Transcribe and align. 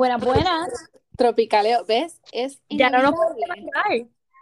Buenas, 0.00 0.24
buenas. 0.24 0.90
Tropicaleo, 1.14 1.84
¿ves? 1.84 2.22
Es 2.32 2.58
Ya 2.70 2.88
no 2.88 3.02
nos 3.02 3.14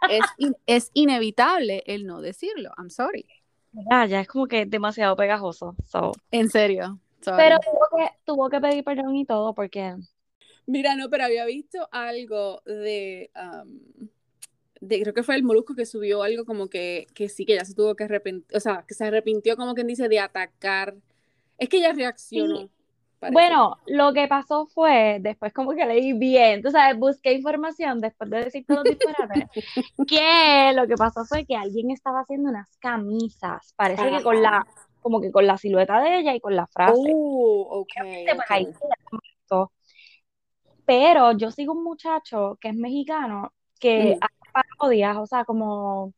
es, 0.09 0.25
in- 0.37 0.55
es 0.65 0.89
inevitable 0.93 1.83
el 1.85 2.05
no 2.07 2.21
decirlo. 2.21 2.71
I'm 2.77 2.89
sorry. 2.89 3.25
Ya, 3.73 4.05
ya 4.05 4.21
es 4.21 4.27
como 4.29 4.47
que 4.47 4.65
demasiado 4.65 5.17
pegajoso. 5.17 5.75
so. 5.83 6.13
En 6.31 6.49
serio. 6.49 7.01
sorry. 7.19 7.43
Pero 7.43 7.59
tuvo 7.59 7.97
que, 7.97 8.09
tuvo 8.23 8.49
que 8.49 8.61
pedir 8.61 8.85
perdón 8.85 9.17
y 9.17 9.25
todo 9.25 9.53
porque 9.53 9.97
Mira, 10.65 10.95
no, 10.95 11.09
pero 11.09 11.25
había 11.25 11.43
visto 11.43 11.89
algo 11.91 12.61
de, 12.65 13.29
um, 13.35 14.07
de 14.79 15.01
creo 15.01 15.13
que 15.13 15.23
fue 15.23 15.35
el 15.35 15.43
Molusco 15.43 15.75
que 15.75 15.85
subió 15.85 16.23
algo 16.23 16.45
como 16.45 16.69
que, 16.69 17.05
que 17.13 17.27
sí, 17.27 17.45
que 17.45 17.55
ya 17.55 17.65
se 17.65 17.73
tuvo 17.73 17.97
que 17.97 18.05
arrepentir, 18.05 18.55
o 18.55 18.61
sea, 18.61 18.85
que 18.87 18.93
se 18.93 19.03
arrepintió 19.03 19.57
como 19.57 19.73
quien 19.73 19.87
dice 19.87 20.07
de 20.07 20.21
atacar. 20.21 20.95
Es 21.57 21.67
que 21.67 21.79
ella 21.79 21.91
reaccionó. 21.91 22.69
Parece. 23.19 23.33
Bueno, 23.33 23.77
lo 23.87 24.13
que 24.13 24.27
pasó 24.27 24.67
fue, 24.67 25.19
después 25.21 25.53
como 25.53 25.73
que 25.73 25.85
leí 25.85 26.13
bien, 26.13 26.61
tú 26.61 26.71
sabes, 26.71 26.97
busqué 26.97 27.33
información 27.33 27.99
después 27.99 28.29
de 28.29 28.45
decir 28.45 28.65
todos 28.65 28.85
los 28.85 28.97
disparates, 28.97 29.45
que 30.07 30.71
lo 30.73 30.87
que 30.87 30.95
pasó 30.95 31.25
fue 31.25 31.45
que 31.45 31.55
alguien 31.55 31.91
estaba 31.91 32.21
haciendo 32.21 32.49
unas 32.49 32.75
camisas, 32.77 33.73
parece 33.75 34.09
que 34.09 34.23
con 34.23 34.41
la, 34.41 34.65
como 35.01 35.21
que 35.21 35.31
con 35.31 35.45
la 35.45 35.57
silueta 35.57 36.01
de 36.01 36.19
ella 36.19 36.33
y 36.33 36.39
con 36.39 36.55
la 36.55 36.67
frase. 36.67 37.11
Ok. 37.11 37.89
Obviamente, 38.01 38.33
ok. 38.33 38.45
ahí 38.49 38.65
se 38.65 38.87
le 38.87 38.95
molestó. 39.11 39.71
Pero 40.85 41.33
yo 41.33 41.51
sigo 41.51 41.73
un 41.73 41.83
muchacho 41.83 42.57
que 42.59 42.69
es 42.69 42.75
mexicano 42.75 43.53
que 43.79 44.15
Ujú. 44.15 44.19
hace 44.21 44.51
parodias, 44.51 45.17
o 45.17 45.25
sea, 45.27 45.45
como, 45.45 46.13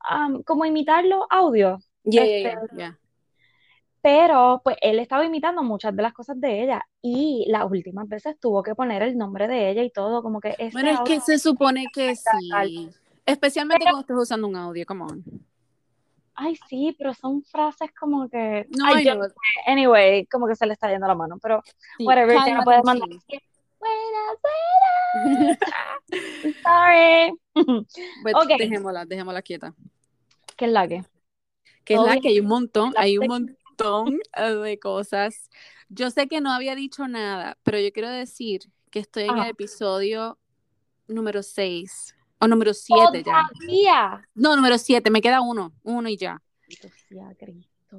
am, 0.00 0.42
como 0.42 0.64
imitar 0.64 1.04
los 1.04 1.24
audios. 1.30 1.84
Yeah, 2.04 2.24
Este, 2.24 2.56
yeah. 2.76 2.98
Pero 4.10 4.62
pues 4.64 4.78
él 4.80 4.98
estaba 5.00 5.26
imitando 5.26 5.62
muchas 5.62 5.94
de 5.94 6.02
las 6.02 6.14
cosas 6.14 6.40
de 6.40 6.62
ella 6.62 6.82
y 7.02 7.44
las 7.48 7.70
últimas 7.70 8.08
veces 8.08 8.40
tuvo 8.40 8.62
que 8.62 8.74
poner 8.74 9.02
el 9.02 9.18
nombre 9.18 9.46
de 9.46 9.68
ella 9.70 9.82
y 9.82 9.90
todo, 9.90 10.22
como 10.22 10.40
que 10.40 10.54
este 10.58 10.72
Bueno, 10.72 10.92
es 10.92 11.00
que 11.00 11.20
se 11.20 11.38
supone 11.38 11.84
que 11.92 12.14
tal. 12.16 12.68
sí. 12.68 12.88
Especialmente 13.26 13.84
cuando 13.84 14.00
estés 14.00 14.16
usando 14.16 14.48
un 14.48 14.56
audio, 14.56 14.86
come 14.86 15.02
on. 15.02 15.22
Ay, 16.34 16.56
sí, 16.70 16.96
pero 16.98 17.12
son 17.12 17.42
frases 17.44 17.90
como 18.00 18.30
que, 18.30 18.66
No, 18.70 18.86
ay, 18.86 19.04
yo 19.04 19.14
no 19.14 19.26
anyway, 19.66 20.24
como 20.24 20.46
que 20.46 20.56
se 20.56 20.64
le 20.64 20.72
está 20.72 20.88
yendo 20.90 21.06
la 21.06 21.14
mano, 21.14 21.36
pero 21.42 21.62
Sí, 21.98 22.06
whatever, 22.06 22.34
ya 22.46 22.54
no 22.54 22.64
puedes 22.64 22.84
mandar 22.84 23.08
buenas, 23.78 24.38
buenas, 25.12 25.58
sorry. 26.64 27.84
Pues 28.22 28.34
Ok. 28.36 28.56
dejémosla, 28.58 29.04
dejémosla 29.04 29.42
quieta. 29.42 29.74
¿Qué 30.56 30.64
es 30.64 30.70
la 30.70 30.88
que? 30.88 31.04
Que 31.84 31.94
es 31.94 32.00
la 32.02 32.18
que 32.20 32.28
hay 32.28 32.40
un 32.40 32.46
montón, 32.46 32.92
hay 32.98 33.16
un 33.16 33.28
sec- 33.48 33.57
montón 33.78 34.18
eh, 34.36 34.54
de 34.54 34.78
cosas. 34.78 35.50
Yo 35.88 36.10
sé 36.10 36.28
que 36.28 36.40
no 36.40 36.52
había 36.52 36.74
dicho 36.74 37.08
nada, 37.08 37.58
pero 37.62 37.78
yo 37.78 37.92
quiero 37.92 38.10
decir 38.10 38.60
que 38.90 39.00
estoy 39.00 39.24
en 39.24 39.38
el 39.38 39.48
episodio 39.48 40.38
número 41.06 41.42
6 41.42 42.14
o 42.40 42.48
número 42.48 42.74
7 42.74 43.22
ya. 43.24 43.48
Todavía. 43.50 44.28
No, 44.34 44.56
número 44.56 44.78
7, 44.78 45.10
me 45.10 45.20
queda 45.20 45.40
uno, 45.40 45.72
uno 45.82 46.08
y 46.08 46.16
ya. 46.16 46.42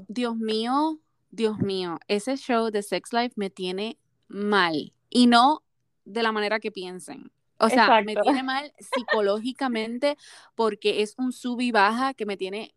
Dios 0.07 0.35
mío, 0.37 0.99
Dios 1.31 1.59
mío, 1.59 1.99
ese 2.07 2.37
show 2.37 2.69
de 2.69 2.83
Sex 2.83 3.11
Life 3.11 3.33
me 3.35 3.49
tiene 3.49 3.97
mal 4.27 4.93
y 5.09 5.27
no 5.27 5.63
de 6.05 6.23
la 6.23 6.31
manera 6.31 6.59
que 6.59 6.71
piensen. 6.71 7.31
O 7.57 7.69
sea, 7.69 8.01
me 8.03 8.15
tiene 8.15 8.41
mal 8.43 8.71
psicológicamente 8.79 10.17
porque 10.55 11.01
es 11.01 11.15
un 11.17 11.33
sub 11.33 11.59
y 11.59 11.71
baja 11.71 12.13
que 12.13 12.25
me 12.25 12.37
tiene, 12.37 12.73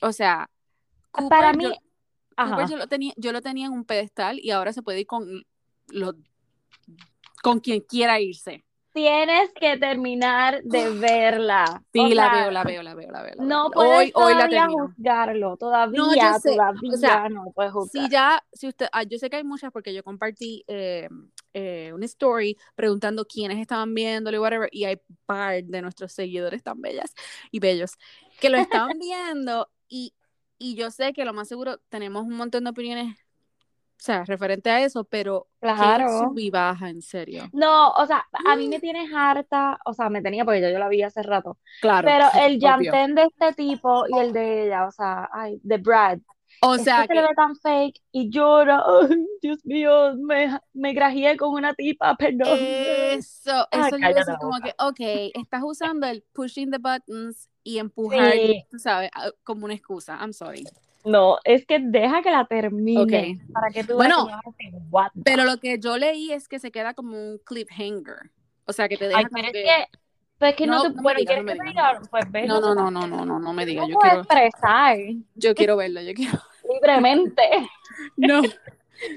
o 0.00 0.12
sea, 0.12 0.50
Para 1.28 1.52
mí, 1.52 1.64
yo, 1.64 1.72
Cooper 2.34 2.52
ajá. 2.54 2.66
yo 2.70 2.76
lo 2.76 2.86
tenía, 2.86 3.12
yo 3.16 3.32
lo 3.32 3.40
tenía 3.40 3.66
en 3.66 3.72
un 3.72 3.84
pedestal 3.84 4.38
y 4.42 4.50
ahora 4.50 4.72
se 4.72 4.82
puede 4.82 5.00
ir 5.00 5.06
con 5.06 5.44
los 5.88 6.14
con 7.42 7.60
quien 7.60 7.80
quiera 7.80 8.20
irse. 8.20 8.64
Tienes 8.94 9.52
que 9.60 9.76
terminar 9.76 10.62
de 10.62 10.88
verla. 10.90 11.82
Sí, 11.92 11.98
O 12.00 12.08
la 12.14 12.30
sea, 12.30 12.42
veo, 12.42 12.50
la 12.52 12.62
veo, 12.62 12.82
la 12.82 12.94
veo, 12.94 13.10
la 13.10 13.22
veo. 13.22 13.34
la 13.34 13.44
No 13.44 13.62
veo. 13.64 13.70
puedes 13.72 13.98
Hoy, 13.98 14.12
hoy 14.14 14.32
la 14.34 14.48
todavía 14.48 14.68
juzgarlo, 14.68 15.56
todavía, 15.56 15.98
No, 16.00 16.14
yo 16.14 16.38
sé, 16.38 16.52
todavía 16.52 16.90
o 16.92 16.96
sea, 16.96 17.28
no 17.28 17.44
puedes 17.52 17.72
Si 17.72 17.76
juzgar. 17.78 18.10
ya, 18.10 18.44
si 18.52 18.68
usted, 18.68 18.86
ah, 18.92 19.02
yo 19.02 19.18
sé 19.18 19.28
que 19.28 19.36
hay 19.36 19.44
muchas 19.44 19.72
porque 19.72 19.92
yo 19.92 20.04
compartí 20.04 20.62
eh, 20.68 21.08
eh, 21.54 21.90
una 21.92 22.04
story 22.06 22.56
preguntando 22.76 23.24
quiénes 23.26 23.58
estaban 23.58 23.92
viéndolo 23.94 24.36
y 24.36 24.40
whatever, 24.40 24.68
y 24.70 24.84
hay 24.84 25.00
par 25.26 25.64
de 25.64 25.82
nuestros 25.82 26.12
seguidores 26.12 26.62
tan 26.62 26.80
bellas 26.80 27.14
y 27.50 27.58
bellos 27.58 27.94
que 28.40 28.48
lo 28.48 28.58
estaban 28.92 28.96
viendo 29.00 29.68
y, 29.88 30.14
y 30.58 30.74
yo 30.76 30.90
sé 30.90 31.12
que 31.12 31.24
lo 31.24 31.32
más 31.32 31.48
seguro 31.48 31.78
tenemos 31.88 32.24
un 32.24 32.36
montón 32.36 32.64
de 32.64 32.70
opiniones, 32.70 33.16
o 33.16 34.02
sea, 34.04 34.24
referente 34.24 34.70
a 34.70 34.84
eso, 34.84 35.04
pero 35.04 35.48
Claro. 35.60 36.08
sub 36.18 36.38
y 36.38 36.50
baja, 36.50 36.90
en 36.90 37.00
serio. 37.02 37.48
No, 37.52 37.90
o 37.92 38.06
sea, 38.06 38.24
a 38.46 38.56
mí 38.56 38.68
me 38.68 38.80
tienes 38.80 39.10
harta, 39.14 39.78
o 39.86 39.94
sea, 39.94 40.10
me 40.10 40.20
tenía 40.22 40.44
porque 40.44 40.60
ya 40.60 40.70
yo 40.70 40.78
la 40.78 40.88
vi 40.88 41.02
hace 41.02 41.22
rato, 41.22 41.58
Claro, 41.80 42.06
pero 42.06 42.26
el 42.46 42.58
llantén 42.60 43.14
de 43.14 43.22
este 43.24 43.52
tipo 43.54 44.04
y 44.08 44.18
el 44.18 44.32
de 44.32 44.66
ella, 44.66 44.86
o 44.86 44.90
sea, 44.90 45.28
ay, 45.32 45.58
de 45.62 45.78
Brad, 45.78 46.18
O 46.60 46.74
es 46.74 46.80
que 46.80 46.84
sea, 46.84 47.06
se 47.06 47.14
le 47.14 47.20
que 47.20 47.28
ve 47.28 47.34
tan 47.34 47.56
fake 47.56 48.00
y 48.12 48.30
llora, 48.30 48.82
ay, 48.86 49.26
Dios 49.40 49.64
mío, 49.64 50.14
me, 50.16 50.58
me 50.74 50.92
grajeé 50.92 51.36
con 51.36 51.50
una 51.54 51.74
tipa, 51.74 52.14
perdón. 52.16 52.58
Eso, 52.58 53.66
eso 53.70 53.96
yo 53.96 53.96
iba 53.96 53.96
a 53.96 54.00
cállate 54.00 54.14
decir 54.14 54.32
la 54.32 54.38
como 54.38 54.54
boca. 54.56 54.62
que, 54.62 54.74
ok, 54.78 55.32
estás 55.34 55.62
usando 55.64 56.06
el 56.06 56.22
pushing 56.32 56.70
the 56.70 56.78
buttons 56.78 57.48
y 57.64 57.78
empujar, 57.78 58.36
Sí, 58.36 58.64
tú 58.70 58.78
sabes, 58.78 59.10
a- 59.14 59.32
como 59.42 59.64
una 59.64 59.74
excusa. 59.74 60.16
I'm 60.20 60.32
sorry. 60.32 60.64
no, 61.04 61.38
es 61.44 61.66
que 61.66 61.78
deja 61.80 62.22
que 62.22 62.30
la 62.30 62.46
termine 62.46 63.36
Ok. 63.36 63.52
para 63.52 63.70
que 63.70 63.84
tú 63.84 63.96
veas 63.98 64.14
que 64.14 64.22
Bueno, 64.22 64.40
the 65.14 65.22
pero 65.24 65.44
lo 65.44 65.58
que 65.58 65.78
yo 65.78 65.96
leí 65.98 66.32
es 66.32 66.48
que 66.48 66.58
se 66.58 66.70
queda 66.70 66.94
como 66.94 67.16
un 67.16 67.38
cliffhanger. 67.38 68.30
O 68.66 68.72
sea, 68.72 68.88
que 68.88 68.96
te 68.96 69.04
Ay, 69.06 69.10
deja 69.10 69.28
pero 69.28 69.28
como 69.34 69.46
es 69.46 69.52
que. 69.52 69.86
pero 70.38 70.50
es 70.50 70.56
que 70.56 70.66
no 70.66 70.76
No, 70.76 70.82
te, 70.82 70.88
bueno, 71.02 71.20
digas, 71.20 71.36
no 71.36 71.42
¿quieres 71.42 71.44
me 71.44 71.52
que 71.52 71.58
te 71.58 71.68
digas. 71.70 71.92
diga? 71.96 72.08
Pues 72.10 72.32
ves 72.32 72.46
No, 72.48 72.60
no, 72.60 72.74
no, 72.74 72.90
no, 72.90 73.06
no, 73.06 73.24
no, 73.26 73.38
no 73.38 73.52
me 73.52 73.66
digas. 73.66 73.88
Yo 73.88 73.96
quiero, 73.98 74.20
expresar 74.20 74.98
yo 75.34 75.54
quiero 75.54 75.76
verlo, 75.76 76.00
yo 76.02 76.14
quiero. 76.14 76.38
libremente. 76.68 77.42
No, 78.16 78.42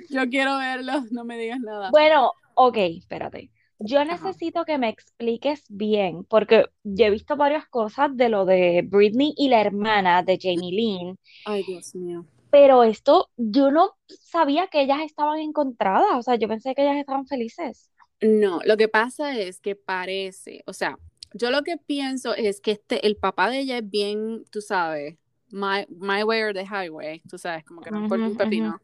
yo 0.09 0.29
quiero 0.29 0.57
verlo, 0.57 1.03
no 1.11 1.23
me 1.23 1.37
digas 1.37 1.59
nada. 1.59 1.89
Bueno, 1.91 2.31
ok, 2.55 2.77
espérate. 2.77 3.49
Yo 3.79 3.99
Ajá. 3.99 4.11
necesito 4.11 4.65
que 4.65 4.77
me 4.77 4.89
expliques 4.89 5.63
bien, 5.69 6.23
porque 6.23 6.65
yo 6.83 7.05
he 7.05 7.09
visto 7.09 7.35
varias 7.35 7.67
cosas 7.67 8.15
de 8.15 8.29
lo 8.29 8.45
de 8.45 8.83
Britney 8.83 9.33
y 9.37 9.49
la 9.49 9.61
hermana 9.61 10.23
de 10.23 10.39
Jamie 10.41 10.71
Lynn, 10.71 11.19
Ay, 11.45 11.63
Dios 11.63 11.93
mío. 11.95 12.25
pero 12.49 12.83
esto 12.83 13.29
yo 13.37 13.71
no 13.71 13.91
sabía 14.07 14.67
que 14.67 14.81
ellas 14.81 14.99
estaban 15.05 15.39
encontradas, 15.39 16.15
o 16.15 16.23
sea, 16.23 16.35
yo 16.35 16.47
pensé 16.47 16.73
que 16.73 16.81
ellas 16.81 16.97
estaban 16.97 17.27
felices. 17.27 17.91
No, 18.19 18.61
lo 18.65 18.77
que 18.77 18.87
pasa 18.87 19.37
es 19.37 19.59
que 19.59 19.75
parece, 19.75 20.63
o 20.65 20.73
sea, 20.73 20.97
yo 21.33 21.51
lo 21.51 21.61
que 21.63 21.77
pienso 21.77 22.33
es 22.33 22.61
que 22.61 22.71
este, 22.71 23.05
el 23.05 23.15
papá 23.17 23.49
de 23.49 23.59
ella 23.59 23.77
es 23.77 23.87
bien, 23.87 24.43
tú 24.49 24.61
sabes, 24.61 25.17
my, 25.51 25.85
my 25.89 26.23
way 26.23 26.41
or 26.41 26.53
the 26.53 26.65
highway, 26.65 27.21
tú 27.29 27.37
sabes, 27.37 27.63
como 27.63 27.81
que 27.81 27.91
no 27.91 27.99
importa 27.99 28.25
un 28.25 28.35
pepino. 28.35 28.81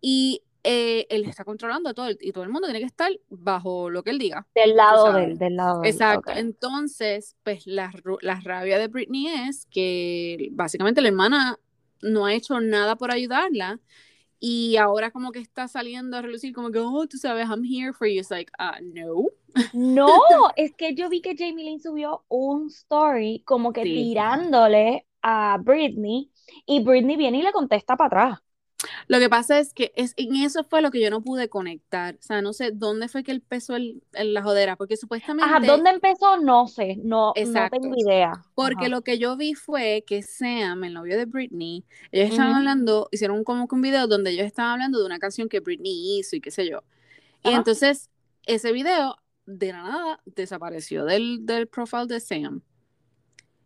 Y 0.00 0.42
eh, 0.62 1.06
él 1.10 1.24
está 1.24 1.44
controlando 1.44 1.94
todo, 1.94 2.10
y 2.10 2.32
todo 2.32 2.44
el 2.44 2.50
mundo 2.50 2.66
tiene 2.68 2.80
que 2.80 2.86
estar 2.86 3.10
bajo 3.28 3.90
lo 3.90 4.02
que 4.02 4.10
él 4.10 4.18
diga, 4.18 4.46
Del 4.54 4.76
lado 4.76 5.12
de 5.12 5.24
él, 5.24 5.38
del 5.38 5.56
lado 5.56 5.80
de 5.80 5.88
él, 5.88 5.94
Exacto. 5.94 6.32
Entonces, 6.34 7.36
pues 7.42 7.66
la, 7.66 7.92
la 8.20 8.40
rabia 8.40 8.78
de 8.78 8.88
Britney 8.88 9.28
es 9.48 9.66
que 9.66 10.48
básicamente 10.52 11.00
la 11.00 11.08
hermana 11.08 11.58
no 12.02 12.26
ha 12.26 12.34
hecho 12.34 12.60
nada 12.60 12.96
por 12.96 13.10
ayudarla. 13.10 13.80
Y 14.42 14.76
ahora 14.78 15.10
como 15.10 15.32
que 15.32 15.38
está 15.38 15.68
saliendo 15.68 16.16
a 16.16 16.22
relucir 16.22 16.54
como 16.54 16.70
que, 16.70 16.78
oh, 16.78 17.06
tú 17.06 17.18
sabes, 17.18 17.46
I'm 17.46 17.62
here 17.62 17.92
for 17.92 18.08
you. 18.08 18.20
It's 18.20 18.30
like, 18.30 18.50
ah, 18.58 18.78
no. 18.82 19.26
No, 19.74 20.06
es 20.56 20.74
que 20.76 20.94
yo 20.94 21.10
vi 21.10 21.20
que 21.20 21.34
Jamie 21.36 21.64
Lynn 21.64 21.80
subió 21.80 22.24
un 22.28 22.68
story 22.68 23.42
como 23.44 23.72
que 23.72 23.82
Sí. 23.82 23.92
tirándole 23.92 25.06
a 25.22 25.58
Britney 25.62 26.30
y 26.66 26.82
Britney 26.82 27.16
viene 27.16 27.38
y 27.38 27.42
le 27.42 27.52
contesta 27.52 27.96
para 27.96 28.06
atrás. 28.06 28.40
Lo 29.08 29.18
que 29.18 29.28
pasa 29.28 29.58
es 29.58 29.72
que 29.74 29.92
es, 29.96 30.14
en 30.16 30.36
eso 30.36 30.64
fue 30.64 30.82
lo 30.82 30.90
que 30.90 31.00
yo 31.00 31.10
no 31.10 31.22
pude 31.22 31.48
conectar. 31.48 32.16
O 32.16 32.22
sea, 32.22 32.42
no 32.42 32.52
sé 32.52 32.70
dónde 32.72 33.08
fue 33.08 33.22
que 33.24 33.32
empezó 33.32 33.76
el, 33.76 34.02
el- 34.12 34.34
la 34.34 34.42
jodera, 34.42 34.76
porque 34.76 34.94
Ajá, 34.94 34.98
supuestamente, 35.00 35.66
¿dónde 35.66 35.90
empezó? 35.90 36.36
No 36.38 36.66
sé, 36.66 36.96
no, 37.02 37.28
no 37.28 37.34
exacto, 37.40 37.78
tengo 37.80 37.94
idea. 37.96 38.44
porque 38.54 38.86
Ajá. 38.86 38.88
lo 38.88 39.02
que 39.02 39.18
yo 39.18 39.36
vi 39.36 39.54
fue 39.54 40.04
que 40.06 40.22
Sam, 40.22 40.84
el 40.84 40.94
novio 40.94 41.16
de 41.18 41.24
Britney, 41.26 41.84
ellos 42.12 42.28
estaban 42.30 42.54
hablando, 42.56 43.08
hicieron 43.12 43.44
como 43.44 43.68
que 43.68 43.74
un 43.74 43.82
video 43.82 44.06
donde 44.06 44.30
ellos 44.32 44.46
estaban 44.46 44.72
hablando 44.72 44.98
de 45.00 45.06
una 45.06 45.18
canción 45.18 45.48
que 45.48 45.60
Britney 45.60 46.18
hizo 46.18 46.36
y 46.36 46.40
qué 46.40 46.50
sé 46.50 46.68
yo. 46.68 46.82
Y 47.42 47.50
Ajá. 47.50 47.58
entonces 47.58 48.10
ese 48.46 48.72
video 48.72 49.16
de 49.46 49.72
la 49.72 49.82
nada 49.82 50.22
desapareció 50.26 51.04
del, 51.04 51.46
del 51.46 51.68
profile 51.68 52.06
de 52.06 52.20
Sam. 52.20 52.62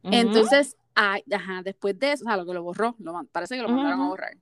Entonces, 0.04 0.76
ay, 0.94 1.22
ajá, 1.32 1.62
después 1.62 1.98
de 1.98 2.12
eso, 2.12 2.24
o 2.24 2.28
sea, 2.28 2.36
lo 2.36 2.46
que 2.46 2.54
lo 2.54 2.62
borró, 2.62 2.94
lo 2.98 3.24
parece 3.32 3.56
que 3.56 3.62
lo 3.62 3.68
mandaron 3.68 4.00
a 4.02 4.08
borrar. 4.08 4.36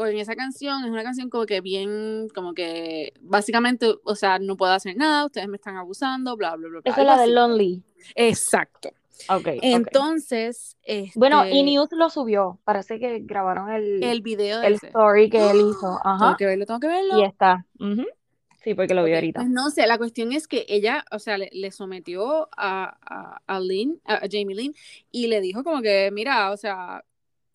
Porque 0.00 0.14
en 0.14 0.20
esa 0.20 0.34
canción 0.34 0.82
es 0.82 0.90
una 0.90 1.02
canción 1.02 1.28
como 1.28 1.44
que 1.44 1.60
bien, 1.60 2.28
como 2.34 2.54
que 2.54 3.12
básicamente, 3.20 3.96
o 4.02 4.14
sea, 4.14 4.38
no 4.38 4.56
puedo 4.56 4.72
hacer 4.72 4.96
nada, 4.96 5.26
ustedes 5.26 5.46
me 5.46 5.56
están 5.56 5.76
abusando, 5.76 6.38
bla, 6.38 6.56
bla, 6.56 6.70
bla, 6.70 6.80
bla, 6.80 6.90
Esa 6.90 7.02
es 7.02 7.06
la 7.06 7.18
de. 7.18 7.26
Lonely. 7.26 7.82
Exacto. 8.14 8.88
Ok, 9.28 9.46
ok. 9.46 9.58
Entonces, 9.60 10.78
Bueno, 11.16 11.42
este, 11.44 11.54
y 11.54 11.62
News 11.64 11.90
lo 11.92 12.08
subió. 12.08 12.58
Parece 12.64 12.98
que 12.98 13.18
grabaron 13.24 13.70
el, 13.70 14.02
el 14.02 14.22
video 14.22 14.62
el 14.62 14.72
ese. 14.76 14.86
story 14.86 15.28
que 15.28 15.50
él 15.50 15.56
hizo. 15.58 15.98
Tengo 16.00 16.00
Ajá. 16.02 16.36
que 16.38 16.46
verlo, 16.46 16.64
tengo 16.64 16.80
que 16.80 16.86
Y 16.86 16.90
verlo. 16.90 17.26
está. 17.26 17.66
Ujú. 17.78 18.06
Sí, 18.64 18.72
porque 18.74 18.94
lo 18.94 19.04
vi 19.04 19.12
ahorita. 19.12 19.40
Pues 19.40 19.50
no 19.50 19.68
sé, 19.68 19.86
la 19.86 19.98
cuestión 19.98 20.32
es 20.32 20.48
que 20.48 20.64
ella, 20.66 21.04
o 21.10 21.18
sea, 21.18 21.36
le, 21.36 21.50
le 21.52 21.70
sometió 21.72 22.48
a, 22.56 22.96
a, 23.02 23.42
a 23.46 23.60
Lynn, 23.60 24.00
a, 24.06 24.14
a 24.14 24.28
Jamie 24.30 24.56
Lynn, 24.56 24.74
y 25.10 25.26
le 25.26 25.42
dijo 25.42 25.62
como 25.62 25.82
que, 25.82 26.10
mira, 26.10 26.50
o 26.52 26.56
sea, 26.56 27.04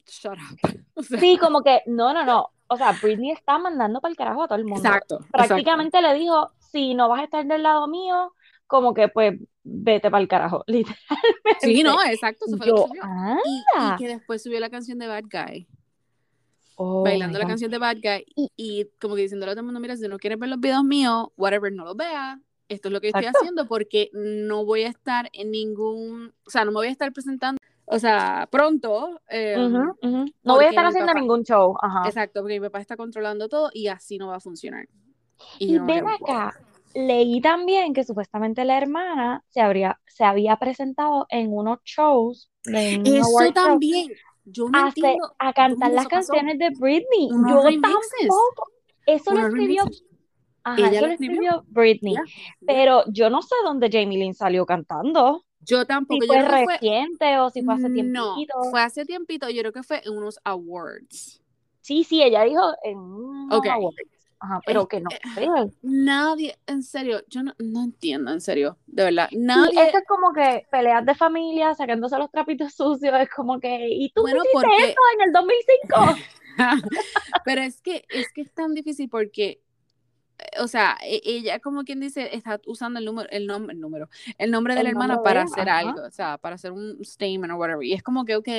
shut 0.07 0.33
up. 0.37 0.59
O 0.95 1.03
sea, 1.03 1.19
Sí, 1.19 1.37
como 1.37 1.61
que, 1.61 1.81
no, 1.87 2.13
no, 2.13 2.23
no. 2.25 2.49
O 2.67 2.77
sea, 2.77 2.93
Britney 3.01 3.31
está 3.31 3.57
mandando 3.59 4.01
para 4.01 4.11
el 4.11 4.17
carajo 4.17 4.43
a 4.43 4.47
todo 4.47 4.57
el 4.57 4.65
mundo. 4.65 4.79
exacto, 4.79 5.15
exacto. 5.15 5.31
Prácticamente 5.31 6.01
le 6.01 6.13
dijo, 6.15 6.51
si 6.57 6.93
no 6.95 7.09
vas 7.09 7.21
a 7.21 7.23
estar 7.25 7.45
del 7.45 7.63
lado 7.63 7.87
mío, 7.87 8.33
como 8.67 8.93
que 8.93 9.07
pues 9.07 9.39
vete 9.63 10.09
para 10.09 10.21
el 10.21 10.27
carajo, 10.27 10.63
literalmente. 10.67 11.59
Sí, 11.61 11.83
no, 11.83 12.01
exacto, 12.03 12.45
eso 12.47 12.57
fue 12.57 12.65
lo 12.67 12.75
Yo, 12.77 12.83
que 12.83 12.87
subió. 12.89 13.01
ah, 13.03 13.37
Y, 13.45 13.93
y 13.93 13.95
que 13.97 14.07
después 14.07 14.41
subió 14.41 14.59
la 14.59 14.69
canción 14.71 14.97
de 14.97 15.07
Bad 15.07 15.25
Guy, 15.31 15.67
oh 16.75 17.03
bailando 17.03 17.37
la 17.39 17.45
canción 17.47 17.69
de 17.71 17.77
Bad 17.77 17.97
Guy, 18.01 18.25
y, 18.35 18.49
y 18.55 18.85
como 18.99 19.15
que 19.15 19.21
diciéndole 19.23 19.51
a 19.51 19.55
todo 19.55 19.61
el 19.61 19.65
mundo, 19.65 19.79
mira, 19.79 19.95
si 19.95 20.07
no 20.07 20.17
quieres 20.17 20.39
ver 20.39 20.49
los 20.49 20.59
videos 20.59 20.83
míos, 20.83 21.27
whatever, 21.37 21.71
no 21.71 21.85
los 21.85 21.95
veas. 21.95 22.39
Esto 22.67 22.87
es 22.87 22.93
lo 22.93 22.99
que 22.99 23.07
estoy 23.09 23.21
Exacto. 23.25 23.39
haciendo 23.41 23.67
porque 23.67 24.09
no 24.13 24.65
voy 24.65 24.81
a 24.85 24.87
estar 24.89 25.29
en 25.33 25.51
ningún, 25.51 26.33
o 26.47 26.49
sea, 26.49 26.65
no 26.65 26.71
me 26.71 26.77
voy 26.77 26.87
a 26.87 26.91
estar 26.91 27.13
presentando, 27.13 27.59
o 27.85 27.99
sea, 27.99 28.47
pronto. 28.51 29.19
eh, 29.29 29.55
Ujú, 29.57 29.97
ujú. 30.01 30.25
No 30.43 30.55
voy 30.55 30.65
a 30.65 30.69
estar 30.69 30.85
haciendo 30.85 31.07
papá- 31.07 31.19
ningún 31.19 31.43
show. 31.43 31.75
Ajá. 31.81 32.07
Exacto, 32.07 32.41
porque 32.41 32.59
mi 32.59 32.67
papá 32.67 32.79
está 32.79 32.97
controlando 32.97 33.47
todo 33.49 33.69
y 33.73 33.87
así 33.87 34.17
no 34.17 34.27
va 34.27 34.37
a 34.37 34.39
funcionar. 34.39 34.87
Y 35.59 35.73
yo 35.73 35.79
no 35.81 35.85
ven 35.87 36.07
acá, 36.07 36.53
leí 36.93 37.41
también 37.41 37.93
que 37.93 38.03
supuestamente 38.03 38.63
la 38.65 38.77
hermana 38.77 39.43
se 39.49 39.61
habría, 39.61 39.99
se 40.07 40.23
había 40.23 40.55
presentado 40.57 41.25
en 41.29 41.51
unos 41.53 41.79
shows 41.83 42.49
de 42.63 42.97
un 42.99 43.05
Eso 43.07 43.53
también, 43.53 44.11
yo 44.45 44.69
no 44.69 44.79
a, 44.79 44.87
entiendo. 44.87 45.35
a 45.39 45.53
cantar 45.53 45.91
las 45.91 46.05
eso 46.05 46.09
pasó. 46.09 46.33
canciones 46.33 46.57
de 46.57 46.69
Britney. 46.79 47.29
Unos 47.31 47.51
Yo 47.51 47.63
remixes. 47.63 47.91
tampoco. 48.19 48.71
Eso 49.05 49.33
lo 49.33 49.47
escribió, 49.47 49.83
ajá, 50.63 50.77
Ella 50.79 50.91
eso 50.97 51.05
lo 51.07 51.13
escribió. 51.13 51.63
Britney. 51.67 52.13
Ya, 52.15 52.23
Pero 52.65 53.03
yo 53.11 53.29
no 53.29 53.41
sé 53.43 53.53
dónde 53.63 53.89
Jamie 53.91 54.17
Lynn 54.17 54.33
salió 54.33 54.65
cantando. 54.65 55.44
Yo 55.65 55.79
Si 55.81 55.85
tampoco, 55.85 56.23
yo 56.23 56.27
fue 56.27 56.37
creo 56.37 56.49
que 56.57 56.63
fue, 56.63 56.73
reciente 56.73 57.37
o 57.39 57.49
si 57.49 57.63
fue 57.63 57.73
hace 57.73 57.89
no, 57.89 57.93
tiempito. 57.93 58.63
fue 58.71 58.81
hace 58.81 59.05
tiempito, 59.05 59.49
yo 59.49 59.61
creo 59.61 59.73
que 59.73 59.83
fue 59.83 60.01
en 60.05 60.13
unos 60.17 60.39
awards. 60.43 61.41
Sí, 61.81 62.03
sí, 62.03 62.21
ella 62.23 62.43
dijo 62.43 62.61
en 62.83 62.97
unos 62.97 63.65
awards. 63.65 63.97
Ajá, 64.39 64.59
pero 64.65 64.81
Es 64.81 64.87
que 64.89 64.99
no 65.01 65.09
sé. 65.33 65.71
Nadie, 65.81 66.57
en 66.67 66.83
serio, 66.83 67.21
yo 67.29 67.41
no, 67.41 67.53
no 67.57 67.83
entiendo, 67.83 68.31
en 68.31 68.41
serio, 68.41 68.77
de 68.85 69.05
verdad, 69.05 69.27
Sí, 69.29 69.37
nadie, 69.39 69.87
eso 69.89 69.97
es 69.97 70.03
como 70.07 70.33
que 70.33 70.67
peleas 70.69 71.05
de 71.05 71.15
familia, 71.15 71.73
sacándose 71.73 72.17
los 72.17 72.29
trapitos 72.29 72.73
sucios, 72.73 73.13
es 73.19 73.29
como 73.29 73.59
que, 73.59 73.87
¿y 73.89 74.09
tú 74.11 74.21
Bueno, 74.21 74.41
hiciste 74.43 74.67
porque- 74.67 74.91
eso 74.91 74.99
en 75.15 75.21
el 75.27 75.31
2005? 75.31 76.15
pero 77.45 77.61
es 77.61 77.81
que, 77.81 78.05
es 78.09 78.31
que 78.33 78.41
es 78.41 78.51
tan 78.53 78.73
difícil 78.73 79.09
porque, 79.09 79.49
eh, 79.49 79.59
o 80.59 80.67
sea, 80.67 80.97
e- 81.03 81.21
ella 81.23 81.59
como 81.59 81.83
quien 81.83 81.99
dice, 81.99 82.35
está 82.35 82.59
usando 82.65 82.99
el 82.99 83.05
número, 83.05 83.29
el 83.31 83.47
nombre, 83.47 83.73
el 83.73 83.81
número, 83.81 84.09
el 84.37 84.51
nombre 84.51 84.73
de 84.73 84.81
El 84.81 84.83
la 84.85 84.89
hermana 84.91 85.17
de 85.17 85.23
para 85.23 85.41
hacer 85.43 85.69
ajá. 85.69 85.79
algo, 85.79 86.01
o 86.05 86.11
sea, 86.11 86.37
para 86.37 86.55
hacer 86.55 86.71
un 86.71 86.97
statement 87.03 87.53
o 87.53 87.57
whatever, 87.57 87.83
y 87.83 87.93
es 87.93 88.03
como 88.03 88.25
que, 88.25 88.35
ok, 88.35 88.49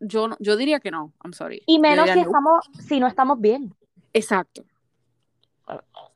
yo, 0.00 0.30
yo 0.40 0.56
diría 0.56 0.80
que 0.80 0.90
no, 0.90 1.12
I'm 1.22 1.32
sorry. 1.32 1.62
Y 1.66 1.78
menos 1.78 2.10
si 2.10 2.20
no. 2.20 2.26
estamos, 2.26 2.70
si 2.78 3.00
no 3.00 3.06
estamos 3.06 3.40
bien. 3.40 3.74
Exacto. 4.12 4.64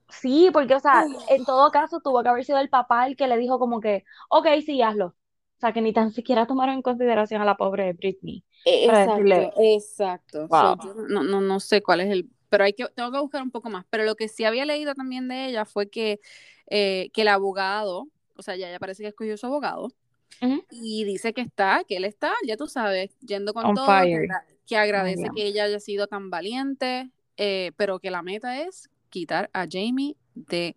Sí, 0.09 0.51
porque, 0.53 0.75
o 0.75 0.81
sea, 0.81 1.05
en 1.29 1.45
todo 1.45 1.71
caso 1.71 2.01
tuvo 2.01 2.23
que 2.23 2.29
haber 2.29 2.45
sido 2.45 2.59
el 2.59 2.69
papá 2.69 3.07
el 3.07 3.17
que 3.17 3.27
le 3.27 3.37
dijo 3.37 3.59
como 3.59 3.81
que, 3.81 4.05
ok, 4.29 4.47
sí, 4.65 4.81
hazlo. 4.83 5.07
O 5.07 5.61
sea, 5.61 5.73
que 5.73 5.81
ni 5.81 5.93
tan 5.93 6.13
siquiera 6.13 6.47
tomaron 6.47 6.75
en 6.75 6.83
consideración 6.83 7.41
a 7.41 7.45
la 7.45 7.57
pobre 7.57 7.93
Britney. 7.95 8.45
Para 8.87 9.05
Exacto, 9.05 9.53
exacto. 9.63 10.49
So, 10.49 10.77
yo 10.89 10.95
no, 11.09 11.23
no, 11.23 11.41
no 11.41 11.61
sé 11.61 11.83
cuál 11.83 12.01
es 12.01 12.11
el, 12.11 12.31
pero 12.49 12.65
hay 12.65 12.73
que, 12.73 12.87
tengo 12.95 13.13
que 13.13 13.19
buscar 13.19 13.43
un 13.43 13.51
poco 13.51 13.71
más. 13.71 13.85
Pero 13.91 14.05
lo 14.05 14.15
que 14.15 14.29
sí 14.29 14.45
había 14.45 14.65
leído 14.65 14.95
también 14.95 15.29
de 15.29 15.47
ella 15.47 15.65
fue 15.65 15.89
que, 15.89 16.21
eh, 16.69 17.11
que 17.13 17.23
el 17.23 17.29
abogado, 17.29 18.09
o 18.37 18.43
sea, 18.43 18.57
ya 18.57 18.69
ella 18.69 18.79
parece 18.79 19.03
que 19.03 19.09
escogió 19.09 19.37
su 19.37 19.47
abogado, 19.47 19.89
y 20.71 21.05
dice 21.05 21.33
que 21.33 21.41
está, 21.41 21.83
que 21.89 21.97
él 21.97 22.05
está, 22.05 22.33
ya 22.47 22.57
tú 22.57 22.67
sabes, 22.67 23.17
yendo 23.21 23.55
con 23.55 23.65
On 23.65 23.75
todo, 23.75 23.87
que, 23.87 24.29
que 24.67 24.77
agradece 24.77 25.23
yeah. 25.23 25.31
que 25.35 25.47
ella 25.47 25.65
haya 25.65 25.81
sido 25.81 26.09
tan 26.09 26.29
valiente, 26.29 27.11
eh, 27.39 27.73
pero 27.77 28.01
que 28.01 28.11
la 28.11 28.23
meta 28.23 28.61
es 28.61 28.91
quitar 29.09 29.49
a 29.55 29.67
Jamie 29.71 30.17
de 30.35 30.77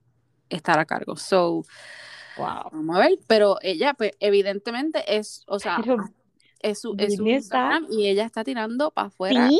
estar 0.49 0.79
a 0.79 0.85
cargo. 0.85 1.17
So, 1.17 1.65
Wow. 2.37 2.69
vamos 2.71 2.95
a 2.95 2.99
ver, 2.99 3.19
pero 3.27 3.57
ella, 3.61 3.93
pues, 3.93 4.11
evidentemente 4.19 5.17
es, 5.17 5.43
o 5.47 5.59
sea, 5.59 5.79
Pero 5.81 5.97
es 6.61 6.79
su, 6.79 6.95
es 6.97 7.17
su 7.17 7.27
Instagram 7.27 7.87
y 7.89 8.07
ella 8.07 8.25
está 8.25 8.43
tirando 8.43 8.91
para 8.91 9.07
afuera. 9.07 9.49
sí, 9.49 9.59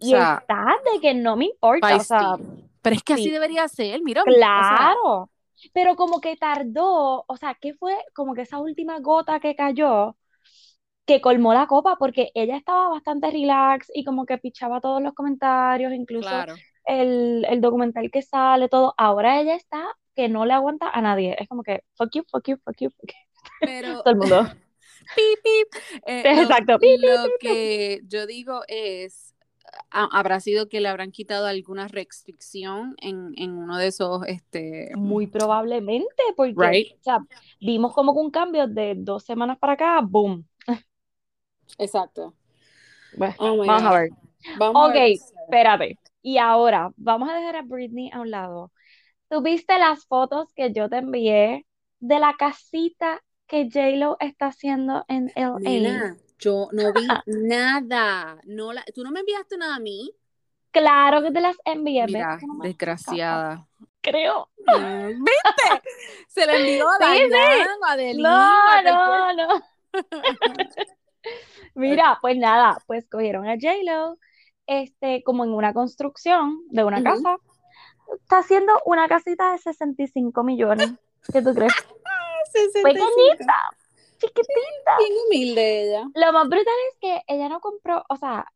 o 0.00 0.06
y 0.06 0.10
sea, 0.10 0.38
está 0.40 0.66
de 0.92 1.00
que 1.00 1.14
no 1.14 1.36
me 1.36 1.46
importa, 1.46 1.96
o 1.96 2.00
sea. 2.00 2.36
Pero 2.82 2.96
es 2.96 3.02
que 3.02 3.14
así 3.14 3.24
sí. 3.24 3.30
debería 3.30 3.66
ser, 3.68 4.00
mira. 4.02 4.22
o 4.22 4.24
sea, 4.30 4.36
Claro, 4.36 5.30
pero 5.72 5.96
como 5.96 6.20
que 6.20 6.36
tardó, 6.36 7.24
o 7.26 7.36
sea, 7.36 7.56
¿qué 7.60 7.74
fue? 7.74 7.94
Como 8.14 8.34
que 8.34 8.42
esa 8.42 8.58
última 8.58 9.00
gota 9.00 9.40
que 9.40 9.56
cayó, 9.56 10.16
que 11.06 11.20
colmó 11.20 11.54
la 11.54 11.66
copa, 11.66 11.96
porque 11.98 12.30
ella 12.34 12.56
estaba 12.56 12.88
bastante 12.90 13.30
relax 13.30 13.90
y 13.94 14.04
como 14.04 14.26
que 14.26 14.38
pichaba 14.38 14.80
todos 14.80 15.02
los 15.02 15.14
comentarios, 15.14 15.92
incluso 15.92 16.28
claro. 16.28 16.54
el, 16.84 17.44
el 17.48 17.60
documental 17.60 18.10
que 18.10 18.22
sale, 18.22 18.68
todo. 18.68 18.94
Ahora 18.96 19.40
ella 19.40 19.54
está 19.54 19.84
que 20.14 20.28
no 20.28 20.44
le 20.46 20.52
aguanta 20.52 20.90
a 20.90 21.00
nadie. 21.00 21.36
Es 21.38 21.48
como 21.48 21.62
que, 21.62 21.82
fuck 21.94 22.10
you, 22.14 22.24
fuck 22.30 22.46
you, 22.48 22.56
fuck 22.64 22.76
you, 22.80 22.90
fuck 22.90 23.10
you. 23.10 23.14
Pero, 23.60 24.02
Todo 24.02 24.10
el 24.12 24.16
mundo. 24.16 24.42
pip, 25.16 25.38
pip. 25.42 26.02
Eh, 26.06 26.22
lo- 26.36 26.42
Exacto, 26.42 26.78
pip, 26.78 27.00
pip, 27.00 27.08
Lo 27.08 27.24
que 27.40 28.00
yo 28.06 28.26
digo 28.26 28.62
es, 28.68 29.27
ha- 29.90 30.08
habrá 30.12 30.40
sido 30.40 30.68
que 30.68 30.80
le 30.80 30.88
habrán 30.88 31.12
quitado 31.12 31.46
alguna 31.46 31.88
restricción 31.88 32.94
en, 33.00 33.32
en 33.36 33.52
uno 33.56 33.78
de 33.78 33.88
esos, 33.88 34.22
este, 34.26 34.92
Muy 34.92 35.26
probablemente, 35.26 36.14
porque 36.36 36.54
Right. 36.56 36.88
o 37.00 37.02
sea, 37.02 37.18
vimos 37.60 37.94
como 37.94 38.12
que 38.14 38.20
un 38.20 38.30
cambio 38.30 38.66
de 38.66 38.94
dos 38.96 39.24
semanas 39.24 39.58
para 39.58 39.74
acá, 39.74 40.00
boom. 40.02 40.46
exacto. 41.78 42.34
Bueno, 43.12 43.36
Oh 43.38 43.56
vamos 43.64 43.84
a 43.84 43.92
ver. 44.00 44.10
Vamos 44.54 44.84
a 44.84 44.88
Ok, 44.88 44.94
ver. 44.94 45.12
espérate. 45.44 45.98
Y 46.22 46.38
ahora, 46.38 46.92
vamos 46.96 47.28
a 47.30 47.34
dejar 47.36 47.56
a 47.56 47.62
Britney 47.62 48.10
a 48.12 48.20
un 48.20 48.30
lado. 48.30 48.72
¿Tuviste 49.30 49.78
las 49.78 50.06
fotos 50.06 50.52
que 50.54 50.72
yo 50.72 50.88
te 50.90 50.98
envié 50.98 51.66
de 52.00 52.18
la 52.20 52.34
casita 52.38 53.22
que 53.46 53.64
J-Lo 53.72 54.16
está 54.20 54.48
haciendo 54.48 55.04
en 55.08 55.32
LA? 55.36 55.70
Nena, 55.72 56.16
yo 56.38 56.68
no 56.72 56.92
vi 56.92 57.06
nada. 57.26 58.38
No 58.44 58.72
la, 58.72 58.84
tú 58.94 59.02
no 59.02 59.10
me 59.10 59.20
enviaste 59.20 59.56
nada 59.56 59.76
a 59.76 59.80
mí. 59.80 60.12
Claro 60.70 61.22
que 61.22 61.30
te 61.30 61.40
las 61.40 61.56
envié. 61.64 62.02
¿ves 62.02 62.12
Mira, 62.12 62.38
no 62.46 62.62
desgraciada. 62.62 63.66
creo? 64.00 64.48
¿Viste? 64.58 65.82
Se 66.28 66.46
le 66.46 66.56
envió 66.56 66.88
a 66.88 66.98
Sí, 66.98 67.22
sí. 67.24 68.16
No, 68.18 68.82
no, 68.82 69.32
no. 69.34 69.62
Mira, 71.74 72.18
pues 72.20 72.36
nada, 72.36 72.78
pues 72.86 73.08
cogieron 73.08 73.48
a 73.48 73.54
J-Lo, 73.54 74.18
este, 74.66 75.22
como 75.22 75.44
en 75.44 75.52
una 75.52 75.72
construcción 75.72 76.60
de 76.70 76.84
una 76.84 77.02
casa. 77.02 77.36
Está 78.14 78.38
haciendo 78.38 78.72
una 78.84 79.08
casita 79.08 79.52
de 79.52 79.58
65 79.58 80.42
millones. 80.42 80.92
¿Qué 81.32 81.42
tú 81.42 81.54
crees? 81.54 81.72
65. 82.52 82.82
Pequeñita, 82.82 83.54
chiquitita. 84.18 84.92
Bien 84.98 85.12
humilde 85.26 85.82
ella. 85.82 86.04
Lo 86.14 86.32
más 86.32 86.48
brutal 86.48 86.74
es 86.92 86.98
que 87.00 87.22
ella 87.28 87.48
no 87.48 87.60
compró, 87.60 88.04
o 88.08 88.16
sea, 88.16 88.46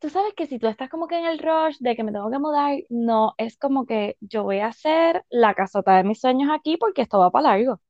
tú 0.00 0.10
sabes 0.10 0.34
que 0.34 0.46
si 0.46 0.58
tú 0.58 0.68
estás 0.68 0.90
como 0.90 1.08
que 1.08 1.18
en 1.18 1.26
el 1.26 1.38
rush 1.40 1.78
de 1.80 1.96
que 1.96 2.04
me 2.04 2.12
tengo 2.12 2.30
que 2.30 2.38
mudar, 2.40 2.78
no, 2.90 3.34
es 3.38 3.56
como 3.58 3.86
que 3.86 4.16
yo 4.20 4.44
voy 4.44 4.60
a 4.60 4.68
hacer 4.68 5.24
la 5.30 5.54
casota 5.54 5.96
de 5.96 6.04
mis 6.04 6.20
sueños 6.20 6.50
aquí 6.52 6.76
porque 6.78 7.02
esto 7.02 7.18
va 7.20 7.30
para 7.32 7.50
largo. 7.50 7.80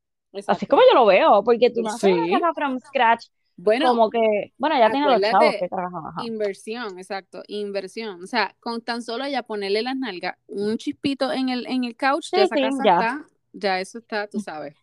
Así 0.46 0.64
es 0.66 0.68
Exacto. 0.68 0.70
como 0.70 0.82
yo 0.90 0.94
lo 0.94 1.06
veo, 1.06 1.44
porque 1.44 1.70
tú 1.70 1.82
no 1.82 1.92
haces 1.92 2.10
Sí. 2.10 2.12
una 2.12 2.28
casa 2.28 2.54
from 2.54 2.80
scratch 2.80 3.26
Bueno, 3.56 3.86
como 3.90 4.10
que, 4.10 4.54
bueno, 4.58 4.78
ya 4.78 4.90
tiene 4.90 5.08
los 5.08 5.22
chavos 5.22 5.56
que 5.58 5.68
trabajan, 5.68 6.06
ajá. 6.06 6.22
inversión, 6.24 6.98
exacto, 6.98 7.42
inversión. 7.48 8.22
O 8.22 8.26
sea, 8.26 8.56
con 8.60 8.82
tan 8.82 9.02
solo 9.02 9.24
ella 9.24 9.42
ponerle 9.42 9.82
las 9.82 9.96
nalgas, 9.96 10.36
un 10.46 10.76
chispito 10.78 11.32
en 11.32 11.48
el, 11.48 11.66
en 11.66 11.84
el 11.84 11.96
couch, 11.96 12.30
Sí, 12.32 12.36
ya 12.36 12.44
esa 12.44 12.56
sí, 12.56 12.60
casa 12.60 12.84
ya. 12.84 12.98
está, 13.00 13.26
ya 13.52 13.80
eso 13.80 13.98
está, 13.98 14.28
tú 14.28 14.40
sabes, 14.40 14.74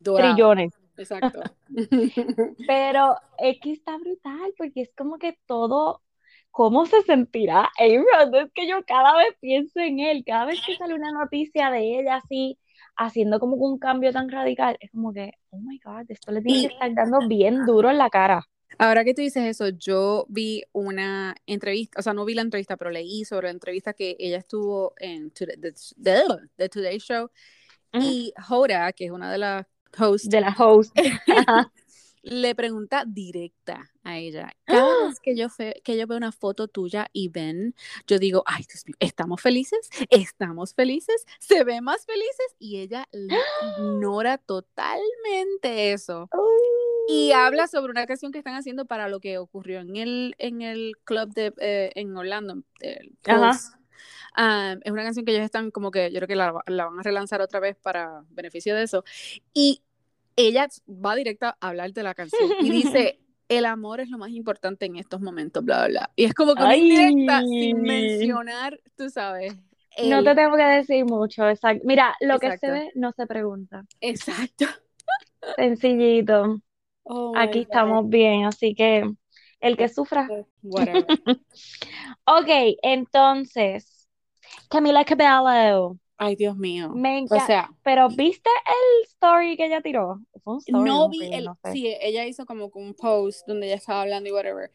dorado. 0.00 0.38
Trillones. 0.38 0.72
Exacto. 1.00 1.42
Pero 2.66 3.16
es 3.38 3.58
que 3.60 3.72
está 3.72 3.96
brutal 3.98 4.52
porque 4.56 4.82
es 4.82 4.90
como 4.96 5.18
que 5.18 5.38
todo, 5.46 6.02
¿cómo 6.50 6.86
se 6.86 7.02
sentirá 7.02 7.70
Aaron? 7.78 8.34
Es 8.34 8.52
que 8.52 8.68
yo 8.68 8.84
cada 8.86 9.16
vez 9.16 9.34
pienso 9.40 9.80
en 9.80 10.00
él, 10.00 10.22
cada 10.24 10.46
vez 10.46 10.60
que 10.64 10.76
sale 10.76 10.94
una 10.94 11.10
noticia 11.12 11.70
de 11.70 12.00
ella 12.00 12.16
así, 12.16 12.58
haciendo 12.96 13.40
como 13.40 13.56
un 13.56 13.78
cambio 13.78 14.12
tan 14.12 14.28
radical, 14.28 14.76
es 14.80 14.90
como 14.90 15.12
que, 15.12 15.32
oh 15.50 15.58
my 15.58 15.78
God, 15.82 16.04
esto 16.08 16.32
le 16.32 16.42
tiene 16.42 16.68
que 16.68 16.74
estar 16.74 16.94
dando 16.94 17.26
bien 17.26 17.64
duro 17.64 17.90
en 17.90 17.98
la 17.98 18.10
cara. 18.10 18.46
Ahora 18.78 19.04
que 19.04 19.14
tú 19.14 19.20
dices 19.22 19.44
eso, 19.44 19.68
yo 19.70 20.26
vi 20.28 20.62
una 20.72 21.34
entrevista, 21.46 21.98
o 21.98 22.02
sea, 22.02 22.12
no 22.14 22.24
vi 22.24 22.34
la 22.34 22.42
entrevista, 22.42 22.76
pero 22.76 22.90
leí 22.90 23.24
sobre 23.24 23.48
la 23.48 23.52
entrevista 23.52 23.94
que 23.94 24.16
ella 24.18 24.38
estuvo 24.38 24.94
en 24.98 25.30
Today- 25.32 25.60
the, 25.60 25.72
the- 26.02 26.48
the 26.56 26.68
Today 26.68 26.98
Show 26.98 27.30
y 27.92 28.32
Hoda, 28.48 28.92
que 28.92 29.06
es 29.06 29.10
una 29.10 29.32
de 29.32 29.38
las 29.38 29.66
hosts, 29.98 30.28
De 30.28 30.40
la 30.40 30.54
host. 30.56 30.94
le 32.22 32.54
pregunta 32.54 33.04
directa 33.06 33.90
a 34.02 34.18
ella. 34.18 34.52
Cada 34.64 35.08
vez 35.08 35.20
que 35.20 35.36
yo, 35.36 35.48
que 35.82 35.96
yo 35.96 36.06
veo 36.06 36.16
una 36.16 36.32
foto 36.32 36.68
tuya 36.68 37.08
y 37.12 37.28
ven, 37.28 37.74
yo 38.06 38.18
digo, 38.18 38.42
ay, 38.46 38.64
Dios 38.68 38.84
mío, 38.86 38.96
¿estamos 39.00 39.40
felices? 39.40 39.90
¿Estamos 40.10 40.74
felices? 40.74 41.24
¿Se 41.38 41.64
ven 41.64 41.84
más 41.84 42.04
felices? 42.06 42.54
Y 42.58 42.78
ella 42.78 43.06
le 43.12 43.38
ignora 43.78 44.38
totalmente 44.38 45.92
eso. 45.92 46.28
Y 47.08 47.32
habla 47.32 47.66
sobre 47.66 47.90
una 47.90 48.06
canción 48.06 48.32
que 48.32 48.38
están 48.38 48.54
haciendo 48.54 48.84
para 48.86 49.08
lo 49.08 49.20
que 49.20 49.38
ocurrió 49.38 49.80
en 49.80 49.96
el, 49.96 50.34
en 50.38 50.62
el 50.62 50.92
club 51.04 51.32
de, 51.34 51.52
eh, 51.58 51.90
en 51.94 52.16
Orlando. 52.16 52.62
Ah, 54.34 54.76
es 54.82 54.92
una 54.92 55.02
canción 55.02 55.24
que 55.24 55.32
ellos 55.32 55.44
están 55.44 55.70
como 55.70 55.90
que, 55.90 56.10
yo 56.10 56.18
creo 56.18 56.28
que 56.28 56.36
la, 56.36 56.54
la 56.66 56.86
van 56.86 56.98
a 56.98 57.02
relanzar 57.02 57.40
otra 57.40 57.60
vez 57.60 57.76
para 57.76 58.24
beneficio 58.30 58.74
de 58.74 58.82
eso. 58.82 59.04
Y 59.52 59.82
ella 60.36 60.68
va 60.88 61.14
directa 61.14 61.56
a 61.60 61.68
hablar 61.68 61.92
de 61.92 62.02
la 62.02 62.14
canción 62.14 62.50
y 62.60 62.70
dice, 62.70 63.20
el 63.48 63.64
amor 63.64 64.00
es 64.00 64.08
lo 64.08 64.18
más 64.18 64.30
importante 64.30 64.86
en 64.86 64.96
estos 64.96 65.20
momentos, 65.20 65.64
bla, 65.64 65.78
bla, 65.78 65.88
bla. 65.88 66.10
Y 66.16 66.24
es 66.24 66.34
como 66.34 66.54
que 66.54 66.64
directa, 66.74 67.42
sin 67.42 67.82
mencionar, 67.82 68.80
tú 68.96 69.10
sabes. 69.10 69.54
No 70.08 70.22
te 70.22 70.34
tengo 70.34 70.56
que 70.56 70.62
decir 70.62 71.04
mucho, 71.04 71.48
exacto. 71.48 71.82
Mira, 71.84 72.14
lo 72.20 72.38
que 72.38 72.56
se 72.58 72.70
ve 72.70 72.90
no 72.94 73.12
se 73.12 73.26
pregunta. 73.26 73.84
Exacto. 74.00 74.66
Sencillito. 75.56 76.60
Oh 77.02 77.32
Aquí 77.36 77.60
estamos 77.60 78.08
bien, 78.08 78.44
así 78.44 78.74
que 78.74 79.10
el 79.60 79.76
que 79.76 79.88
sufra. 79.88 80.28
ok, 82.24 82.48
entonces, 82.82 84.08
Camila 84.68 85.04
Cabello. 85.04 85.96
Ay, 86.16 86.36
Dios 86.36 86.56
mío. 86.56 86.90
Me 86.90 87.24
O 87.30 87.40
sea, 87.46 87.70
pero 87.82 88.08
¿viste 88.10 88.50
el 88.66 89.06
story 89.06 89.56
que 89.56 89.66
ella 89.66 89.80
tiró? 89.80 90.20
no 90.68 91.08
vi 91.08 91.32
el, 91.32 91.48
sí, 91.72 91.96
ella 92.00 92.26
hizo 92.26 92.44
como 92.44 92.70
un 92.74 92.94
post 92.94 93.46
donde 93.46 93.66
ella 93.66 93.76
estaba 93.76 94.02
hablando 94.02 94.28
y 94.28 94.32
whatever. 94.32 94.70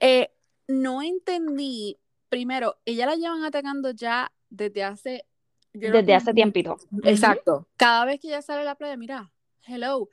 Eh, 0.00 0.30
no 0.66 1.00
entendí, 1.02 1.98
primero, 2.28 2.78
ella 2.84 3.06
la 3.06 3.14
llevan 3.14 3.44
atacando 3.44 3.92
ya 3.92 4.32
desde 4.50 4.82
hace... 4.82 5.24
Desde 5.72 6.14
hace 6.14 6.32
tiempito. 6.34 6.78
Exacto. 7.04 7.68
Cada 7.76 8.04
vez 8.04 8.18
que 8.18 8.28
ella 8.28 8.42
sale 8.42 8.62
a 8.62 8.64
la 8.64 8.74
playa, 8.74 8.96
mira, 8.96 9.30
hello. 9.66 10.08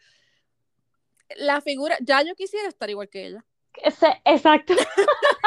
La 1.38 1.62
figura, 1.62 1.98
ya 2.02 2.22
yo 2.22 2.36
quisiera 2.36 2.68
estar 2.68 2.90
igual 2.90 3.10
que 3.10 3.26
ella. 3.26 3.46
Ese, 3.84 4.22
exacto. 4.26 4.74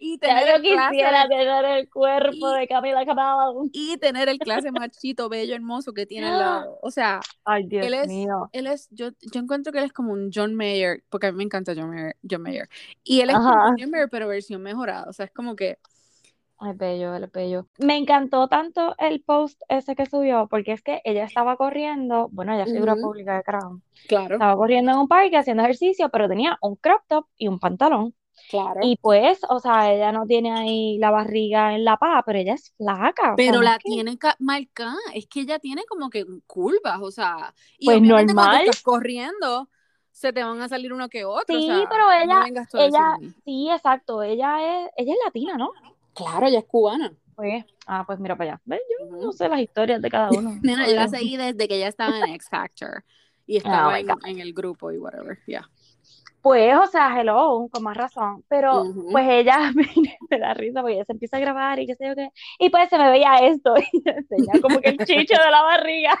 y 0.00 0.18
tener 0.18 0.48
el 0.48 0.62
quisiera 0.62 1.28
tener 1.28 1.64
el 1.64 1.90
cuerpo 1.90 2.50
de 2.52 2.68
Camila 2.68 3.04
Cabello. 3.04 3.68
Y 3.72 3.96
tener 3.98 4.28
el 4.28 4.38
clase 4.38 4.72
machito, 4.72 5.28
bello, 5.28 5.54
hermoso 5.54 5.92
que 5.92 6.06
tiene 6.06 6.28
al 6.28 6.38
lado. 6.64 6.78
O 6.82 6.90
sea, 6.90 7.20
Ay, 7.44 7.66
Dios 7.66 7.86
él 7.86 7.94
es, 7.94 8.08
mío. 8.08 8.48
Él 8.52 8.66
es, 8.66 8.88
yo, 8.90 9.10
yo 9.32 9.40
encuentro 9.40 9.72
que 9.72 9.78
él 9.78 9.84
es 9.84 9.92
como 9.92 10.12
un 10.12 10.30
John 10.34 10.54
Mayer, 10.54 11.02
porque 11.08 11.28
a 11.28 11.32
mí 11.32 11.38
me 11.38 11.44
encanta 11.44 11.74
John 11.76 11.90
Mayer. 11.90 12.16
John 12.28 12.42
Mayer. 12.42 12.68
Y 13.04 13.20
él 13.20 13.30
es 13.30 13.36
como 13.36 13.68
un 13.68 13.76
John 13.78 13.90
Mayer, 13.90 14.08
pero 14.10 14.28
versión 14.28 14.62
mejorada. 14.62 15.06
O 15.08 15.12
sea, 15.12 15.26
es 15.26 15.32
como 15.32 15.56
que 15.56 15.78
Ay, 16.60 16.72
bello, 16.74 17.14
el 17.14 17.26
bello. 17.28 17.66
Me 17.78 17.96
encantó 17.96 18.48
tanto 18.48 18.94
el 18.98 19.22
post 19.22 19.62
ese 19.68 19.94
que 19.94 20.06
subió, 20.06 20.48
porque 20.48 20.72
es 20.72 20.82
que 20.82 21.00
ella 21.04 21.24
estaba 21.24 21.56
corriendo, 21.56 22.28
bueno, 22.32 22.52
ella 22.52 22.64
es 22.64 22.72
figura 22.72 22.96
pública 22.96 23.36
de 23.36 23.44
Crown. 23.44 23.82
Claro. 24.08 24.34
Estaba 24.34 24.56
corriendo 24.56 24.90
en 24.90 24.98
un 24.98 25.08
parque 25.08 25.36
haciendo 25.36 25.62
ejercicio, 25.62 26.08
pero 26.08 26.28
tenía 26.28 26.58
un 26.60 26.74
crop 26.74 27.02
top 27.06 27.26
y 27.36 27.46
un 27.46 27.60
pantalón. 27.60 28.14
Claro. 28.50 28.80
Y 28.82 28.96
pues, 28.96 29.40
o 29.48 29.60
sea, 29.60 29.92
ella 29.92 30.10
no 30.10 30.26
tiene 30.26 30.52
ahí 30.52 30.98
la 30.98 31.10
barriga 31.10 31.74
en 31.74 31.84
la 31.84 31.96
paja, 31.96 32.22
pero 32.26 32.38
ella 32.38 32.54
es 32.54 32.72
flaca. 32.76 33.34
Pero 33.36 33.62
la 33.62 33.78
tiene 33.78 34.18
marcada, 34.40 34.96
es 35.14 35.26
que 35.26 35.40
ella 35.40 35.60
tiene 35.60 35.84
como 35.84 36.10
que 36.10 36.24
curvas, 36.46 37.00
o 37.00 37.10
sea, 37.10 37.54
y 37.78 37.86
pues 37.86 38.02
normal. 38.02 38.34
Cuando 38.34 38.58
estás 38.58 38.82
corriendo, 38.82 39.68
se 40.10 40.32
te 40.32 40.42
van 40.42 40.60
a 40.60 40.68
salir 40.68 40.92
uno 40.92 41.08
que 41.08 41.24
otro. 41.24 41.56
Sí, 41.56 41.70
pero 41.88 42.10
ella, 42.10 42.44
ella, 42.74 43.16
sí, 43.44 43.68
exacto, 43.70 44.22
ella 44.22 44.84
es, 44.84 44.90
ella 44.96 45.12
es 45.12 45.18
latina, 45.24 45.56
¿no? 45.56 45.70
Claro, 46.18 46.46
ella 46.46 46.58
es 46.58 46.64
cubana. 46.64 47.12
Pues, 47.36 47.64
ah, 47.86 48.02
pues 48.04 48.18
mira 48.18 48.34
para 48.36 48.52
allá. 48.52 48.62
Yo 48.66 49.16
no 49.16 49.32
sé 49.32 49.48
las 49.48 49.60
historias 49.60 50.02
de 50.02 50.10
cada 50.10 50.30
uno. 50.30 50.58
Mira, 50.62 50.88
yo 50.88 50.96
la 50.96 51.06
seguí 51.06 51.36
desde 51.36 51.68
que 51.68 51.76
ella 51.76 51.86
estaba 51.86 52.18
en 52.18 52.34
X 52.34 52.48
Factor 52.50 53.04
y 53.46 53.54
ah, 53.54 53.58
estaba 53.58 53.98
en, 54.00 54.40
el 54.40 54.52
grupo 54.52 54.90
y 54.90 54.98
whatever, 54.98 55.38
ya. 55.46 55.64
Pues, 56.42 56.74
o 56.76 56.86
sea, 56.88 57.20
hello, 57.20 57.68
con 57.70 57.84
más 57.84 57.96
razón. 57.96 58.44
Pero, 58.48 58.92
pues 59.12 59.26
ella 59.28 59.72
me, 60.30 60.38
da 60.38 60.52
risa 60.54 60.80
porque 60.80 60.94
ella 60.94 61.04
se 61.04 61.12
empieza 61.12 61.36
a 61.36 61.40
grabar 61.40 61.78
y 61.78 61.86
qué 61.86 61.94
sé 61.94 62.08
yo 62.08 62.16
qué. 62.16 62.28
Y 62.58 62.70
pues 62.70 62.88
se 62.88 62.98
me 62.98 63.08
veía 63.10 63.36
esto 63.36 63.74
y 63.92 64.02
enseña 64.04 64.60
como 64.60 64.80
que 64.80 64.88
el 64.88 64.98
chicho 64.98 65.40
de 65.40 65.50
la 65.52 65.62
barriga. 65.62 66.18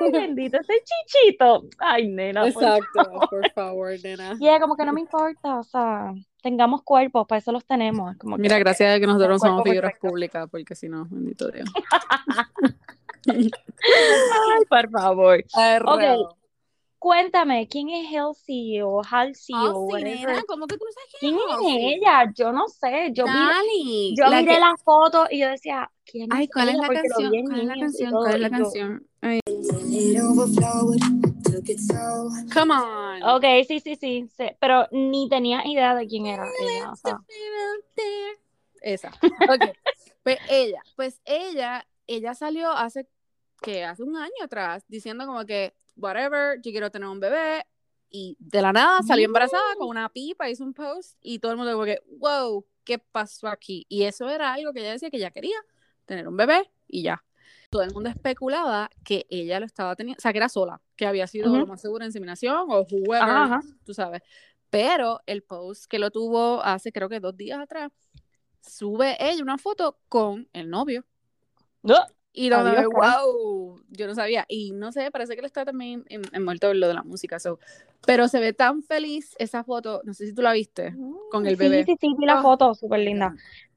ay, 0.00 0.10
bendito, 0.12 0.58
ese 0.58 0.74
chichito. 0.84 1.64
Ay, 1.78 2.08
nena. 2.08 2.46
Exacto, 2.46 3.04
por 3.30 3.50
favor, 3.52 3.92
nena. 4.02 4.36
Y 4.38 4.48
ella 4.48 4.60
como 4.60 4.76
que 4.76 4.84
no 4.84 4.92
me 4.92 5.00
importa, 5.00 5.60
o 5.60 5.62
sea, 5.62 6.12
tengamos 6.44 6.82
cuerpos, 6.82 7.26
para 7.26 7.40
eso 7.40 7.50
los 7.50 7.64
tenemos. 7.64 8.16
Como 8.18 8.36
Mira, 8.36 8.58
gracias 8.58 8.94
a 8.94 9.00
que 9.00 9.06
nosotros 9.06 9.40
somos 9.40 9.64
figuras 9.64 9.94
públicas, 9.98 10.46
porque 10.48 10.76
si 10.76 10.88
no, 10.88 11.06
bendito 11.10 11.50
Dios. 11.50 11.68
Ay, 13.26 13.50
por 14.68 14.90
favor. 14.90 15.42
Okay 15.86 16.16
cuéntame, 17.04 17.68
¿quién 17.68 17.90
es 17.90 18.06
Halsey 18.16 18.80
o 18.80 19.02
Halsey 19.02 19.54
o 19.54 19.80
whatever? 19.80 20.42
¿Cómo 20.46 20.66
que 20.66 20.78
tú 20.78 20.86
no 20.86 20.90
sabes 20.90 21.10
quién, 21.20 21.34
es 21.36 21.98
ella? 21.98 22.32
Yo 22.34 22.50
no 22.50 22.66
sé. 22.66 23.10
Yo, 23.12 23.26
vi, 23.26 24.14
yo 24.16 24.30
miré 24.30 24.58
la 24.58 24.74
foto 24.82 25.26
y 25.30 25.40
yo 25.40 25.50
decía, 25.50 25.90
¿quién 26.06 26.32
Ay, 26.32 26.48
¿cuál 26.48 26.70
es 26.70 26.76
la 26.76 26.88
canción? 26.88 27.30
¿Cuál 27.44 27.60
es 27.60 27.66
la 27.66 27.74
canción? 27.74 28.10
¿Cuál 28.10 28.34
es 28.34 28.40
la 28.40 28.50
canción? 28.50 29.06
Come 32.52 32.72
on. 32.72 33.22
Ok, 33.22 33.44
sí, 33.66 33.80
sí, 33.80 33.96
sí, 33.96 34.28
sí, 34.36 34.44
pero 34.60 34.88
ni 34.90 35.28
tenía 35.28 35.62
idea 35.66 35.94
de 35.94 36.06
quién 36.06 36.26
era 36.26 36.46
ella. 36.60 36.92
O 36.92 36.96
sea. 36.96 37.20
Esa. 38.80 39.12
Ok. 39.50 39.76
pues 40.22 40.38
ella, 40.48 40.82
pues 40.96 41.20
ella, 41.24 41.86
ella 42.06 42.34
salió 42.34 42.70
hace 42.70 43.06
que 43.62 43.84
hace 43.84 44.02
un 44.02 44.16
año 44.16 44.32
atrás 44.42 44.84
diciendo 44.88 45.26
como 45.26 45.44
que 45.44 45.74
whatever, 45.96 46.60
yo 46.60 46.70
quiero 46.70 46.90
tener 46.90 47.08
un 47.08 47.20
bebé. 47.20 47.66
Y 48.10 48.36
de 48.38 48.62
la 48.62 48.72
nada 48.72 49.02
salió 49.02 49.24
embarazada 49.24 49.74
con 49.76 49.88
una 49.88 50.08
pipa, 50.08 50.48
hizo 50.48 50.62
un 50.62 50.72
post 50.72 51.16
y 51.20 51.40
todo 51.40 51.50
el 51.50 51.58
mundo 51.58 51.72
dijo 51.72 51.84
que, 51.84 52.00
wow, 52.20 52.64
¿qué 52.84 52.98
pasó 53.00 53.48
aquí? 53.48 53.86
Y 53.88 54.04
eso 54.04 54.28
era 54.28 54.52
algo 54.52 54.72
que 54.72 54.80
ella 54.80 54.92
decía 54.92 55.10
que 55.10 55.16
ella 55.16 55.32
quería, 55.32 55.56
tener 56.04 56.28
un 56.28 56.36
bebé 56.36 56.70
y 56.86 57.02
ya. 57.02 57.24
Todo 57.74 57.82
el 57.82 57.92
mundo 57.92 58.08
especulaba 58.08 58.88
que 59.02 59.26
ella 59.30 59.58
lo 59.58 59.66
estaba 59.66 59.96
teniendo, 59.96 60.16
o 60.16 60.22
sea, 60.22 60.30
que 60.30 60.38
era 60.38 60.48
sola, 60.48 60.80
que 60.94 61.08
había 61.08 61.26
sido 61.26 61.52
lo 61.56 61.66
más 61.66 61.80
seguro 61.80 62.04
inseminación 62.04 62.66
o 62.70 62.86
whoever, 62.88 63.58
tú 63.84 63.92
sabes. 63.92 64.22
Pero 64.70 65.22
el 65.26 65.42
post 65.42 65.86
que 65.86 65.98
lo 65.98 66.12
tuvo 66.12 66.62
hace 66.62 66.92
creo 66.92 67.08
que 67.08 67.18
dos 67.18 67.36
días 67.36 67.58
atrás, 67.58 67.90
sube 68.60 69.16
ella 69.18 69.42
una 69.42 69.58
foto 69.58 69.98
con 70.08 70.48
el 70.52 70.70
novio. 70.70 71.04
No. 71.82 71.96
Y 72.32 72.48
lo 72.48 72.62
de, 72.62 72.86
wow, 72.86 73.82
yo 73.88 74.06
no 74.06 74.14
sabía. 74.14 74.44
Y 74.46 74.70
no 74.70 74.92
sé, 74.92 75.10
parece 75.10 75.34
que 75.34 75.40
él 75.40 75.46
está 75.46 75.64
también 75.64 76.04
envuelto 76.08 76.70
en 76.70 76.78
lo 76.78 76.86
de 76.86 76.94
la 76.94 77.02
música. 77.02 77.40
So. 77.40 77.58
Pero 78.06 78.28
se 78.28 78.38
ve 78.38 78.52
tan 78.52 78.84
feliz 78.84 79.34
esa 79.40 79.64
foto, 79.64 80.00
no 80.04 80.14
sé 80.14 80.28
si 80.28 80.32
tú 80.32 80.42
la 80.42 80.52
viste, 80.52 80.94
con 81.32 81.44
el 81.44 81.56
bebé. 81.56 81.82
Sí, 81.82 81.94
sí, 81.94 81.98
sí, 82.02 82.14
vi 82.16 82.24
la 82.24 82.38
ah. 82.38 82.42
foto, 82.42 82.72
súper 82.76 83.00
linda. 83.00 83.34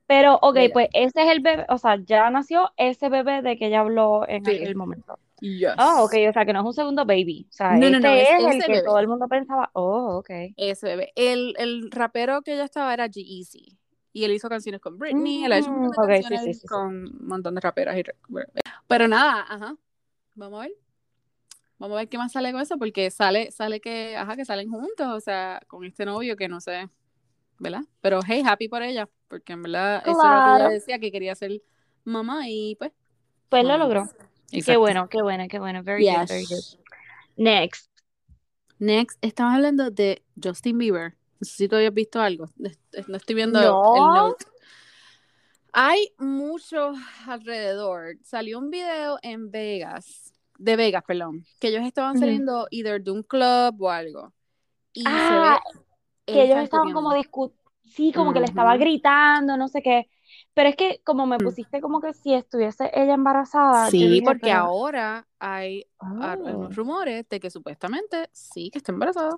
Pero, 0.07 0.39
ok, 0.41 0.57
pues 0.71 0.87
ese 0.93 1.23
es 1.23 1.31
el 1.31 1.41
bebé, 1.41 1.65
o 1.69 1.77
sea, 1.77 1.97
ya 2.03 2.29
nació 2.29 2.71
ese 2.77 3.09
bebé 3.09 3.41
de 3.41 3.57
que 3.57 3.67
ella 3.67 3.81
habló 3.81 4.27
en 4.27 4.47
aquel 4.47 4.75
momento. 4.75 5.19
Yes. 5.41 5.73
Oh, 5.77 6.05
ok, 6.05 6.13
o 6.29 6.33
sea, 6.33 6.45
que 6.45 6.53
no 6.53 6.61
es 6.61 6.65
un 6.65 6.73
segundo 6.73 7.05
baby. 7.05 7.45
O 7.49 7.53
sea, 7.53 7.73
no, 7.73 7.89
no, 7.89 7.99
no, 7.99 8.09
este 8.09 8.57
es, 8.57 8.67
el 8.67 8.73
que 8.73 8.81
todo 8.83 8.97
el 8.99 9.07
mundo 9.07 9.27
pensaba, 9.27 9.69
oh, 9.73 10.17
ok. 10.17 10.29
Ese 10.55 10.87
bebé. 10.87 11.11
El, 11.15 11.53
el 11.59 11.91
rapero 11.91 12.41
que 12.41 12.53
ella 12.53 12.63
estaba 12.63 12.93
era 12.93 13.07
G-Eazy 13.07 13.77
y 14.13 14.23
él 14.23 14.31
hizo 14.31 14.49
canciones 14.49 14.81
con 14.81 14.97
Britney, 14.97 15.43
él 15.43 15.51
ha 15.51 15.59
hecho 15.59 15.69
un 15.69 15.81
montón 15.81 16.07
de 16.07 16.21
canciones 16.21 16.65
con 16.67 16.87
un 16.87 17.27
montón 17.27 17.53
de 17.53 17.61
raperas. 17.61 17.95
Y... 17.97 18.03
Pero 18.87 19.07
nada, 19.07 19.45
ajá, 19.47 19.75
vamos 20.33 20.59
a 20.59 20.63
ver. 20.63 20.71
Vamos 21.77 21.95
a 21.95 21.99
ver 21.99 22.09
qué 22.09 22.17
más 22.17 22.31
sale 22.31 22.51
con 22.51 22.61
eso, 22.61 22.79
porque 22.79 23.11
sale, 23.11 23.51
sale 23.51 23.79
que, 23.79 24.17
ajá, 24.17 24.35
que 24.35 24.45
salen 24.45 24.71
juntos, 24.71 25.07
o 25.07 25.19
sea, 25.19 25.61
con 25.67 25.85
este 25.85 26.05
novio 26.05 26.35
que 26.35 26.47
no 26.47 26.59
sé, 26.59 26.89
¿verdad? 27.59 27.83
Pero 28.01 28.21
hey, 28.25 28.41
happy 28.43 28.67
por 28.67 28.81
ella, 28.81 29.07
porque 29.27 29.53
en 29.53 29.63
verdad 29.63 30.03
eso 30.05 30.19
era 30.23 30.39
lo 30.39 30.55
que 30.55 30.61
ella 30.63 30.69
decía, 30.73 30.99
que 30.99 31.11
quería 31.11 31.35
ser 31.35 31.61
mamá 32.03 32.49
y 32.49 32.75
pues. 32.75 32.91
Pues 33.49 33.63
lo 33.63 33.77
logró. 33.77 34.07
Qué 34.49 34.77
bueno, 34.77 35.09
qué 35.09 35.21
bueno, 35.21 35.45
qué 35.49 35.59
bueno. 35.59 35.83
Very 35.83 36.05
good, 36.05 36.27
very 36.27 36.45
good. 36.45 36.79
Next. 37.35 37.91
Next, 38.79 39.17
estamos 39.21 39.55
hablando 39.55 39.89
de 39.89 40.23
Justin 40.41 40.77
Bieber. 40.77 41.15
No 41.39 41.45
sé 41.45 41.55
si 41.55 41.67
tú 41.67 41.75
habías 41.75 41.93
visto 41.93 42.19
algo. 42.19 42.45
No 42.57 43.17
estoy 43.17 43.35
viendo 43.35 43.59
el 43.59 43.67
note. 43.67 44.45
Hay 45.73 46.13
mucho 46.17 46.93
alrededor. 47.27 48.17
Salió 48.23 48.57
un 48.57 48.71
video 48.71 49.19
en 49.21 49.51
Vegas, 49.51 50.33
de 50.57 50.75
Vegas, 50.75 51.03
perdón, 51.05 51.45
que 51.59 51.67
ellos 51.67 51.85
estaban 51.85 52.17
saliendo 52.17 52.67
either 52.71 53.01
de 53.01 53.11
un 53.11 53.23
club 53.23 53.81
o 53.81 53.89
algo. 53.89 54.33
Y 54.93 55.03
ah, 55.05 55.59
que 56.25 56.43
ellos 56.43 56.63
estaban 56.63 56.91
como 56.93 57.13
discutiendo, 57.13 57.66
sí, 57.97 58.13
como 58.13 58.31
que 58.33 58.39
le 58.39 58.45
estaba 58.45 58.77
gritando, 58.77 59.57
no 59.57 59.67
sé 59.67 59.81
qué. 59.81 60.09
Pero 60.53 60.69
es 60.69 60.75
que 60.75 61.01
como 61.03 61.25
me 61.25 61.35
Mm. 61.37 61.43
pusiste 61.43 61.81
como 61.81 61.99
que 61.99 62.13
si 62.13 62.33
estuviese 62.33 62.89
ella 62.93 63.13
embarazada, 63.15 63.89
Sí, 63.89 64.07
dije, 64.07 64.21
porque 64.23 64.41
pero- 64.43 64.59
ahora 64.59 65.27
hay 65.39 65.85
ah, 65.99 66.37
Oh. 66.39 66.43
unos 66.57 66.75
rumores 66.75 67.27
de 67.29 67.39
que 67.39 67.49
supuestamente 67.49 68.29
sí 68.31 68.69
que 68.71 68.77
está 68.79 68.91
embarazada. 68.91 69.37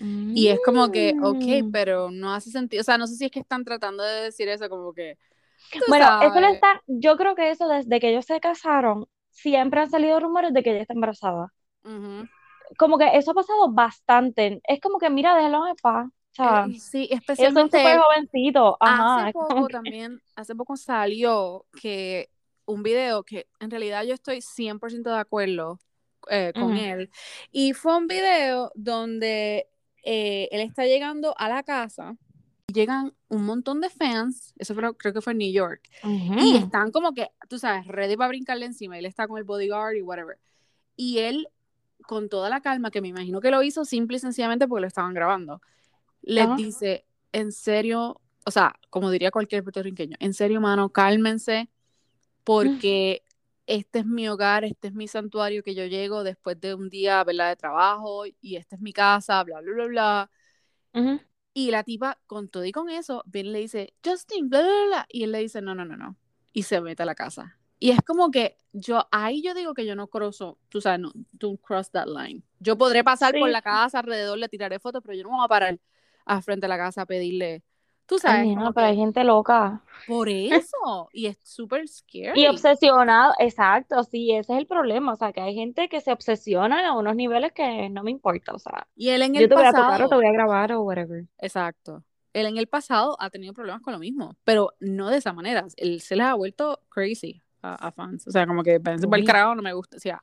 Y 0.00 0.48
es 0.48 0.58
como 0.64 0.90
que, 0.90 1.14
ok, 1.22 1.62
Mm. 1.64 1.70
pero 1.70 2.10
no 2.10 2.34
hace 2.34 2.50
sentido. 2.50 2.80
O 2.80 2.84
sea, 2.84 2.98
no 2.98 3.06
sé 3.06 3.14
si 3.16 3.26
es 3.26 3.30
que 3.30 3.38
están 3.40 3.64
tratando 3.64 4.02
de 4.02 4.22
decir 4.22 4.48
eso, 4.48 4.68
como 4.68 4.92
que. 4.92 5.16
Bueno, 5.88 6.06
eso 6.22 6.34
le 6.34 6.40
sabes. 6.40 6.54
está, 6.54 6.82
yo 6.88 7.16
creo 7.16 7.34
que 7.36 7.50
eso 7.50 7.68
desde 7.68 8.00
que 8.00 8.10
ellos 8.10 8.24
se 8.26 8.40
casaron, 8.40 9.06
siempre 9.30 9.80
han 9.80 9.90
salido 9.90 10.18
rumores 10.18 10.52
de 10.52 10.62
que 10.64 10.70
ella 10.72 10.82
está 10.82 10.94
embarazada. 10.94 11.52
Como 12.78 12.98
que 12.98 13.16
eso 13.16 13.30
ha 13.30 13.34
pasado 13.34 13.70
bastante. 13.70 14.60
Es 14.66 14.80
como 14.80 14.98
que, 14.98 15.08
mira, 15.08 15.36
déjalo 15.36 15.66
en 15.68 15.76
paz. 15.76 16.08
Eh, 16.38 16.78
sí, 16.80 16.98
ellos 17.04 17.10
son 17.10 17.18
especialmente 17.20 17.78
súper 17.78 17.94
él. 17.94 18.00
jovencitos. 18.00 18.74
Ajá, 18.80 19.22
Hace 19.24 19.32
poco 19.32 19.66
que- 19.66 19.72
también, 19.72 20.22
hace 20.34 20.54
poco 20.54 20.76
salió 20.76 21.66
que 21.80 22.30
un 22.64 22.82
video 22.82 23.22
que 23.22 23.46
en 23.60 23.70
realidad 23.70 24.04
yo 24.04 24.14
estoy 24.14 24.40
100% 24.40 25.10
de 25.10 25.18
acuerdo 25.18 25.78
eh, 26.30 26.52
con 26.54 26.70
Ujú. 26.70 26.78
él. 26.80 27.10
Y 27.50 27.72
fue 27.74 27.96
un 27.96 28.06
video 28.06 28.70
donde 28.74 29.66
eh, 30.04 30.48
él 30.52 30.60
está 30.60 30.84
llegando 30.86 31.34
a 31.36 31.48
la 31.48 31.62
casa. 31.62 32.16
y 32.68 32.72
Llegan 32.72 33.12
un 33.28 33.44
montón 33.44 33.80
de 33.80 33.90
fans, 33.90 34.54
eso 34.56 34.74
fue- 34.74 34.96
creo 34.96 35.12
que 35.12 35.20
fue 35.20 35.32
en 35.32 35.38
New 35.38 35.52
York, 35.52 35.82
y 36.04 36.54
Ujú. 36.54 36.64
están 36.64 36.90
como 36.92 37.12
que, 37.12 37.28
tú 37.48 37.58
sabes, 37.58 37.86
ready 37.88 38.16
para 38.16 38.28
brincarle 38.28 38.66
encima. 38.66 38.98
Él 38.98 39.04
está 39.06 39.26
con 39.28 39.38
el 39.38 39.44
bodyguard 39.44 39.96
y 39.96 40.02
whatever. 40.02 40.38
Y 40.96 41.18
él, 41.18 41.48
con 42.06 42.28
toda 42.28 42.48
la 42.50 42.60
calma, 42.62 42.90
que 42.90 43.00
me 43.00 43.08
imagino 43.08 43.40
que 43.40 43.50
lo 43.50 43.62
hizo 43.62 43.84
simple 43.84 44.16
y 44.16 44.20
sencillamente 44.20 44.66
porque 44.68 44.80
lo 44.82 44.86
estaban 44.86 45.12
grabando, 45.14 45.60
les 46.22 46.46
Ajá. 46.46 46.56
dice, 46.56 47.04
en 47.32 47.52
serio, 47.52 48.20
o 48.44 48.50
sea, 48.50 48.74
como 48.90 49.10
diría 49.10 49.30
cualquier 49.30 49.62
puertorriqueño, 49.62 50.16
en 50.20 50.34
serio, 50.34 50.60
mano, 50.60 50.90
cálmense, 50.90 51.68
porque 52.44 53.24
este 53.66 54.00
es 54.00 54.06
mi 54.06 54.28
hogar, 54.28 54.64
este 54.64 54.88
es 54.88 54.94
mi 54.94 55.08
santuario 55.08 55.62
que 55.62 55.74
yo 55.74 55.86
llego 55.86 56.24
después 56.24 56.60
de 56.60 56.74
un 56.74 56.88
día, 56.88 57.22
¿verdad?, 57.24 57.50
de 57.50 57.56
trabajo, 57.56 58.24
y 58.40 58.56
esta 58.56 58.76
es 58.76 58.82
mi 58.82 58.92
casa, 58.92 59.42
bla, 59.44 59.60
bla, 59.60 59.72
bla, 59.72 59.86
bla. 60.92 61.20
Y 61.54 61.70
la 61.70 61.84
tipa, 61.84 62.18
con 62.26 62.48
todo 62.48 62.64
y 62.64 62.72
con 62.72 62.88
eso, 62.88 63.22
viene 63.26 63.50
y 63.50 63.52
le 63.52 63.58
dice, 63.60 63.94
Justin, 64.04 64.48
bla, 64.48 64.62
bla, 64.62 64.86
bla. 64.86 65.06
Y 65.10 65.24
él 65.24 65.32
le 65.32 65.38
dice, 65.38 65.60
no, 65.60 65.74
no, 65.74 65.84
no, 65.84 65.96
no. 65.96 66.16
Y 66.52 66.62
se 66.62 66.80
mete 66.80 67.02
a 67.02 67.06
la 67.06 67.14
casa. 67.14 67.58
Y 67.78 67.90
es 67.90 68.00
como 68.02 68.30
que 68.30 68.56
yo, 68.72 69.06
ahí 69.10 69.42
yo 69.42 69.54
digo 69.54 69.74
que 69.74 69.84
yo 69.84 69.94
no 69.94 70.06
cruzo, 70.06 70.58
tú 70.68 70.80
sabes, 70.80 71.00
no, 71.00 71.12
don't 71.32 71.60
cross 71.60 71.90
that 71.90 72.06
line. 72.06 72.42
Yo 72.58 72.78
podré 72.78 73.04
pasar 73.04 73.34
por 73.38 73.50
la 73.50 73.60
casa 73.60 73.98
alrededor, 73.98 74.38
le 74.38 74.48
tiraré 74.48 74.78
fotos, 74.78 75.02
pero 75.04 75.16
yo 75.16 75.24
no 75.24 75.30
me 75.30 75.36
voy 75.36 75.44
a 75.44 75.48
parar 75.48 75.80
a 76.26 76.42
frente 76.42 76.66
a 76.66 76.68
la 76.68 76.78
casa 76.78 77.02
a 77.02 77.06
pedirle, 77.06 77.62
tú 78.06 78.18
Ay, 78.24 78.42
sabes, 78.42 78.46
nena, 78.46 78.72
como 78.72 78.72
pero 78.72 78.86
hay 78.88 78.96
gente 78.96 79.24
loca. 79.24 79.82
por 80.06 80.28
eso. 80.28 81.10
Y 81.12 81.26
es 81.26 81.38
súper 81.42 81.88
scary. 81.88 82.32
Y 82.32 82.46
obsesionado, 82.46 83.34
exacto, 83.38 84.02
sí, 84.04 84.32
ese 84.32 84.52
es 84.54 84.58
el 84.58 84.66
problema. 84.66 85.12
O 85.12 85.16
sea, 85.16 85.32
que 85.32 85.40
hay 85.40 85.54
gente 85.54 85.88
que 85.88 86.00
se 86.00 86.12
obsesiona 86.12 86.88
a 86.88 86.92
unos 86.98 87.14
niveles 87.16 87.52
que 87.52 87.88
no 87.90 88.02
me 88.02 88.10
importa. 88.10 88.54
O 88.54 88.58
sea, 88.58 88.88
Y 88.94 89.10
él 89.10 89.22
en 89.22 89.34
yo 89.36 89.40
el 89.44 89.48
te 89.48 89.54
voy 89.54 89.64
a 89.66 89.74
tocar 89.74 90.02
o 90.02 90.08
te 90.08 90.14
pasado, 90.14 90.16
voy 90.16 90.26
a 90.26 90.32
grabar 90.32 90.72
o 90.72 90.82
whatever. 90.82 91.26
exacto. 91.38 92.04
Él 92.32 92.46
en 92.46 92.56
el 92.56 92.66
pasado 92.66 93.16
ha 93.20 93.28
tenido 93.30 93.52
problemas 93.52 93.82
con 93.82 93.92
lo 93.92 93.98
mismo, 93.98 94.36
pero 94.44 94.72
no 94.80 95.10
de 95.10 95.18
esa 95.18 95.32
manera. 95.34 95.66
Él 95.76 96.00
se 96.00 96.16
les 96.16 96.26
ha 96.26 96.34
vuelto 96.34 96.80
crazy 96.88 97.42
a, 97.60 97.74
a 97.88 97.92
fans. 97.92 98.26
O 98.26 98.30
sea, 98.30 98.46
como 98.46 98.62
que 98.62 98.80
pensé 98.80 99.06
por 99.06 99.18
el 99.18 99.24
carajo, 99.24 99.54
no 99.54 99.62
me 99.62 99.72
gusta. 99.74 99.96
O 99.96 100.00
sea, 100.00 100.22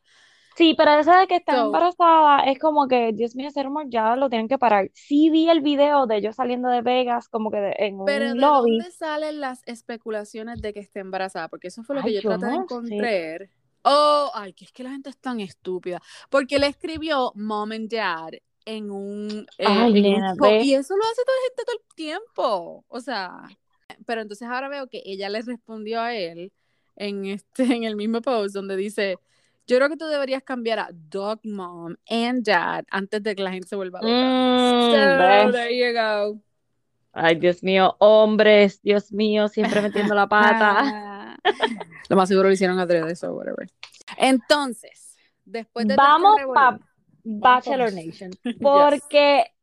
Sí, 0.55 0.73
pero 0.77 0.91
eso 0.99 1.11
de 1.15 1.27
que 1.27 1.37
está 1.37 1.55
So- 1.55 1.65
embarazada 1.67 2.43
es 2.43 2.59
como 2.59 2.87
que, 2.87 3.11
Dios 3.13 3.35
mío, 3.35 3.47
ese 3.47 3.63
rumor 3.63 3.85
ya 3.87 4.15
lo 4.15 4.29
tienen 4.29 4.47
que 4.47 4.57
parar. 4.57 4.89
Sí 4.93 5.29
vi 5.29 5.49
el 5.49 5.61
video 5.61 6.05
de 6.05 6.17
ellos 6.17 6.35
saliendo 6.35 6.67
de 6.69 6.81
Vegas, 6.81 7.29
como 7.29 7.49
que 7.49 7.57
de- 7.57 7.75
en 7.77 8.03
pero 8.05 8.25
un 8.25 8.33
¿de 8.33 8.39
lobby. 8.41 8.77
dónde 8.77 8.91
salen 8.91 9.39
las 9.39 9.61
especulaciones 9.65 10.61
de 10.61 10.73
que 10.73 10.79
esté 10.81 10.99
embarazada? 10.99 11.47
Porque 11.47 11.67
eso 11.69 11.83
fue 11.83 11.95
lo 11.95 12.01
que 12.01 12.09
Ay, 12.09 12.15
yo 12.15 12.21
yo 12.21 12.29
traté 12.31 12.45
de 12.47 12.51
no 12.51 12.63
encontrar. 12.63 13.49
Oh, 13.83 14.29
ay, 14.33 14.51
que 14.53 14.65
es 14.65 14.71
que 14.73 14.83
la 14.83 14.89
gente 14.91 15.09
es 15.09 15.17
tan 15.17 15.39
estúpida. 15.39 16.01
Porque 16.29 16.55
él 16.57 16.63
escribió 16.65 17.31
Mom 17.35 17.71
and 17.71 17.89
Dad 17.89 18.31
en 18.65 18.91
un, 18.91 19.47
eh, 19.57 19.65
Ay, 19.65 19.97
en 19.97 20.03
nena, 20.03 20.35
y 20.61 20.73
eso 20.73 20.95
lo 20.97 21.03
hace 21.03 21.21
toda 21.25 21.37
la 21.37 21.43
gente 21.47 21.63
todo 21.65 21.75
el 21.77 21.95
tiempo. 21.95 22.85
O 22.89 22.99
sea, 22.99 23.31
pero 24.05 24.21
entonces 24.21 24.47
ahora 24.49 24.67
veo 24.67 24.87
que 24.87 25.01
ella 25.05 25.29
le 25.29 25.41
respondió 25.41 26.01
a 26.01 26.13
él 26.13 26.51
en 26.97 27.25
este, 27.25 27.63
en 27.63 27.85
el 27.85 27.95
mismo 27.95 28.21
post 28.21 28.53
donde 28.53 28.75
dice, 28.75 29.17
yo 29.69 29.77
creo 29.77 29.87
que 29.87 29.97
tú 29.97 30.07
deberías 30.07 30.41
cambiar 30.41 30.79
a 30.79 30.89
Dog 30.91 31.41
Mom 31.43 31.95
and 32.09 32.43
Dad 32.43 32.85
antes 32.89 33.21
de 33.21 33.35
que 33.35 33.43
la 33.43 33.51
gente 33.51 33.67
se 33.67 33.75
vuelva 33.75 33.99
loca. 34.01 34.11
Mm, 34.11 35.45
So, 35.45 35.51
there 35.51 35.77
you 35.77 35.93
go. 35.93 36.41
Ay, 37.13 37.35
Dios 37.35 37.61
mío, 37.61 37.95
hombres, 37.99 38.81
Dios 38.81 39.11
mío, 39.11 39.47
siempre 39.47 39.81
metiendo 39.81 40.15
la 40.15 40.27
pata. 40.27 41.37
Lo 42.09 42.15
más 42.15 42.27
seguro 42.27 42.47
lo 42.47 42.53
hicieron 42.53 42.79
adrede, 42.79 43.11
eso, 43.11 43.31
whatever. 43.31 43.69
Entonces, 44.17 45.15
después 45.45 45.87
de 45.87 45.95
Vamos 45.95 46.39
para 46.51 46.79
Bachelor. 47.23 47.93
Nation, 47.93 48.31
porque 48.61 49.53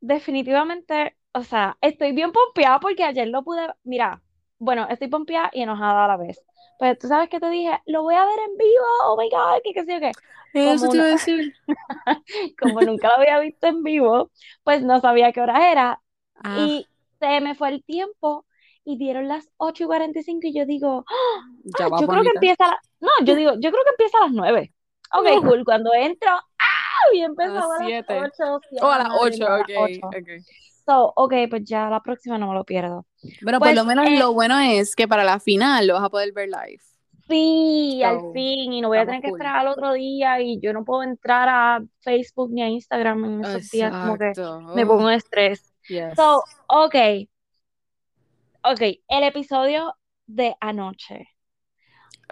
definitivamente, 0.00 1.16
o 1.32 1.44
sea, 1.44 1.76
estoy 1.80 2.10
bien 2.12 2.32
pompeada 2.32 2.80
porque 2.80 3.04
ayer 3.04 3.28
lo 3.28 3.44
pude, 3.44 3.68
mira, 3.84 4.20
bueno, 4.58 4.88
estoy 4.90 5.06
pompeada 5.06 5.50
y 5.52 5.62
enojada 5.62 6.06
a 6.06 6.08
la 6.08 6.16
vez. 6.16 6.40
Pues 6.78 6.98
tú 6.98 7.08
sabes 7.08 7.28
que 7.30 7.40
te 7.40 7.48
dije, 7.50 7.80
lo 7.86 8.02
voy 8.02 8.14
a 8.14 8.24
ver 8.24 8.38
en 8.50 8.56
vivo, 8.58 8.84
oh 9.06 9.16
my 9.16 9.28
God, 9.30 9.60
que 9.64 9.72
qué 9.72 9.84
sé 9.84 9.94
yo 9.94 10.00
qué. 10.00 10.12
Eso 10.52 10.88
te 10.88 10.96
iba 10.98 11.06
a 11.06 11.10
decir. 11.10 11.54
Como 12.58 12.82
nunca 12.82 13.08
lo 13.08 13.14
había 13.16 13.38
visto 13.40 13.66
en 13.66 13.82
vivo, 13.82 14.30
pues 14.64 14.82
no 14.82 15.00
sabía 15.00 15.32
qué 15.32 15.40
hora 15.40 15.70
era 15.72 16.02
Ah, 16.44 16.68
y 16.68 16.90
se 17.20 17.40
me 17.40 17.54
fue 17.54 17.70
el 17.70 17.84
tiempo 17.84 18.46
y 18.84 18.98
dieron 18.98 19.28
las 19.28 19.48
8 19.56 19.84
y 19.84 19.86
45 19.86 20.46
y 20.48 20.54
yo 20.58 20.66
digo, 20.66 21.04
¡Ah! 21.08 21.14
ya 21.78 21.88
va 21.88 22.00
yo 22.00 22.08
creo 22.08 22.22
que 22.22 22.30
bonita. 22.30 22.40
empieza 22.40 22.64
a 22.66 22.68
la- 22.68 22.80
no, 23.00 23.10
yo 23.24 23.34
digo, 23.34 23.52
yo 23.54 23.70
creo 23.72 23.84
que 23.84 23.90
empieza 23.90 24.18
a 24.18 24.22
las 24.26 24.32
9. 24.32 24.74
Ok, 25.12 25.26
No. 25.26 25.42
cool, 25.44 25.64
cuando 25.64 25.92
entro, 25.94 26.30
¡ah! 26.30 26.44
Y 27.14 27.20
empezó 27.22 27.50
A 27.50 27.54
las 27.54 27.64
a 27.64 27.84
las 27.84 27.84
siete. 27.86 28.14
8. 28.16 28.60
O 28.82 28.86
a 28.88 28.98
las 28.98 29.08
8, 29.20 29.46
a 29.46 29.50
las 29.58 29.62
ok. 29.62 29.70
8. 29.74 30.06
ok. 30.08 30.28
So, 30.86 31.12
ok, 31.16 31.34
pues 31.50 31.64
ya 31.64 31.90
la 31.90 32.00
próxima 32.02 32.38
no 32.38 32.48
me 32.48 32.54
lo 32.54 32.64
pierdo. 32.64 33.06
Bueno, 33.42 33.58
Pues, 33.58 33.70
por 33.70 33.76
lo 33.76 33.84
menos 33.84 34.06
eh, 34.06 34.18
lo 34.18 34.32
bueno 34.32 34.58
es 34.58 34.94
que 34.94 35.08
para 35.08 35.24
la 35.24 35.40
final 35.40 35.86
lo 35.86 35.94
vas 35.94 36.04
a 36.04 36.10
poder 36.10 36.32
ver 36.32 36.48
live. 36.48 36.80
Sí, 37.28 38.02
al 38.04 38.32
fin, 38.32 38.72
y 38.72 38.80
no 38.80 38.88
voy 38.88 38.98
a 38.98 39.04
tener 39.04 39.20
que 39.20 39.28
esperar 39.28 39.56
al 39.56 39.68
otro 39.68 39.92
día 39.94 40.40
y 40.40 40.60
yo 40.60 40.72
no 40.72 40.84
puedo 40.84 41.02
entrar 41.02 41.48
a 41.48 41.82
Facebook 42.00 42.52
ni 42.52 42.62
a 42.62 42.68
Instagram 42.68 43.24
en 43.24 43.44
esos 43.44 43.68
días, 43.70 43.92
como 43.92 44.16
que 44.16 44.32
me 44.74 44.86
pongo 44.86 45.10
en 45.10 45.16
estrés. 45.16 45.74
yes. 45.88 46.14
So, 46.14 46.44
ok, 46.68 46.94
ok, 48.62 48.80
el 49.08 49.24
episodio 49.24 49.96
de 50.26 50.54
anoche. 50.60 51.26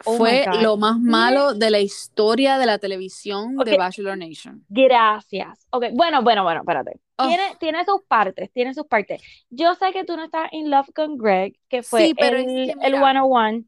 Oh 0.04 0.16
Fue 0.16 0.44
lo 0.60 0.76
más 0.76 0.98
malo 0.98 1.54
de 1.54 1.70
la 1.70 1.80
historia 1.80 2.58
de 2.58 2.66
la 2.66 2.78
televisión 2.78 3.56
de. 3.56 3.76
Bachelor 3.76 4.18
Nation. 4.18 4.64
Gracias. 4.68 5.66
Ok, 5.70 5.86
bueno, 5.92 6.22
bueno, 6.22 6.42
bueno, 6.42 6.60
espérate. 6.60 7.00
Oh. 7.16 7.28
Tiene, 7.28 7.42
tiene 7.60 7.84
sus 7.84 8.02
partes, 8.08 8.50
tiene 8.52 8.74
sus 8.74 8.86
partes. 8.86 9.22
Yo 9.50 9.74
sé 9.76 9.92
que 9.92 10.04
tú 10.04 10.16
no 10.16 10.24
estás 10.24 10.52
in 10.52 10.70
love 10.70 10.88
con 10.94 11.16
Greg, 11.16 11.58
que 11.68 11.82
fue 11.82 12.06
Sí, 12.08 12.14
pero 12.14 12.38
es 12.38 12.46
el, 12.46 12.66
que 12.66 12.72
el 12.86 12.92
mira, 12.94 13.12
101. 13.12 13.64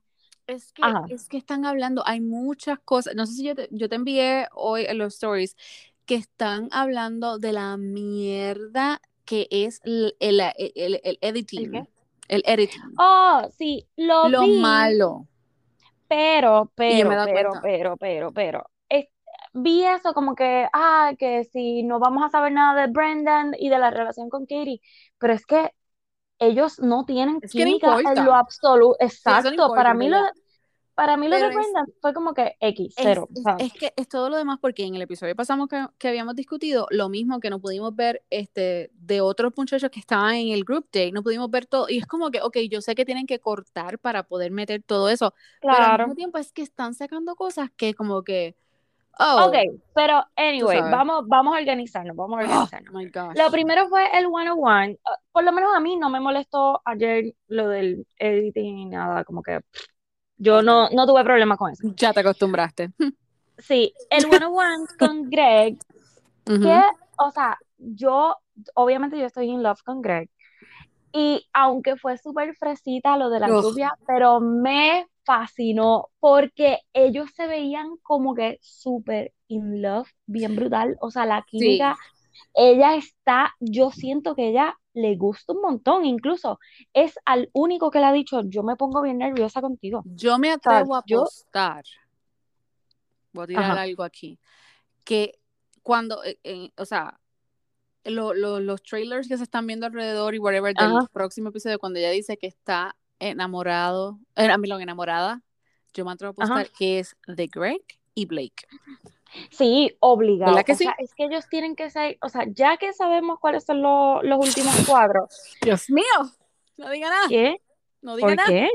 Es 0.49 0.73
que, 0.73 0.83
Ajá. 0.85 1.05
es 1.09 1.29
que 1.29 1.37
están 1.39 1.65
hablando, 1.65 2.03
hay 2.07 2.21
muchas 2.21 2.79
cosas, 2.81 3.15
no 3.17 3.27
sé 3.27 3.33
si 3.35 3.45
yo 3.45 3.55
te, 3.57 3.69
yo 3.73 3.89
te 3.89 3.97
envié 3.97 4.47
hoy 4.53 4.85
en 4.87 4.99
los 4.99 5.15
stories, 5.15 5.57
que 6.07 6.15
están 6.15 6.69
hablando 6.71 7.39
de 7.39 7.53
la 7.53 7.77
mierda 7.77 9.01
que 9.25 9.49
es 9.51 9.81
el, 9.85 10.15
el, 10.21 10.41
el- 10.41 10.73
el- 10.77 11.01
el 11.03 11.19
editing. 11.21 11.89
El 12.29 12.43
editing. 12.47 12.81
Oh, 12.97 13.49
sí, 13.59 13.87
lo 13.97 14.29
Lo 14.29 14.43
vi, 14.43 14.59
malo. 14.61 15.27
Pero, 16.09 16.73
pero, 16.77 17.19
pero, 17.23 17.57
pero, 17.61 17.97
pero, 17.97 18.33
pero. 18.33 18.71
Es- 18.89 19.09
vi 19.53 19.85
eso 19.85 20.15
como 20.15 20.35
que, 20.35 20.69
ah, 20.73 21.13
que 21.19 21.45
si 21.45 21.83
no 21.83 21.99
vamos 21.99 22.25
a 22.25 22.31
saber 22.31 22.53
nada 22.53 22.81
de 22.87 22.93
Brendan 22.93 23.53
y 23.59 23.69
de 23.71 23.79
la 23.79 23.91
relación 23.91 24.29
con 24.31 24.43
Katie, 24.47 24.81
pero 25.19 25.33
es 25.33 25.47
que 25.47 25.71
ellos 26.41 26.81
no 26.81 27.05
tienen 27.07 27.41
Es 27.41 27.55
no 27.57 27.57
química 27.57 28.01
en 28.05 28.25
lo 28.25 28.35
absoluto. 28.35 28.97
No 29.25 29.35
Exacto, 29.41 29.53
importa, 29.55 29.75
para 29.75 29.95
mí 29.95 30.09
lo. 30.09 30.19
Para 30.97 31.17
mí 31.17 31.29
lo 31.29 31.37
de 31.37 31.43
Pero 31.43 31.51
es- 31.51 31.57
Brendan 31.57 31.87
fue 32.01 32.13
como 32.15 32.35
que 32.35 32.57
X, 32.59 32.95
Es, 32.97 33.05
cero. 33.05 33.29
es- 33.33 33.43
sea, 33.43 33.57
es 33.61 33.73
que 33.73 33.93
es 33.95 34.09
todo 34.09 34.29
lo 34.31 34.37
demás, 34.39 34.59
porque 34.61 34.83
en 34.85 34.95
el 34.97 35.03
episodio 35.03 35.37
pasamos 35.37 35.69
que, 35.69 35.87
que 35.99 36.09
habíamos 36.09 36.35
discutido 36.35 36.87
lo 36.91 37.09
mismo 37.09 37.39
que 37.39 37.51
no 37.51 37.61
pudimos 37.61 37.95
ver 37.95 38.23
este 38.31 38.91
de 38.95 39.21
otros 39.21 39.53
muchachos 39.57 39.91
que 39.91 40.01
estaban 40.01 40.35
en 40.35 40.49
el 40.49 40.65
group 40.65 40.89
day, 40.93 41.13
no 41.13 41.23
pudimos 41.23 41.49
ver 41.51 41.67
todo, 41.67 41.89
y 41.89 41.99
es 41.99 42.07
como 42.07 42.31
que, 42.31 42.41
ok, 42.43 42.57
yo 42.71 42.81
sé 42.81 42.95
que 42.95 43.05
tienen 43.05 43.27
que 43.27 43.39
cortar 43.39 43.99
para 43.99 44.23
poder 44.25 44.51
meter 44.51 44.83
todo 44.83 45.09
eso, 45.11 45.33
pero 45.61 45.75
al 45.75 45.79
claro. 45.85 46.05
mismo 46.05 46.15
tiempo 46.17 46.39
es 46.39 46.51
que 46.53 46.63
están 46.63 46.95
sacando 46.95 47.37
cosas 47.37 47.71
que 47.77 47.93
como 47.95 48.23
que, 48.25 48.57
oh, 49.19 49.47
Ok, 49.49 49.55
pero 49.95 50.25
anyway, 50.37 50.81
vamos, 50.81 51.25
vamos 51.27 51.55
a 51.55 51.59
organizarnos, 51.59 52.17
vamos 52.17 52.39
a 52.39 52.43
oh 52.43 52.45
organizarnos. 52.45 52.93
my 52.95 53.05
gosh. 53.11 53.37
Lo 53.37 53.51
primero 53.51 53.89
fue 53.89 54.05
el 54.19 54.27
101. 54.29 54.93
Uh, 54.93 54.97
por 55.33 55.45
lo 55.45 55.53
menos 55.53 55.71
a 55.75 55.81
mí 55.81 55.97
no 55.97 56.09
me 56.11 56.21
molestó 56.21 56.81
ayer 56.85 57.35
lo 57.49 57.69
del 57.69 58.07
editing 58.19 58.75
ni 58.77 58.87
nada, 58.87 59.25
como 59.25 59.43
que 59.43 59.61
pff, 59.61 59.85
yo 60.39 60.63
no, 60.63 60.89
no 60.91 61.07
tuve 61.07 61.25
problema 61.25 61.57
con 61.57 61.73
eso. 61.73 61.89
Ya 61.97 62.13
te 62.13 62.21
acostumbraste. 62.21 62.91
Sí, 63.59 63.93
el 64.11 64.23
101 64.31 64.87
con 64.99 65.31
Greg, 65.31 65.79
que, 66.45 66.81
o 67.19 67.31
sea, 67.31 67.59
yo, 67.79 68.37
obviamente 68.75 69.19
yo 69.19 69.27
estoy 69.27 69.49
in 69.49 69.63
love 69.63 69.83
con 69.83 70.03
Greg. 70.03 70.31
Y 71.13 71.47
aunque 71.55 71.97
fue 71.97 72.19
súper 72.19 72.55
fresita 72.57 73.17
lo 73.17 73.31
de 73.31 73.41
la 73.41 73.49
lluvia, 73.49 73.95
pero 74.07 74.41
me 74.41 75.07
fascinó 75.25 76.09
porque 76.21 76.81
ellos 76.93 77.31
se 77.35 77.47
veían 77.47 77.97
como 78.03 78.35
que 78.35 78.59
súper 78.61 79.33
in 79.49 79.81
love, 79.81 80.09
bien 80.27 80.55
brutal. 80.55 80.97
O 81.01 81.11
sea, 81.11 81.25
la 81.25 81.43
química, 81.43 81.97
ella 82.55 82.97
está, 82.97 83.55
yo 83.61 83.91
siento 83.91 84.35
que 84.35 84.49
ella 84.49 84.77
le 84.97 85.15
gusta 85.15 85.53
un 85.53 85.61
montón. 85.61 86.05
Incluso 86.05 86.59
es 86.93 87.15
al 87.25 87.51
único 87.53 87.91
que 87.91 88.01
le 88.01 88.07
ha 88.07 88.13
dicho, 88.13 88.41
yo 88.45 88.63
me 88.63 88.77
pongo 88.77 89.03
bien 89.03 89.19
nerviosa 89.19 89.61
contigo. 89.61 90.03
Yo 90.07 90.39
me 90.39 90.51
atrevo 90.51 90.97
a 90.97 91.03
yo- 91.07 91.21
apostar, 91.21 91.85
voy 93.33 93.45
a 93.45 93.47
tirar 93.47 93.65
Ajá. 93.65 93.83
algo 93.83 94.03
aquí, 94.03 94.39
que 95.05 95.39
cuando, 95.83 96.25
eh, 96.25 96.39
eh, 96.43 96.71
o 96.77 96.85
sea, 96.85 97.21
lo- 98.05 98.33
lo- 98.35 98.61
los 98.61 98.83
trailers 98.83 99.29
que 99.29 99.37
se 99.37 99.43
están 99.43 99.67
viendo 99.67 99.85
alrededor 99.87 100.35
y 100.35 100.39
whatever 100.39 100.75
del 100.75 100.97
Ajá. 100.97 101.07
próximo 101.13 101.51
episodio, 101.51 101.79
cuando 101.79 101.99
ella 101.99 102.11
dice 102.11 102.37
que 102.39 102.47
está 102.47 102.97
enamorado, 103.19 104.19
eh, 104.35 104.47
enamorada, 104.47 105.43
yo 105.93 106.05
me 106.05 106.13
atrevo 106.13 106.35
a 106.39 106.45
Ajá. 106.45 106.55
apostar 106.55 106.77
que 106.79 107.01
es 107.01 107.17
de 107.27 107.47
Greg 107.49 107.83
y 108.15 108.27
Blake. 108.27 108.67
Sí, 109.51 109.97
obligado. 110.01 110.53
¿Verdad 110.53 110.67
que 110.67 110.73
O 110.73 110.77
sí? 110.77 110.85
sea, 110.85 110.95
es 110.99 111.15
que 111.15 111.25
ellos 111.25 111.47
tienen 111.49 111.77
que 111.77 111.91
ser, 111.91 112.19
o 112.23 112.29
sea, 112.29 112.45
ya 112.49 112.77
que 112.77 112.93
sabemos 112.93 113.39
cuáles 113.41 113.65
son 113.65 113.83
los, 113.83 114.23
los 114.25 114.39
últimos 114.39 114.75
cuadros, 114.87 115.29
Dios 115.63 115.91
mío, 115.91 116.05
no 116.77 116.91
diga 116.91 117.09
nada, 117.11 117.29
¿qué? 117.29 117.61
no 118.03 118.17
diga 118.17 118.29
¿Por 118.29 118.37
nada, 118.37 118.49
qué? 118.49 118.69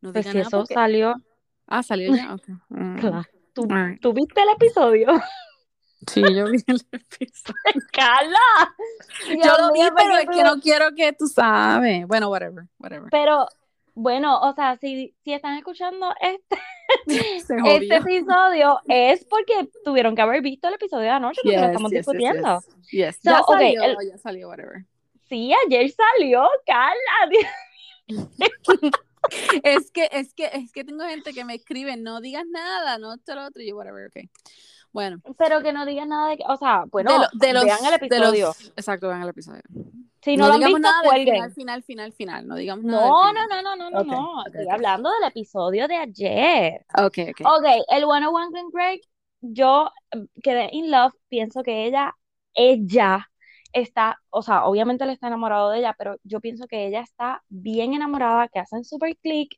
no 0.00 0.12
Pues 0.12 0.24
diga 0.24 0.32
si 0.32 0.38
nada 0.38 0.48
eso 0.48 0.58
porque- 0.58 0.74
salió, 0.74 1.14
Ah, 1.66 1.82
salió 1.82 2.14
ya, 2.14 2.34
ok. 2.34 2.48
Mm. 2.68 2.98
claro. 2.98 3.22
¿Tú, 3.54 4.12
viste 4.12 4.40
el 4.42 4.48
episodio? 4.56 5.08
Sí, 6.10 6.20
yo 6.20 6.46
vi 6.50 6.58
el 6.66 6.82
episodio. 6.92 7.54
¡Cala! 7.92 8.38
Yo 9.28 9.34
Dios 9.42 9.58
lo 9.60 9.72
vi, 9.72 9.80
pero 9.96 10.16
es 10.16 10.26
que 10.28 10.42
no 10.42 10.60
quiero 10.60 10.86
que 10.96 11.12
tú 11.12 11.26
sabes. 11.28 12.06
Bueno, 12.06 12.28
whatever, 12.28 12.64
whatever. 12.78 13.08
Pero, 13.10 13.46
bueno, 13.94 14.40
o 14.40 14.52
sea, 14.54 14.76
si, 14.76 15.14
si 15.24 15.32
están 15.32 15.56
escuchando 15.58 16.12
este, 16.20 16.58
este 17.66 17.96
episodio, 17.96 18.80
es 18.88 19.24
porque 19.26 19.68
tuvieron 19.84 20.14
que 20.16 20.22
haber 20.22 20.40
visto 20.42 20.68
el 20.68 20.74
episodio 20.74 21.04
de 21.04 21.10
anoche, 21.10 21.40
porque 21.42 21.58
lo 21.58 21.66
estamos 21.66 21.90
yes, 21.90 21.98
discutiendo. 22.00 22.60
yes. 22.90 23.16
So, 23.16 23.30
ya 23.30 23.40
ok, 23.40 23.48
salió, 23.58 23.82
el- 23.82 23.96
ya 24.10 24.18
salió, 24.18 24.48
whatever. 24.48 24.84
Sí, 25.28 25.52
ayer 25.66 25.90
salió, 25.90 26.46
Carla. 26.66 27.30
Es 29.62 29.92
que, 29.92 30.08
es 30.10 30.34
que, 30.34 30.50
es 30.52 30.72
que 30.72 30.82
tengo 30.84 31.04
gente 31.04 31.32
que 31.32 31.44
me 31.44 31.54
escribe, 31.54 31.96
no 31.96 32.20
digas 32.20 32.44
nada, 32.50 32.98
no 32.98 33.14
esto 33.14 33.36
lo 33.36 33.46
otro, 33.46 33.62
y 33.62 33.68
yo, 33.70 33.76
whatever, 33.76 34.08
ok. 34.08 34.28
Bueno, 34.92 35.18
Pero 35.38 35.62
que 35.62 35.72
no 35.72 35.86
digan 35.86 36.08
nada 36.08 36.28
de 36.30 36.38
que, 36.38 36.44
o 36.48 36.56
sea, 36.56 36.84
bueno, 36.90 37.12
de, 37.12 37.18
lo- 37.20 37.28
de 37.32 37.52
los, 37.52 37.64
vean 37.64 37.78
el 37.84 38.08
de 38.08 38.18
los- 38.18 38.28
episodio. 38.34 38.50
exacto, 38.76 39.08
vean 39.08 39.22
el 39.22 39.28
episodio. 39.28 39.62
Si 40.22 40.36
no, 40.36 40.48
lo 40.48 40.54
han 40.54 40.62
digamos 40.62 40.64
visto, 40.64 40.88
nada 40.88 41.02
del 41.02 41.18
cuelguen. 41.18 41.50
final, 41.52 41.52
final, 41.52 41.82
final, 41.82 42.12
final, 42.12 42.46
no 42.46 42.56
digamos 42.56 42.84
nada. 42.84 43.14
No, 43.14 43.32
no, 43.32 43.40
final. 43.40 43.48
no, 43.48 43.62
no, 43.62 43.76
no, 43.76 43.90
no, 43.90 44.02
Ok, 44.02 44.12
no. 44.12 44.44
Estoy 44.46 44.68
ok. 44.72 44.74
hablando 44.74 45.10
del 45.10 45.28
episodio 45.30 45.86
de 45.88 45.96
ayer. 45.96 46.84
Ok, 46.98 47.18
ok. 47.30 47.42
Ok, 47.42 47.64
el 47.90 48.04
101 48.04 48.50
con 48.52 48.70
Greg, 48.72 49.00
yo 49.40 49.90
eh, 50.12 50.26
quedé 50.42 50.68
in 50.72 50.90
love, 50.90 51.12
pienso 51.28 51.62
que 51.62 51.86
ella, 51.86 52.16
ella 52.54 53.30
está, 53.72 54.18
o 54.30 54.42
sea, 54.42 54.66
obviamente 54.66 55.04
él 55.04 55.10
está 55.10 55.28
enamorado 55.28 55.70
de 55.70 55.78
ella, 55.80 55.94
pero 55.98 56.16
yo 56.24 56.40
pienso 56.40 56.66
que 56.68 56.86
ella 56.88 57.00
está 57.02 57.42
bien 57.48 57.94
enamorada, 57.94 58.48
que 58.48 58.60
hacen 58.60 58.84
super 58.84 59.16
click 59.18 59.56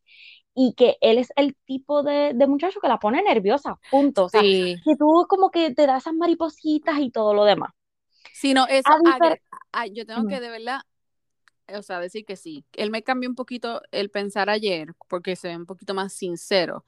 y 0.54 0.74
que 0.74 0.96
él 1.00 1.18
es 1.18 1.32
el 1.36 1.56
tipo 1.66 2.02
de, 2.02 2.32
de 2.34 2.46
muchacho 2.46 2.80
que 2.80 2.88
la 2.88 2.98
pone 3.00 3.22
nerviosa, 3.22 3.78
punto. 3.90 4.24
O 4.26 4.28
sea, 4.30 4.42
Sí, 4.42 4.84
que 4.84 4.96
tú 4.96 5.26
como 5.28 5.50
que 5.50 5.74
te 5.74 5.86
das 5.86 6.02
esas 6.04 6.14
maripositas 6.14 6.98
y 7.00 7.10
todo 7.10 7.34
lo 7.34 7.44
demás. 7.44 7.72
sí, 8.32 8.54
no, 8.54 8.66
eso, 8.66 8.98
A 9.74 9.86
difer- 9.86 9.90
ah, 9.90 9.92
yo 9.92 10.06
tengo 10.06 10.28
que 10.28 10.40
de 10.40 10.48
verdad, 10.50 10.80
o 11.74 11.82
sea, 11.82 12.00
decir 12.00 12.24
que 12.24 12.36
sí. 12.36 12.64
Él 12.74 12.90
me 12.90 13.02
cambió 13.02 13.28
un 13.28 13.34
poquito 13.34 13.80
el 13.90 14.10
pensar 14.10 14.50
ayer, 14.50 14.94
porque 15.08 15.36
se 15.36 15.48
ve 15.48 15.56
un 15.56 15.66
poquito 15.66 15.94
más 15.94 16.12
sincero. 16.12 16.84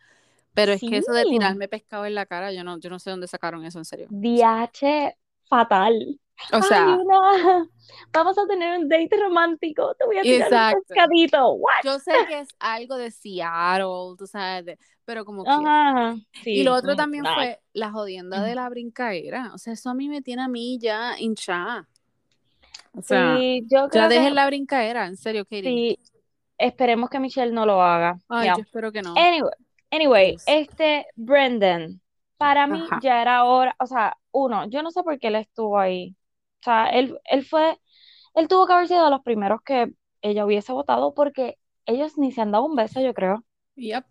Pero 0.55 0.73
es 0.73 0.81
que 0.81 0.97
eso 0.97 1.13
de 1.13 1.25
Sí. 1.25 1.31
tirarme 1.31 1.69
pescado 1.69 2.07
en 2.07 2.15
la 2.15 2.25
cara, 2.27 2.51
yo 2.53 2.65
no, 2.65 2.79
yo 2.79 2.89
no 2.89 2.99
sé 2.99 3.11
dónde 3.11 3.27
sacaron 3.27 3.65
eso 3.65 3.79
en 3.79 3.85
serio. 3.85 4.07
DH 4.11 5.15
fatal. 5.49 6.19
O 6.53 6.57
Ay, 6.57 6.63
sea, 6.63 6.87
una- 6.97 7.71
vamos 8.13 8.37
a 8.39 8.47
tener 8.47 8.79
un 8.79 8.89
date 8.89 9.17
romántico, 9.19 9.95
te 9.99 10.05
voy 10.07 10.19
a 10.19 10.23
tirar 10.23 10.49
Exacto. 10.49 10.79
un 10.79 10.85
pescadito. 10.85 11.53
What? 11.55 11.73
yo 11.85 11.99
sé 11.99 12.13
que 12.29 12.41
es 12.41 12.49
algo 12.59 12.97
de 12.97 13.11
Seattle, 13.11 14.17
tú 14.19 14.27
sabes, 14.27 14.65
de- 14.67 14.79
pero 15.05 15.25
como 15.25 15.45
que... 15.45 15.51
Ajá, 15.51 16.15
Y 16.41 16.43
sí, 16.43 16.63
lo 16.63 16.75
otro 16.75 16.95
también 16.97 17.25
fue 17.25 17.61
la 17.73 17.91
jodienda 17.91 18.43
de 18.43 18.55
la 18.55 18.69
brincaera. 18.69 19.53
O 19.55 19.59
sea, 19.59 19.73
eso 19.73 19.89
a 19.91 19.95
mí 19.95 20.09
me 20.09 20.21
tiene 20.23 20.43
a 20.43 20.49
mí 20.49 20.79
ya 20.81 21.19
hinchada. 21.19 21.89
O 22.97 23.03
sea, 23.03 23.37
Sí, 23.37 23.65
yo 23.71 23.89
ya 23.93 24.09
dejen 24.09 24.35
la 24.35 24.47
brincaera, 24.47 25.07
en 25.07 25.17
serio, 25.17 25.45
Katie. 25.45 25.63
sí, 25.63 25.99
esperemos 26.59 27.11
que 27.11 27.21
Michelle 27.21 27.53
no 27.53 27.67
lo 27.67 27.83
haga. 27.83 28.19
Ay, 28.29 28.49
yo 28.49 28.63
espero 28.63 28.91
que 28.93 29.03
no. 29.03 29.15
Anyway, 29.17 29.51
anyway, 29.91 30.33
Yes. 30.33 30.45
este 30.47 31.07
Brendan, 31.15 32.01
para 32.39 32.67
mí 32.67 32.83
Ajá. 32.85 32.99
ya 33.03 33.21
era 33.23 33.45
hora, 33.45 33.77
o 33.79 33.87
sea, 33.87 34.17
uno, 34.33 34.67
yo 34.69 34.83
no 34.83 34.91
sé 34.91 35.03
por 35.03 35.19
qué 35.19 35.29
él 35.29 35.37
estuvo 35.37 35.79
ahí. 35.79 36.17
O 36.61 36.65
sea, 36.65 36.87
él, 36.89 37.19
él 37.25 37.45
fue, 37.45 37.79
él 38.35 38.49
tuvo 38.49 38.67
que 38.67 38.73
haber 38.73 38.89
sido 38.89 39.05
de 39.05 39.11
los 39.11 39.23
primeros 39.23 39.61
que 39.63 39.93
ella 40.23 40.45
hubiese 40.47 40.73
votado 40.73 41.15
porque 41.15 41.59
ellos 41.85 42.19
ni 42.19 42.33
se 42.33 42.41
han 42.41 42.51
dado 42.53 42.65
un 42.65 42.75
beso, 42.77 43.01
yo 43.01 43.15
creo. 43.15 43.45
Yep. 43.77 44.05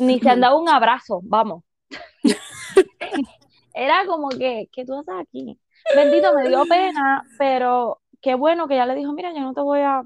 Ni 0.00 0.18
se 0.20 0.30
han 0.30 0.40
dado 0.40 0.58
un 0.60 0.68
abrazo, 0.68 1.20
vamos. 1.22 1.62
Era 3.74 4.04
como 4.06 4.28
que, 4.30 4.68
¿qué 4.72 4.84
tú 4.84 4.94
haces 4.98 5.14
aquí? 5.20 5.58
Bendito, 5.94 6.34
me 6.34 6.48
dio 6.48 6.64
pena, 6.64 7.22
pero 7.38 8.00
qué 8.26 8.34
bueno 8.34 8.66
que 8.68 8.74
ella 8.74 8.86
le 8.86 8.96
dijo, 8.96 9.12
mira, 9.12 9.32
yo 9.32 9.40
no 9.40 9.54
te 9.54 9.60
voy 9.60 9.80
a, 9.82 10.02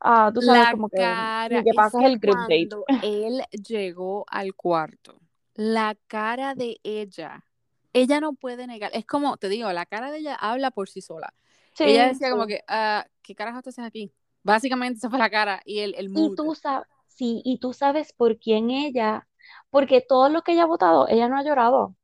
a 0.00 0.32
tú 0.32 0.42
sabes, 0.42 0.68
La 0.68 0.68
como 0.68 0.88
que, 0.90 1.30
cara, 1.42 1.62
que 1.64 1.72
que 1.98 2.06
el 2.06 2.18
group 2.18 2.46
date. 2.46 2.74
él 3.00 3.42
llegó 3.52 4.24
al 4.28 4.54
cuarto, 4.54 5.20
la 5.54 5.96
cara 6.06 6.54
de 6.54 6.78
ella, 6.84 7.44
ella 7.92 8.20
no 8.20 8.34
puede 8.34 8.66
negar, 8.66 8.90
es 8.94 9.04
como, 9.06 9.36
te 9.36 9.48
digo, 9.48 9.72
la 9.72 9.86
cara 9.86 10.10
de 10.10 10.18
ella 10.18 10.34
habla 10.34 10.70
por 10.70 10.88
sí 10.88 11.00
sola. 11.02 11.34
Sí, 11.74 11.84
ella 11.90 12.06
decía 12.06 12.30
como 12.30 12.46
sí. 12.46 12.48
que, 12.48 12.62
ah, 12.68 13.06
¿qué 13.22 13.34
carajo 13.34 13.58
haces 13.58 13.78
aquí? 13.80 14.12
Básicamente 14.42 14.98
esa 14.98 15.10
fue 15.10 15.18
la 15.18 15.30
cara 15.30 15.60
y 15.64 15.80
el, 15.80 15.94
el 15.96 16.08
Y 16.12 16.32
mood. 16.32 16.38
tú 16.38 16.54
sabes, 16.54 16.86
sí, 17.06 17.40
y 17.46 17.58
tú 17.60 17.72
sabes 17.72 18.12
por 18.12 18.38
quién 18.38 18.70
ella, 18.70 19.26
porque 19.70 20.02
todo 20.06 20.28
lo 20.28 20.42
que 20.42 20.52
ella 20.52 20.64
ha 20.64 20.66
votado, 20.66 21.08
ella 21.08 21.28
no 21.28 21.38
ha 21.38 21.42
llorado. 21.44 21.96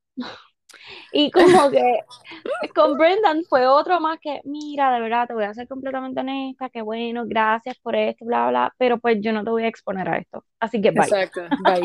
Y 1.12 1.30
como 1.30 1.70
que 1.70 2.00
con 2.74 2.96
Brendan 2.96 3.42
fue 3.48 3.66
otro 3.66 4.00
más 4.00 4.18
que, 4.20 4.40
mira, 4.44 4.92
de 4.92 5.00
verdad, 5.00 5.26
te 5.26 5.34
voy 5.34 5.44
a 5.44 5.54
ser 5.54 5.68
completamente 5.68 6.20
honesta, 6.20 6.68
que 6.68 6.82
bueno, 6.82 7.24
gracias 7.26 7.76
por 7.78 7.96
esto, 7.96 8.24
bla, 8.24 8.48
bla, 8.48 8.74
pero 8.78 8.98
pues 8.98 9.18
yo 9.20 9.32
no 9.32 9.44
te 9.44 9.50
voy 9.50 9.64
a 9.64 9.68
exponer 9.68 10.08
a 10.08 10.18
esto. 10.18 10.44
Así 10.60 10.80
que 10.80 10.90
bye. 10.90 11.02
Exacto, 11.04 11.42
bye. 11.60 11.82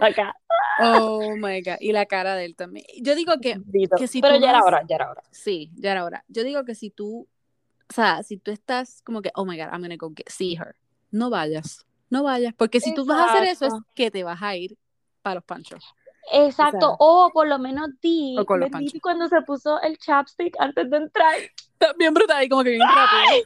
Acá. 0.00 0.34
Oh 0.80 1.34
my 1.36 1.60
God. 1.62 1.76
Y 1.80 1.92
la 1.92 2.06
cara 2.06 2.34
de 2.36 2.44
él 2.44 2.54
también. 2.54 2.86
Yo 3.02 3.14
digo 3.14 3.34
que, 3.40 3.60
que 3.96 4.06
si 4.06 4.20
Pero 4.20 4.36
tú 4.36 4.42
ya 4.42 4.50
era 4.50 4.62
hora, 4.62 4.82
ya 4.88 4.96
era 4.96 5.10
hora. 5.10 5.22
sí, 5.30 5.70
ya 5.74 5.92
era 5.92 6.04
hora. 6.04 6.24
Yo 6.28 6.44
digo 6.44 6.64
que 6.64 6.74
si 6.74 6.90
tú, 6.90 7.26
o 7.90 7.92
sea, 7.92 8.22
si 8.22 8.36
tú 8.36 8.50
estás 8.50 9.02
como 9.02 9.22
que, 9.22 9.30
oh 9.34 9.44
my 9.44 9.56
God, 9.56 9.72
I'm 9.72 9.82
gonna 9.82 9.96
go 9.96 10.10
get, 10.14 10.28
see 10.28 10.54
her, 10.56 10.76
no 11.10 11.30
vayas, 11.30 11.84
no 12.10 12.22
vayas, 12.22 12.54
porque 12.56 12.80
si 12.80 12.94
tú 12.94 13.04
vas 13.04 13.18
a 13.18 13.24
hacer 13.24 13.44
eso 13.44 13.66
es 13.66 13.72
Exacto. 13.72 13.92
que 13.94 14.10
te 14.10 14.22
vas 14.24 14.40
a 14.42 14.56
ir 14.56 14.76
para 15.22 15.36
los 15.36 15.44
panchos. 15.44 15.84
Exacto, 16.32 16.96
o 16.98 17.30
por 17.32 17.46
lo 17.46 17.58
menos 17.58 17.88
di, 18.00 18.36
cuando 19.02 19.28
se 19.28 19.42
puso 19.42 19.80
el 19.80 19.98
chapstick 19.98 20.54
antes 20.58 20.90
de 20.90 20.96
entrar, 20.96 21.34
Bien 21.98 22.12
brutal 22.12 22.44
y 22.44 22.48
como 22.48 22.64
que 22.64 22.70
bien 22.70 22.82
rápido. 22.82 23.44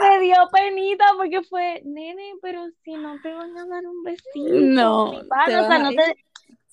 me 0.00 0.20
dio 0.20 0.36
penita 0.52 1.04
porque 1.16 1.42
fue, 1.42 1.82
nene, 1.84 2.34
pero 2.40 2.66
si 2.82 2.92
no 2.92 3.20
te 3.20 3.32
van 3.32 3.56
a 3.58 3.66
dar 3.66 3.84
un 3.86 4.02
besito, 4.02 4.54
No, 4.54 5.10
mi 5.10 5.22
pana", 5.24 5.46
te 5.46 5.56
o 5.56 5.66
sea, 5.66 5.78
no 5.78 5.90
te, 5.90 6.16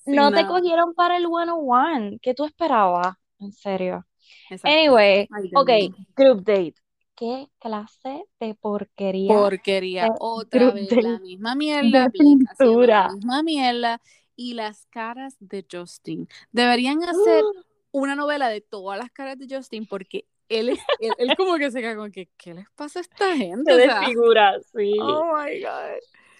sin 0.05 0.15
no 0.15 0.31
te 0.31 0.45
cogieron 0.45 0.93
para 0.93 1.17
el 1.17 1.25
101, 1.27 2.17
¿qué 2.21 2.33
tú 2.33 2.45
esperabas? 2.45 3.15
En 3.39 3.51
serio. 3.51 4.05
Exacto. 4.49 4.77
Anyway, 4.77 5.27
ok, 5.55 5.69
group 6.15 6.43
date. 6.43 6.75
¿Qué 7.15 7.49
clase 7.57 8.25
de 8.39 8.53
porquería? 8.53 9.33
Porquería. 9.33 10.07
Otra 10.19 10.69
vez 10.69 10.87
date 10.87 11.01
la 11.01 11.19
misma 11.19 11.55
mierda. 11.55 12.09
Pintura. 12.11 13.07
La 13.07 13.13
misma 13.15 13.41
mierda. 13.41 13.99
Y 14.37 14.53
las 14.53 14.85
caras 14.85 15.35
de 15.39 15.65
Justin. 15.69 16.29
Deberían 16.53 17.03
hacer 17.03 17.43
una 17.91 18.15
novela 18.15 18.47
de 18.47 18.61
todas 18.61 18.97
las 18.97 19.11
caras 19.11 19.37
de 19.37 19.53
Justin 19.53 19.85
porque 19.85 20.25
él 20.47 20.69
es, 20.69 20.79
él, 21.01 21.11
él 21.17 21.35
como 21.35 21.57
que 21.57 21.69
se 21.71 21.81
queda 21.81 21.95
como 21.95 22.09
que, 22.09 22.29
¿qué 22.37 22.53
les 22.53 22.69
pasa 22.71 22.99
a 22.99 23.01
esta 23.01 23.35
gente? 23.35 23.73
Se 23.75 23.81
O 23.81 23.85
sea, 23.85 23.99
desfigura, 23.99 24.53
sí. 24.73 24.93
oh 25.01 25.35
my 25.35 25.59
God. 25.61 25.99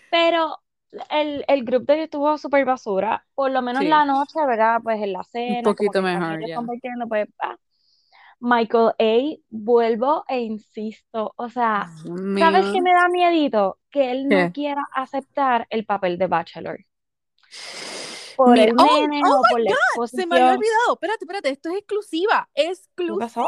Pero 0.10 0.58
el, 1.10 1.44
el 1.48 1.64
group 1.66 1.86
date 1.86 2.04
estuvo 2.04 2.38
súper 2.38 2.64
basura. 2.64 3.26
Por 3.36 3.52
lo 3.52 3.62
menos 3.62 3.82
Sí. 3.82 3.90
la 3.90 4.06
noche, 4.06 4.40
¿verdad? 4.48 4.80
Pues 4.82 5.02
en 5.02 5.12
la 5.14 5.24
cena, 5.24 5.64
como 5.64 5.76
poquito 5.76 6.02
mejor, 6.02 6.40
ya. 6.48 6.62
pues, 7.10 7.28
ah. 7.42 7.58
Michael 8.40 8.92
A. 9.00 9.36
Vuelvo 9.50 10.24
e 10.28 10.42
insisto. 10.42 11.34
O 11.36 11.50
sea, 11.50 11.90
¿sabes 12.40 12.68
qué 12.72 12.82
me 12.82 12.94
da 12.94 13.10
miedito? 13.10 13.80
Que 13.90 14.12
él 14.12 14.30
no 14.30 14.38
¿Qué? 14.38 14.52
quiera 14.54 14.84
aceptar 14.94 15.66
el 15.72 15.86
papel 15.86 16.18
de 16.18 16.28
Bachelor. 16.28 16.86
Por 18.36 18.56
Mira, 18.56 18.72
el 18.72 18.78
oh, 18.78 18.84
nene 19.02 19.22
oh 19.26 19.40
o 19.40 19.42
por 19.50 19.60
la 19.62 19.76
Se 20.08 20.26
me 20.28 20.36
había 20.40 20.54
olvidado. 20.54 20.94
Espérate, 20.94 21.26
espérate, 21.26 21.50
esto 21.50 21.70
es 21.70 21.78
exclusiva. 21.78 22.50
¿Qué 22.54 22.64
Exclusiva. 22.64 23.26
pasó? 23.26 23.48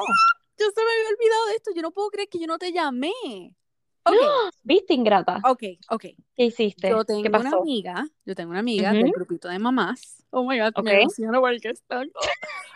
Yo 0.57 0.65
se 0.73 0.83
me 0.83 0.91
había 0.91 1.09
olvidado 1.09 1.45
de 1.47 1.55
esto. 1.55 1.71
Yo 1.75 1.81
no 1.81 1.91
puedo 1.91 2.09
creer 2.09 2.27
que 2.27 2.39
yo 2.39 2.47
no 2.47 2.57
te 2.57 2.71
llamé. 2.71 3.55
Ok, 4.03 4.15
¿Viste, 4.63 4.93
ingrata? 4.93 5.41
ok, 5.43 5.63
ok. 5.89 6.01
¿Qué 6.35 6.45
hiciste? 6.45 6.89
Yo 6.89 7.03
tengo 7.05 7.21
¿Qué 7.21 7.29
una 7.29 7.43
pasó? 7.43 7.59
amiga, 7.59 8.07
yo 8.25 8.33
tengo 8.33 8.51
una 8.51 8.59
amiga 8.59 8.91
del 8.91 9.03
Ujú. 9.03 9.11
grupito 9.13 9.47
de 9.47 9.59
mamás. 9.59 10.23
Oh 10.31 10.43
my 10.47 10.59
god, 10.59 10.71
Ok. 10.75 10.85
me 10.85 11.01
emociono 11.01 11.41
porque. 11.41 11.73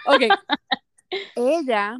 Ok. 0.05 0.21
ella 1.35 1.97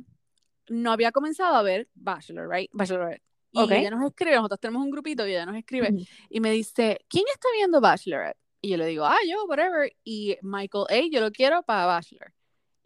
no 0.70 0.92
había 0.92 1.12
comenzado 1.12 1.56
a 1.56 1.64
ver 1.64 1.90
Bachelor, 1.96 2.50
right? 2.50 2.70
Bachelorette. 2.74 3.24
Y 3.52 3.62
Ok. 3.62 3.72
ella 3.72 3.92
nos 3.92 4.06
escribe, 4.06 4.36
nosotros 4.36 4.60
tenemos 4.60 4.84
un 4.84 4.92
grupito 4.92 5.28
y 5.28 5.32
ella 5.32 5.46
nos 5.46 5.56
escribe 5.56 5.90
Ujú. 5.90 6.04
y 6.30 6.40
me 6.40 6.52
dice, 6.52 7.00
¿quién 7.08 7.24
está 7.34 7.48
viendo 7.56 7.80
Bachelorette? 7.80 8.38
Y 8.66 8.70
yo 8.70 8.78
le 8.78 8.86
digo, 8.86 9.04
ah, 9.04 9.18
yo, 9.30 9.44
whatever. 9.46 9.92
Y 10.06 10.38
Michael 10.42 10.86
A, 10.90 11.02
yo 11.12 11.20
lo 11.20 11.32
quiero 11.32 11.64
para 11.64 11.86
Bachelor. 11.86 12.34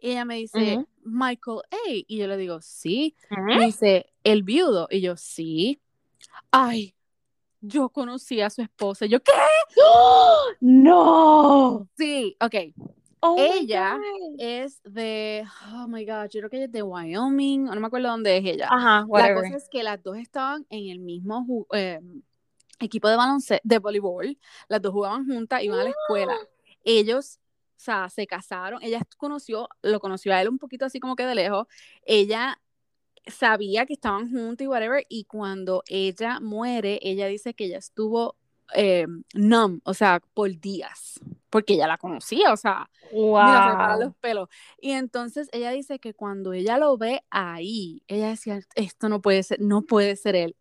Y 0.00 0.10
ella 0.10 0.24
me 0.24 0.34
dice. 0.34 0.84
Michael 1.04 1.60
A. 1.70 1.88
Y 1.88 2.18
yo 2.18 2.26
le 2.26 2.36
digo, 2.36 2.60
sí. 2.60 3.14
Me 3.30 3.66
dice, 3.66 4.12
el 4.24 4.42
viudo. 4.42 4.88
Y 4.90 5.00
yo, 5.00 5.16
sí. 5.16 5.80
Ay, 6.50 6.96
yo 7.60 7.90
conocí 7.90 8.40
a 8.40 8.50
su 8.50 8.60
esposa. 8.60 9.06
Y 9.06 9.10
yo, 9.10 9.22
¿qué? 9.22 9.30
¡Oh! 9.84 10.46
¡No! 10.60 11.88
Sí, 11.96 12.36
ok. 12.40 12.54
Oh 13.20 13.36
Ella. 13.38 13.98
Es 14.38 14.80
de, 14.82 15.44
oh 15.72 15.86
my 15.86 16.04
God, 16.04 16.28
yo 16.30 16.40
creo 16.40 16.50
que 16.50 16.56
ella 16.56 16.66
es 16.66 16.72
de 16.72 16.82
Wyoming, 16.82 17.64
no 17.64 17.80
me 17.80 17.86
acuerdo 17.86 18.08
dónde 18.08 18.36
es 18.36 18.44
ella. 18.44 18.68
Ajá, 18.70 19.00
La 19.00 19.06
whatever. 19.06 19.42
cosa 19.44 19.56
es 19.56 19.68
que 19.68 19.82
las 19.82 20.02
dos 20.02 20.16
estaban 20.18 20.66
en 20.70 20.90
el 20.90 21.00
mismo 21.00 21.66
eh, 21.72 22.00
equipo 22.86 23.08
de 23.08 23.16
baloncesto, 23.16 23.62
de 23.66 23.78
voleibol. 23.78 24.38
Las 24.68 24.82
dos 24.82 24.92
jugaban 24.92 25.26
juntas, 25.26 25.62
iban 25.62 25.80
a 25.80 25.84
la 25.84 25.90
escuela. 25.90 26.36
Ellos, 26.84 27.38
o 27.76 27.80
sea, 27.80 28.08
se 28.08 28.26
casaron. 28.26 28.82
Ella 28.82 29.02
conoció, 29.16 29.68
lo 29.82 30.00
conoció 30.00 30.34
a 30.34 30.40
él 30.40 30.48
un 30.48 30.58
poquito 30.58 30.84
así 30.84 31.00
como 31.00 31.16
que 31.16 31.26
de 31.26 31.34
lejos. 31.34 31.66
Ella 32.04 32.60
sabía 33.26 33.86
que 33.86 33.94
estaban 33.94 34.30
juntos 34.30 34.64
y 34.64 34.68
whatever. 34.68 35.04
Y 35.08 35.24
cuando 35.24 35.82
ella 35.88 36.40
muere, 36.40 36.98
ella 37.02 37.26
dice 37.26 37.54
que 37.54 37.66
ella 37.66 37.78
estuvo 37.78 38.36
eh, 38.74 39.06
numb, 39.34 39.80
o 39.84 39.94
sea, 39.94 40.20
por 40.34 40.58
días. 40.58 41.20
Porque 41.50 41.74
ella 41.74 41.86
la 41.86 41.98
conocía, 41.98 42.52
o 42.52 42.56
sea, 42.56 42.90
Mira, 43.10 43.62
se 43.62 43.70
Wow. 43.70 44.00
los 44.06 44.16
pelos. 44.16 44.48
Y 44.80 44.90
entonces 44.92 45.48
ella 45.52 45.70
dice 45.70 45.98
que 45.98 46.14
cuando 46.14 46.52
ella 46.52 46.78
lo 46.78 46.96
ve 46.98 47.22
ahí, 47.30 48.02
ella 48.06 48.28
decía, 48.28 48.60
esto 48.74 49.08
no 49.08 49.20
puede 49.20 49.42
ser, 49.42 49.60
no 49.60 49.82
puede 49.82 50.16
ser 50.16 50.36
él. 50.36 50.56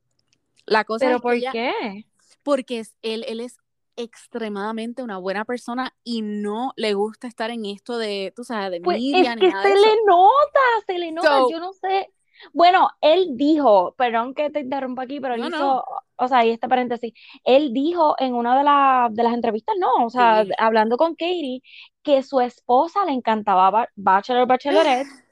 La 0.67 0.83
cosa 0.83 1.05
¿Pero 1.05 1.15
es 1.15 1.21
que 1.21 1.23
por 1.23 1.33
ella- 1.33 1.51
qué? 1.51 2.05
porque 2.43 2.79
es, 2.79 2.95
él, 3.01 3.25
él 3.27 3.39
es 3.39 3.57
extremadamente 3.95 5.01
una 5.03 5.17
buena 5.17 5.43
persona 5.45 5.93
y 6.03 6.21
no 6.21 6.71
le 6.75 6.93
gusta 6.93 7.27
estar 7.27 7.49
en 7.49 7.65
esto 7.65 7.97
de, 7.97 8.31
tú 8.35 8.43
sabes, 8.43 8.71
de 8.71 8.81
Pues 8.81 8.99
media 8.99 9.33
es 9.33 9.39
que 9.39 9.51
se 9.51 9.69
le 9.75 9.95
nota, 10.05 10.59
se 10.85 10.97
le 10.99 11.11
nota, 11.11 11.27
So- 11.39 11.49
yo 11.49 11.59
no 11.59 11.73
sé. 11.73 12.09
Bueno, 12.53 12.89
él 13.01 13.29
dijo, 13.31 13.95
perdón 13.97 14.35
que 14.35 14.51
te 14.51 14.59
interrumpa 14.59 15.01
aquí, 15.03 15.19
pero 15.19 15.33
él 15.33 15.41
No, 15.41 15.47
hizo, 15.47 15.57
no. 15.57 15.83
o 16.17 16.27
sea, 16.27 16.45
y 16.45 16.51
este 16.51 16.67
paréntesis, 16.69 17.11
él 17.43 17.73
dijo 17.73 18.15
en 18.19 18.35
una 18.35 18.55
de, 18.55 18.63
la- 18.63 19.07
de 19.11 19.23
las 19.23 19.33
entrevistas, 19.33 19.75
no, 19.79 20.05
o 20.05 20.09
sea, 20.11 20.45
Sí. 20.45 20.51
hablando 20.59 20.97
con 20.97 21.15
Katie, 21.15 21.61
que 22.03 22.21
su 22.21 22.39
esposa 22.39 23.03
le 23.05 23.13
encantaba 23.13 23.71
Ba- 23.71 23.89
Bachelor, 23.95 24.45
Bachelorette, 24.47 25.07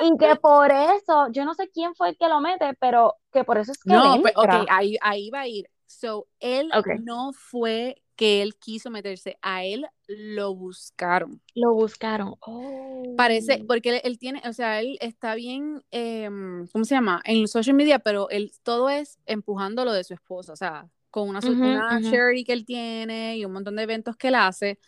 y 0.00 0.16
que 0.18 0.36
por 0.36 0.70
eso, 0.70 1.28
yo 1.32 1.44
no 1.44 1.54
sé 1.54 1.68
quién 1.70 1.94
fue 1.94 2.10
el 2.10 2.16
que 2.18 2.28
lo 2.28 2.40
mete, 2.40 2.74
pero 2.80 3.14
que 3.32 3.44
por 3.44 3.58
eso 3.58 3.72
es 3.72 3.78
que 3.84 3.94
No, 3.94 4.14
él 4.14 4.22
pues, 4.22 4.34
ok, 4.36 4.54
ahí, 4.68 4.96
ahí 5.00 5.30
va 5.30 5.40
a 5.40 5.48
ir. 5.48 5.68
So, 5.86 6.26
él 6.40 6.76
no 6.84 7.32
fue 7.32 8.02
que 8.16 8.42
él 8.42 8.56
quiso 8.56 8.90
meterse, 8.90 9.38
a 9.42 9.64
él 9.64 9.86
lo 10.08 10.54
buscaron. 10.54 11.40
Lo 11.54 11.74
buscaron. 11.74 12.34
Oh. 12.40 13.16
Parece, 13.16 13.64
porque 13.66 13.90
él, 13.96 14.00
él 14.04 14.18
tiene, 14.18 14.42
o 14.46 14.52
sea, 14.52 14.80
él 14.80 14.98
está 15.00 15.34
bien, 15.34 15.82
em, 15.90 16.66
¿cómo 16.68 16.84
se 16.84 16.94
llama? 16.94 17.22
En 17.24 17.48
social 17.48 17.74
media, 17.74 17.98
pero 17.98 18.28
él 18.30 18.52
todo 18.62 18.90
es 18.90 19.18
empujando 19.24 19.84
lo 19.86 19.92
de 19.92 20.04
su 20.04 20.12
esposa, 20.12 20.52
o 20.52 20.56
sea, 20.56 20.88
con 21.10 21.28
una, 21.28 21.40
so- 21.40 21.52
Ujú, 21.52 21.62
una 21.62 22.00
charity 22.02 22.44
que 22.44 22.52
él 22.52 22.66
tiene 22.66 23.38
y 23.38 23.44
un 23.46 23.52
montón 23.52 23.76
de 23.76 23.84
eventos 23.84 24.16
que 24.16 24.28
él 24.28 24.34
hace. 24.34 24.78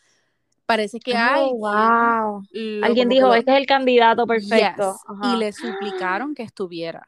Parece 0.68 1.00
que 1.00 1.12
Oh, 1.14 1.16
alguien 1.16 1.58
wow. 1.58 2.42
Alguien 2.84 3.08
dijo, 3.08 3.34
este 3.34 3.52
es 3.52 3.56
el 3.58 3.66
candidato 3.66 4.26
perfecto. 4.26 4.92
Yes, 4.92 5.00
Ajá. 5.08 5.34
y 5.34 5.36
le 5.38 5.52
suplicaron 5.52 6.34
que 6.34 6.42
estuviera. 6.42 7.06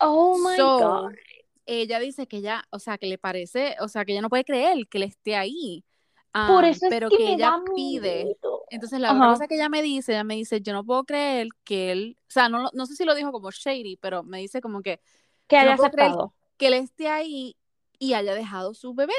Oh 0.00 0.36
my 0.38 0.56
So, 0.56 0.78
God. 0.78 1.14
ella 1.66 2.00
dice 2.00 2.26
que 2.26 2.38
ella, 2.38 2.64
o 2.70 2.78
sea, 2.78 2.98
que 2.98 3.06
le 3.06 3.18
parece, 3.18 3.76
o 3.80 3.88
sea, 3.88 4.04
que 4.04 4.12
ella 4.12 4.22
no 4.22 4.28
puede 4.30 4.44
creer 4.44 4.86
que 4.88 4.98
él 4.98 5.04
esté 5.04 5.36
ahí. 5.36 5.84
Por 6.46 6.64
Ah, 6.64 6.68
eso 6.70 6.86
es 6.86 6.90
pero 6.90 7.08
que 7.10 7.32
ella 7.34 7.62
pide. 7.74 8.24
miedo. 8.24 8.64
Entonces, 8.70 9.00
la 9.00 9.12
otra 9.12 9.28
cosa 9.28 9.48
que 9.48 9.54
ella 9.56 9.68
me 9.68 9.82
dice, 9.82 10.12
ella 10.12 10.24
me 10.24 10.34
dice, 10.36 10.60
yo 10.60 10.72
no 10.72 10.84
puedo 10.84 11.04
creer 11.04 11.48
que 11.64 11.92
él, 11.92 12.16
o 12.28 12.30
sea, 12.30 12.48
no, 12.48 12.70
no 12.74 12.86
sé 12.86 12.96
si 12.96 13.04
lo 13.04 13.14
dijo 13.14 13.32
como 13.32 13.50
shady, 13.50 13.96
pero 13.96 14.22
me 14.24 14.38
dice 14.38 14.60
como 14.60 14.82
que, 14.82 15.00
Que 15.48 15.56
no 15.56 15.62
haya 15.62 15.74
aceptado. 15.74 16.34
que 16.58 16.68
él 16.68 16.74
esté 16.74 17.08
ahí 17.08 17.56
y 17.98 18.14
haya 18.14 18.34
dejado 18.34 18.74
su 18.74 18.94
bebé, 18.94 19.14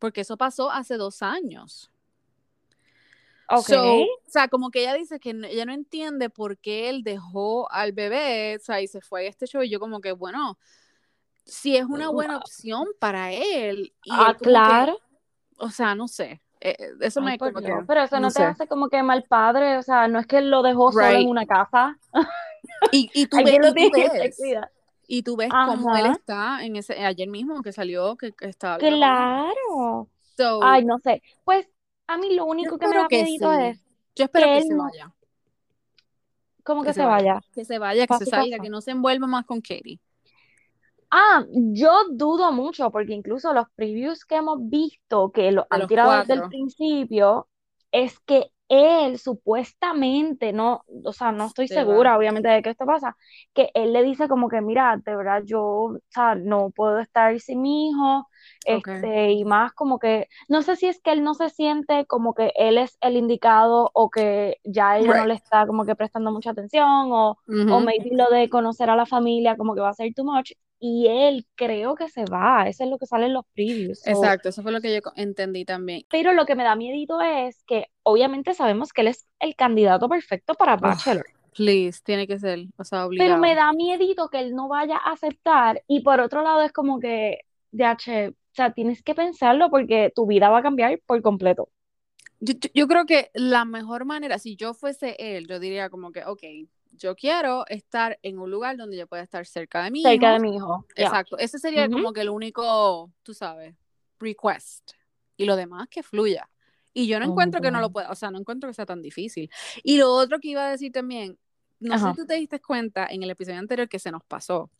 porque 0.00 0.22
eso 0.22 0.38
pasó 0.38 0.72
hace 0.72 0.96
dos 0.96 1.22
años. 1.22 1.91
Ok. 3.52 3.68
So, 3.68 4.02
o 4.02 4.08
sea, 4.26 4.48
como 4.48 4.70
que 4.70 4.80
ella 4.80 4.94
dice 4.94 5.20
que 5.20 5.34
no- 5.34 5.46
ella 5.46 5.64
no 5.66 5.72
entiende 5.72 6.30
por 6.30 6.58
qué 6.58 6.88
él 6.88 7.02
dejó 7.02 7.70
al 7.70 7.92
bebé, 7.92 8.56
o 8.56 8.58
sea, 8.60 8.80
y 8.80 8.88
se 8.88 9.00
fue 9.00 9.26
a 9.26 9.28
este 9.28 9.46
show, 9.46 9.62
y 9.62 9.70
yo 9.70 9.78
como 9.80 10.00
que, 10.00 10.12
bueno, 10.12 10.58
si 11.44 11.76
es 11.76 11.84
una 11.84 12.08
buena 12.10 12.38
opción 12.38 12.88
para 13.00 13.32
él, 13.32 13.92
y 14.04 14.14
ah, 14.14 14.30
él 14.30 14.36
como 14.38 14.52
que, 14.62 14.72
claro. 14.72 14.98
o 15.58 15.70
sea, 15.70 15.94
no 15.94 16.08
sé, 16.08 16.40
eh, 16.60 16.76
eh, 16.78 16.90
eso 17.00 17.20
Ay, 17.20 17.32
me 17.32 17.38
por 17.38 17.52
como 17.52 17.66
que, 17.66 17.72
Pero 17.86 18.02
eso 18.02 18.16
no, 18.16 18.22
no 18.22 18.32
te 18.32 18.38
sé. 18.38 18.44
hace 18.44 18.66
como 18.68 18.88
que 18.88 19.02
mal 19.02 19.24
padre. 19.24 19.78
O 19.78 19.82
sea, 19.82 20.08
no 20.08 20.18
es 20.20 20.26
que 20.26 20.38
él 20.38 20.50
lo 20.50 20.62
dejó 20.62 20.92
solo 20.92 21.06
en 21.06 21.14
Right. 21.16 21.28
una 21.28 21.46
casa. 21.46 21.98
Y, 22.92 23.10
y 23.14 23.26
tú, 23.26 23.36
ves, 23.44 23.54
y 23.76 23.90
tú 23.90 23.90
ves, 23.90 24.36
y 25.08 25.22
tú 25.22 25.36
ves 25.36 25.50
cómo 25.66 25.96
él 25.96 26.06
está 26.06 26.64
en 26.64 26.76
ese, 26.76 26.94
ayer 27.04 27.28
mismo 27.28 27.62
que 27.62 27.72
salió, 27.72 28.16
que, 28.16 28.32
que 28.32 28.46
estaba. 28.48 28.78
Claro. 28.78 30.08
So, 30.36 30.60
Ay, 30.62 30.84
no 30.84 30.98
sé. 30.98 31.22
Pues 31.44 31.68
a 32.12 32.18
mí 32.18 32.34
lo 32.34 32.44
único 32.44 32.78
que 32.78 32.88
me 32.88 32.96
da 32.96 33.08
que 33.08 33.22
miedito 33.22 33.50
sí, 33.52 33.62
es 33.62 33.84
yo 34.14 34.24
espero 34.24 34.46
que 34.46 34.52
que 34.52 34.58
él 34.58 34.64
se 34.64 34.74
vaya, 34.74 35.14
como 36.62 36.82
que 36.82 36.88
que 36.88 36.94
se 36.94 37.00
se 37.00 37.06
vaya, 37.06 37.34
vaya. 37.34 37.46
que 37.52 37.64
se 37.64 37.78
vaya, 37.78 38.06
que 38.06 38.16
se 38.18 38.26
salga, 38.26 38.58
que 38.58 38.68
no 38.70 38.80
se 38.80 38.90
envuelva 38.90 39.26
más 39.26 39.46
con 39.46 39.60
Katie. 39.60 40.00
Ah, 41.10 41.44
yo 41.50 42.08
dudo 42.10 42.52
mucho 42.52 42.90
porque 42.90 43.12
incluso 43.12 43.52
los 43.52 43.66
previews 43.74 44.24
que 44.24 44.36
hemos 44.36 44.58
visto 44.68 45.30
que 45.30 45.52
lo 45.52 45.66
han 45.68 45.80
los 45.80 45.88
tirado 45.88 46.18
desde 46.18 46.34
el 46.34 46.48
principio 46.48 47.48
es 47.90 48.18
que 48.20 48.50
él 48.72 49.18
supuestamente, 49.18 50.52
no, 50.52 50.84
o 51.04 51.12
sea, 51.12 51.32
no 51.32 51.46
estoy 51.46 51.68
Se 51.70 51.80
va. 51.82 51.98
segura 52.00 52.16
obviamente 52.16 52.48
de 52.48 52.62
que 52.62 52.70
esto 52.70 52.86
pasa, 52.86 53.16
que 53.54 53.70
él 53.74 53.92
le 53.92 54.02
dice 54.02 54.28
como 54.28 54.48
que 54.48 54.60
mira, 54.62 54.96
de 55.04 55.16
verdad 55.16 55.42
yo, 55.44 55.62
o 55.62 55.98
sea, 56.08 56.34
no 56.34 56.70
puedo 56.70 56.98
estar 57.00 57.38
sin 57.40 57.62
mi 57.62 57.90
hijo, 57.90 58.28
Ok. 58.68 58.88
este, 58.88 59.32
y 59.32 59.44
más 59.44 59.72
como 59.72 59.98
que, 59.98 60.28
no 60.48 60.62
sé 60.62 60.76
si 60.76 60.86
es 60.86 61.00
que 61.00 61.12
él 61.12 61.22
no 61.24 61.34
se 61.34 61.50
siente 61.50 62.06
como 62.06 62.34
que 62.34 62.52
él 62.56 62.78
es 62.78 62.96
el 63.00 63.16
indicado 63.16 63.90
o 63.94 64.10
que 64.10 64.58
ya 64.64 64.98
ella 64.98 65.14
no 65.14 65.24
Right. 65.24 65.26
le 65.26 65.34
está 65.34 65.66
como 65.66 65.84
que 65.84 65.96
prestando 65.96 66.30
mucha 66.32 66.50
atención 66.50 67.12
o, 67.12 67.38
o 67.66 67.80
Ujú. 67.80 67.80
maybe 67.80 68.10
lo 68.16 68.30
de 68.30 68.48
conocer 68.48 68.90
a 68.90 68.96
la 68.96 69.06
familia 69.06 69.56
como 69.56 69.74
que 69.74 69.80
va 69.80 69.90
a 69.90 69.94
ser 69.94 70.12
too 70.14 70.24
much 70.24 70.52
y 70.82 71.08
él 71.08 71.46
creo 71.56 71.96
que 71.96 72.10
se 72.10 72.26
va, 72.26 72.68
eso 72.68 72.84
es 72.84 72.90
lo 72.90 72.98
que 72.98 73.06
sale 73.06 73.26
en 73.28 73.34
los 73.34 73.46
previews. 73.54 74.00
so- 74.02 74.10
Exacto, 74.10 74.48
eso 74.48 74.62
fue 74.62 74.72
lo 74.72 74.80
que 74.80 74.94
yo 74.94 75.00
entendí 75.16 75.64
también. 75.64 76.04
pero 76.10 76.32
lo 76.32 76.46
que 76.46 76.54
me 76.54 76.64
da 76.64 76.76
miedito 76.76 77.20
es 77.20 77.62
que 77.66 77.86
obviamente 78.02 78.54
sabemos 78.54 78.92
que 78.92 79.00
él 79.02 79.08
es 79.08 79.26
el 79.40 79.56
candidato 79.56 80.08
perfecto 80.08 80.54
para 80.54 80.76
Uf, 80.80 80.98
Bachelor, 81.04 81.26
please, 81.54 82.00
tiene 82.04 82.26
que 82.26 82.38
ser, 82.38 82.66
o 82.76 82.84
sea, 82.84 83.06
pero 83.16 83.36
obligado. 83.36 83.38
me 83.38 83.54
da 83.54 83.72
miedito 83.72 84.28
que 84.28 84.40
él 84.40 84.54
no 84.54 84.68
vaya 84.68 84.96
a 84.96 85.12
aceptar 85.12 85.82
y 85.86 86.00
por 86.02 86.20
otro 86.20 86.42
lado 86.42 86.62
es 86.62 86.72
como 86.72 86.98
que, 87.00 87.40
DH, 87.70 88.28
o 88.30 88.34
sea, 88.54 88.72
tienes 88.72 89.02
que 89.02 89.14
pensarlo 89.14 89.70
porque 89.70 90.12
tu 90.14 90.26
vida 90.26 90.50
va 90.50 90.58
a 90.58 90.62
cambiar 90.62 91.00
por 91.06 91.22
completo. 91.22 91.70
Yo, 92.40 92.54
yo- 92.54 92.70
yo 92.74 92.88
creo 92.88 93.06
que 93.06 93.30
la 93.34 93.64
mejor 93.64 94.04
manera, 94.04 94.38
si 94.38 94.56
yo 94.56 94.74
fuese 94.74 95.16
él, 95.18 95.46
yo 95.46 95.60
diría 95.60 95.90
como 95.90 96.12
que, 96.12 96.24
ok, 96.24 96.42
yo 97.02 97.14
quiero 97.16 97.66
estar 97.68 98.18
en 98.22 98.38
un 98.38 98.50
lugar 98.50 98.76
donde 98.76 98.96
yo 98.96 99.06
pueda 99.06 99.22
estar 99.22 99.44
cerca 99.46 99.82
de 99.84 99.90
mi 99.90 100.02
Cerca 100.02 100.26
hijo. 100.26 100.32
de 100.34 100.40
mi 100.40 100.56
hijo. 100.56 100.86
Exacto, 100.94 101.36
ese 101.38 101.58
sería 101.58 101.88
como 101.88 102.12
que 102.12 102.20
el 102.22 102.30
único, 102.30 103.10
tú 103.22 103.34
sabes, 103.34 103.74
request. 104.18 104.92
Y 105.36 105.44
lo 105.44 105.56
demás 105.56 105.88
que 105.88 106.02
fluya. 106.02 106.48
Y 106.94 107.06
yo 107.06 107.18
no 107.18 107.26
Oh 107.26 107.30
encuentro 107.30 107.60
que 107.60 107.70
no 107.70 107.80
lo 107.80 107.90
pueda, 107.90 108.10
o 108.10 108.14
sea, 108.14 108.30
no 108.30 108.38
encuentro 108.38 108.68
que 108.68 108.74
sea 108.74 108.86
tan 108.86 109.02
difícil. 109.02 109.50
Y 109.82 109.98
lo 109.98 110.12
otro 110.12 110.38
que 110.38 110.48
iba 110.48 110.66
a 110.66 110.70
decir 110.70 110.92
también, 110.92 111.38
no 111.80 111.98
sé 111.98 112.10
si 112.10 112.16
tú 112.16 112.26
te 112.26 112.34
diste 112.34 112.60
cuenta 112.60 113.06
en 113.10 113.22
el 113.22 113.30
episodio 113.30 113.58
anterior 113.58 113.88
que 113.88 113.98
se 113.98 114.10
nos 114.12 114.22
pasó. 114.24 114.70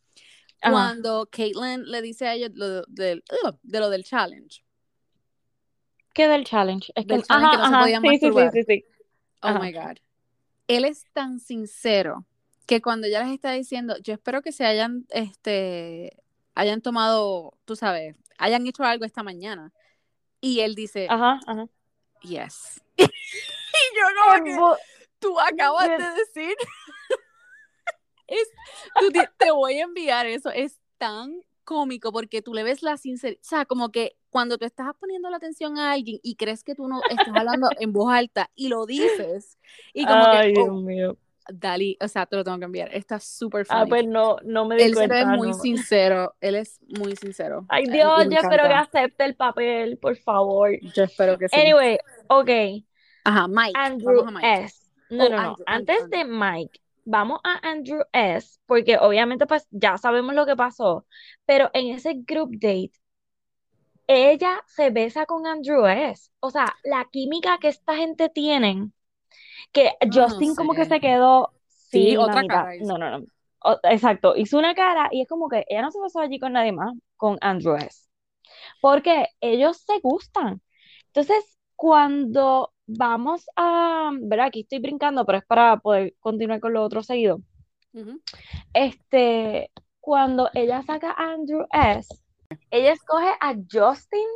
Ajá. 0.61 0.71
Cuando 0.71 1.27
Caitlyn 1.29 1.83
le 1.91 2.01
dice 2.01 2.27
a 2.27 2.35
ellos 2.35 2.51
lo 2.53 2.79
ugh, 2.81 3.59
de 3.63 3.79
lo 3.79 3.89
del 3.89 4.03
challenge. 4.05 4.63
¿Qué 6.13 6.27
del 6.27 6.45
challenge? 6.45 6.93
Es 6.95 7.05
que, 7.05 7.13
Del 7.15 7.23
challenge 7.23 7.51
que 7.51 7.57
no 7.57 7.69
se 7.69 7.75
podían 7.77 8.01
sí, 8.01 8.07
sí, 8.09 8.17
sí, 8.19 8.25
masturbar. 8.25 8.51
sí, 8.53 8.63
sí. 8.63 8.85
Oh 9.41 9.59
my 9.59 9.73
God. 9.73 9.97
Él 10.67 10.85
es 10.85 11.05
tan 11.13 11.39
sincero 11.39 12.25
que 12.65 12.81
cuando 12.81 13.07
ya 13.07 13.23
les 13.23 13.33
está 13.33 13.51
diciendo, 13.51 13.97
yo 14.01 14.13
espero 14.13 14.41
que 14.41 14.51
se 14.51 14.65
hayan, 14.65 15.05
este, 15.09 16.17
hayan 16.55 16.81
tomado, 16.81 17.57
tú 17.65 17.75
sabes, 17.75 18.15
hayan 18.37 18.65
hecho 18.65 18.83
algo 18.83 19.05
esta 19.05 19.23
mañana. 19.23 19.73
Y 20.39 20.61
él 20.61 20.75
dice, 20.75 21.07
Ajá, 21.09 21.39
ajá. 21.45 21.67
yes. 22.21 22.81
y 22.97 23.03
yo 23.03 24.05
como 24.21 24.43
que, 24.43 24.81
tú 25.19 25.39
acabas 25.39 25.87
de 25.89 26.09
decir, 26.15 26.55
es, 28.27 28.47
tú 28.99 29.09
di- 29.11 29.19
te 29.37 29.51
voy 29.51 29.79
a 29.79 29.83
enviar 29.83 30.25
eso, 30.27 30.49
es 30.49 30.79
tan 30.97 31.41
cómico 31.63 32.11
porque 32.11 32.41
tú 32.41 32.53
le 32.53 32.63
ves 32.63 32.81
la 32.83 32.97
sinceridad, 32.97 33.39
o 33.41 33.45
sea, 33.47 33.65
como 33.65 33.91
que 33.91 34.15
cuando 34.33 34.57
tú 34.57 34.65
estás 34.65 34.87
poniendo 34.99 35.29
la 35.29 35.37
atención 35.37 35.77
a 35.77 35.91
alguien 35.91 36.19
y 36.23 36.35
crees 36.35 36.63
que 36.63 36.73
tú 36.73 36.87
no 36.87 37.01
estás 37.07 37.27
hablando 37.33 37.69
en 37.79 37.93
voz 37.93 38.11
alta 38.11 38.49
y 38.55 38.67
lo 38.67 38.87
dices, 38.87 39.59
y 39.93 40.05
como 40.05 40.25
Ay, 40.25 40.53
que, 40.53 40.59
Dios 40.59 40.69
oh, 40.69 40.81
mío. 40.81 41.17
Dali, 41.47 41.97
o 42.01 42.07
sea, 42.07 42.25
te 42.25 42.35
lo 42.35 42.43
tengo 42.43 42.57
que 42.57 42.65
enviar, 42.65 42.89
está 42.93 43.19
súper 43.19 43.65
funny. 43.65 43.81
Ah, 43.81 43.85
pues 43.87 44.07
no, 44.07 44.37
no 44.43 44.65
me 44.65 44.75
di 44.75 44.83
él 44.83 44.95
cuenta. 44.95 45.19
es 45.19 45.27
muy 45.27 45.49
no. 45.49 45.53
sincero, 45.53 46.35
él 46.41 46.55
es 46.55 46.79
muy 46.97 47.15
sincero. 47.15 47.65
Ay, 47.69 47.85
Dios, 47.85 48.25
yo 48.27 48.37
espero 48.39 48.63
que 48.63 48.73
acepte 48.73 49.23
el 49.23 49.35
papel, 49.35 49.97
por 49.99 50.17
favor. 50.17 50.71
Yo 50.95 51.03
espero 51.03 51.37
que 51.37 51.47
sí. 51.49 51.59
Anyway, 51.59 51.99
ok. 52.27 52.49
Ajá, 53.25 53.47
Mike, 53.47 53.73
Andrew 53.75 54.23
vamos 54.23 54.41
a 54.43 54.47
Mike. 54.47 54.63
S. 54.65 54.89
No, 55.09 55.25
Oh, 55.25 55.29
no, 55.29 55.35
no. 55.35 55.49
Andrew, 55.49 55.63
Antes 55.67 56.03
Andrew, 56.03 56.19
de 56.19 56.25
Mike, 56.25 56.79
vamos 57.05 57.39
a 57.43 57.59
Andrew 57.67 58.01
S. 58.13 58.57
Porque 58.65 58.97
obviamente, 58.97 59.45
pues 59.45 59.67
ya 59.69 59.97
sabemos 59.99 60.33
lo 60.33 60.45
que 60.47 60.55
pasó. 60.55 61.05
Pero 61.45 61.69
en 61.73 61.93
ese 61.93 62.15
group 62.25 62.51
date, 62.53 62.93
ella 64.07 64.61
se 64.67 64.89
besa 64.89 65.25
con 65.25 65.47
Andrew 65.47 65.85
S. 65.85 66.29
O 66.39 66.51
sea, 66.51 66.75
la 66.83 67.07
química 67.11 67.57
que 67.59 67.69
esta 67.69 67.95
gente 67.95 68.29
tienen, 68.29 68.93
que 69.71 69.91
No, 70.03 70.15
no 70.15 70.21
Justin 70.27 70.55
como 70.55 70.73
que 70.73 70.85
se 70.85 70.99
quedó 70.99 71.51
Sí, 71.67 72.17
otra 72.17 72.43
cara 72.45 72.75
hizo. 72.75 72.93
No, 72.93 72.97
no, 72.97 73.19
no. 73.19 73.25
O- 73.65 73.79
exacto, 73.83 74.35
hizo 74.35 74.57
una 74.57 74.73
cara 74.73 75.09
y 75.11 75.21
es 75.21 75.27
como 75.27 75.47
que 75.47 75.63
ella 75.69 75.83
no 75.83 75.91
se 75.91 76.01
besó 76.01 76.19
allí 76.19 76.39
con 76.39 76.53
nadie 76.53 76.71
más, 76.71 76.93
con 77.15 77.37
Andrew 77.41 77.75
S. 77.75 78.07
Porque 78.81 79.27
ellos 79.41 79.77
se 79.77 79.99
gustan. 80.01 80.61
Entonces, 81.07 81.57
cuando 81.75 82.73
vamos 82.87 83.45
a, 83.55 84.11
¿verdad? 84.21 84.47
Aquí 84.47 84.61
estoy 84.61 84.79
brincando, 84.79 85.25
pero 85.25 85.37
es 85.39 85.45
para 85.45 85.77
poder 85.77 86.15
continuar 86.19 86.59
con 86.59 86.73
lo 86.73 86.83
otro 86.83 87.03
seguido. 87.03 87.39
Ujú. 87.93 88.19
Este, 88.73 89.71
cuando 89.99 90.49
ella 90.53 90.81
saca 90.83 91.11
a 91.11 91.33
Andrew 91.33 91.65
S., 91.71 92.22
ella 92.71 92.91
escoge 92.93 93.31
a 93.39 93.53
Justin 93.71 94.27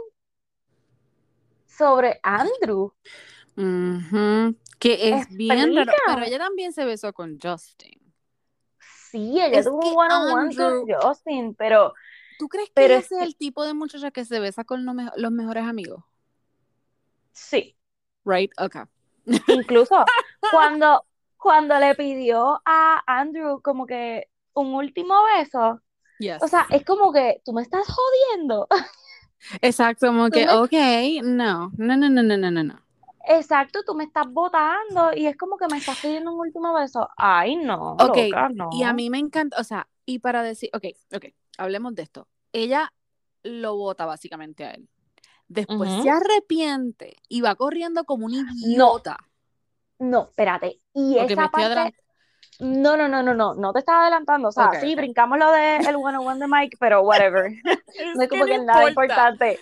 sobre 1.65 2.19
Andrew. 2.23 2.93
Que 4.79 5.09
es 5.09 5.27
bien 5.29 5.75
raro, 5.75 5.91
pero 6.05 6.23
ella 6.25 6.37
también 6.39 6.73
se 6.73 6.85
besó 6.85 7.13
con 7.13 7.39
Justin. 7.41 7.99
Sí, 8.79 9.39
ella 9.41 9.59
Es 9.59 9.65
tuvo 9.65 9.79
un 9.91 9.97
one-on-one 9.97 10.49
Andrew- 10.49 10.85
con 10.85 11.01
Justin, 11.01 11.55
pero 11.55 11.93
¿Tú 12.37 12.47
crees 12.49 12.67
que 12.67 12.73
Pero 12.75 12.93
ella 12.95 12.99
es 12.99 13.11
el 13.11 13.35
tipo 13.35 13.65
de 13.65 13.73
muchacha 13.73 14.11
que 14.11 14.25
se 14.25 14.39
besa 14.39 14.63
con 14.63 14.85
los, 14.85 14.93
me- 14.93 15.09
los 15.15 15.31
mejores 15.31 15.63
amigos? 15.63 16.03
sí. 17.31 17.75
Right? 18.25 18.51
Okay. 18.59 18.83
Incluso 19.47 20.03
cuando, 20.51 21.05
cuando 21.37 21.79
le 21.79 21.95
pidió 21.95 22.61
a 22.65 23.01
Andrew 23.07 23.61
como 23.61 23.85
que 23.85 24.27
un 24.53 24.73
último 24.73 25.15
beso, 25.35 25.81
o 26.41 26.47
sea, 26.47 26.65
es 26.69 26.83
como 26.83 27.11
que 27.11 27.41
tú 27.45 27.53
me 27.53 27.61
estás 27.61 27.85
jodiendo. 27.87 28.67
Exacto, 29.61 30.07
como 30.07 30.29
que, 30.29 30.45
me... 30.45 30.51
ok, 30.51 31.23
no, 31.23 31.71
no, 31.77 31.97
no, 31.97 32.09
no, 32.09 32.23
no, 32.23 32.37
no, 32.37 32.63
no. 32.63 32.87
Exacto, 33.29 33.83
tú 33.85 33.93
me 33.93 34.05
estás 34.05 34.25
votando 34.31 35.11
y 35.13 35.27
es 35.27 35.35
como 35.35 35.57
que 35.57 35.67
me 35.67 35.77
estás 35.77 35.99
pidiendo 35.99 36.31
un 36.31 36.39
último 36.39 36.73
beso. 36.73 37.09
Ay, 37.17 37.57
no. 37.57 37.93
Ok, 37.99 38.17
no. 38.53 38.69
y 38.71 38.83
a 38.83 38.93
mí 38.93 39.09
me 39.09 39.19
encanta, 39.19 39.57
o 39.59 39.63
sea, 39.63 39.87
y 40.05 40.19
para 40.19 40.43
decir, 40.43 40.69
ok, 40.73 40.85
ok, 41.13 41.25
hablemos 41.57 41.93
de 41.93 42.03
esto. 42.03 42.27
Ella 42.53 42.93
lo 43.43 43.75
vota 43.75 44.05
básicamente 44.05 44.65
a 44.65 44.71
él. 44.71 44.87
Después 45.49 45.89
se 46.03 46.09
arrepiente 46.09 47.17
y 47.29 47.41
va 47.41 47.55
corriendo 47.55 48.05
como 48.05 48.25
un 48.25 48.33
idiota. 48.33 49.17
No, 49.99 50.27
espérate. 50.29 50.79
Y 50.93 51.17
okay, 51.17 51.33
esa 51.33 51.49
parte, 51.49 51.95
no, 52.59 52.97
no, 52.97 53.07
no, 53.07 53.23
no, 53.23 53.33
no, 53.33 53.53
no 53.53 53.73
te 53.73 53.79
estás 53.79 53.95
adelantando. 53.95 54.49
O 54.49 54.51
sea, 54.51 54.79
sí, 54.79 54.95
brincamos 54.95 55.37
lo 55.37 55.51
de 55.51 55.77
el 55.77 55.95
one 55.95 56.17
on 56.17 56.27
one 56.27 56.39
de 56.39 56.47
Mike, 56.47 56.77
pero 56.79 57.01
whatever. 57.01 57.51
No 58.15 58.21
es 58.21 58.29
como 58.29 58.45
que 58.45 58.55
es 58.55 58.63
nada 58.63 58.89
importante. 58.89 59.59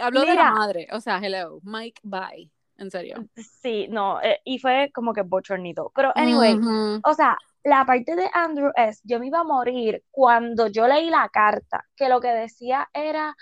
Hablo 0.00 0.20
de 0.20 0.26
la 0.26 0.32
Mira. 0.32 0.50
madre, 0.52 0.88
o 0.92 1.00
sea, 1.00 1.18
hello, 1.18 1.58
Mike, 1.62 2.00
bye, 2.04 2.50
en 2.76 2.90
serio. 2.90 3.26
Sí, 3.36 3.88
no, 3.90 4.20
eh, 4.22 4.40
y 4.44 4.58
fue 4.58 4.90
como 4.94 5.12
que 5.12 5.22
bochornito. 5.22 5.90
Pero 5.94 6.12
anyway, 6.14 6.58
o 7.02 7.14
sea, 7.14 7.36
la 7.64 7.84
parte 7.84 8.14
de 8.14 8.30
Andrew 8.32 8.70
es, 8.76 9.00
yo 9.02 9.18
me 9.18 9.26
iba 9.26 9.40
a 9.40 9.44
morir 9.44 10.04
cuando 10.10 10.68
yo 10.68 10.86
leí 10.86 11.10
la 11.10 11.28
carta, 11.28 11.84
que 11.96 12.08
lo 12.08 12.20
que 12.20 12.28
decía 12.28 12.88
era, 12.92 13.34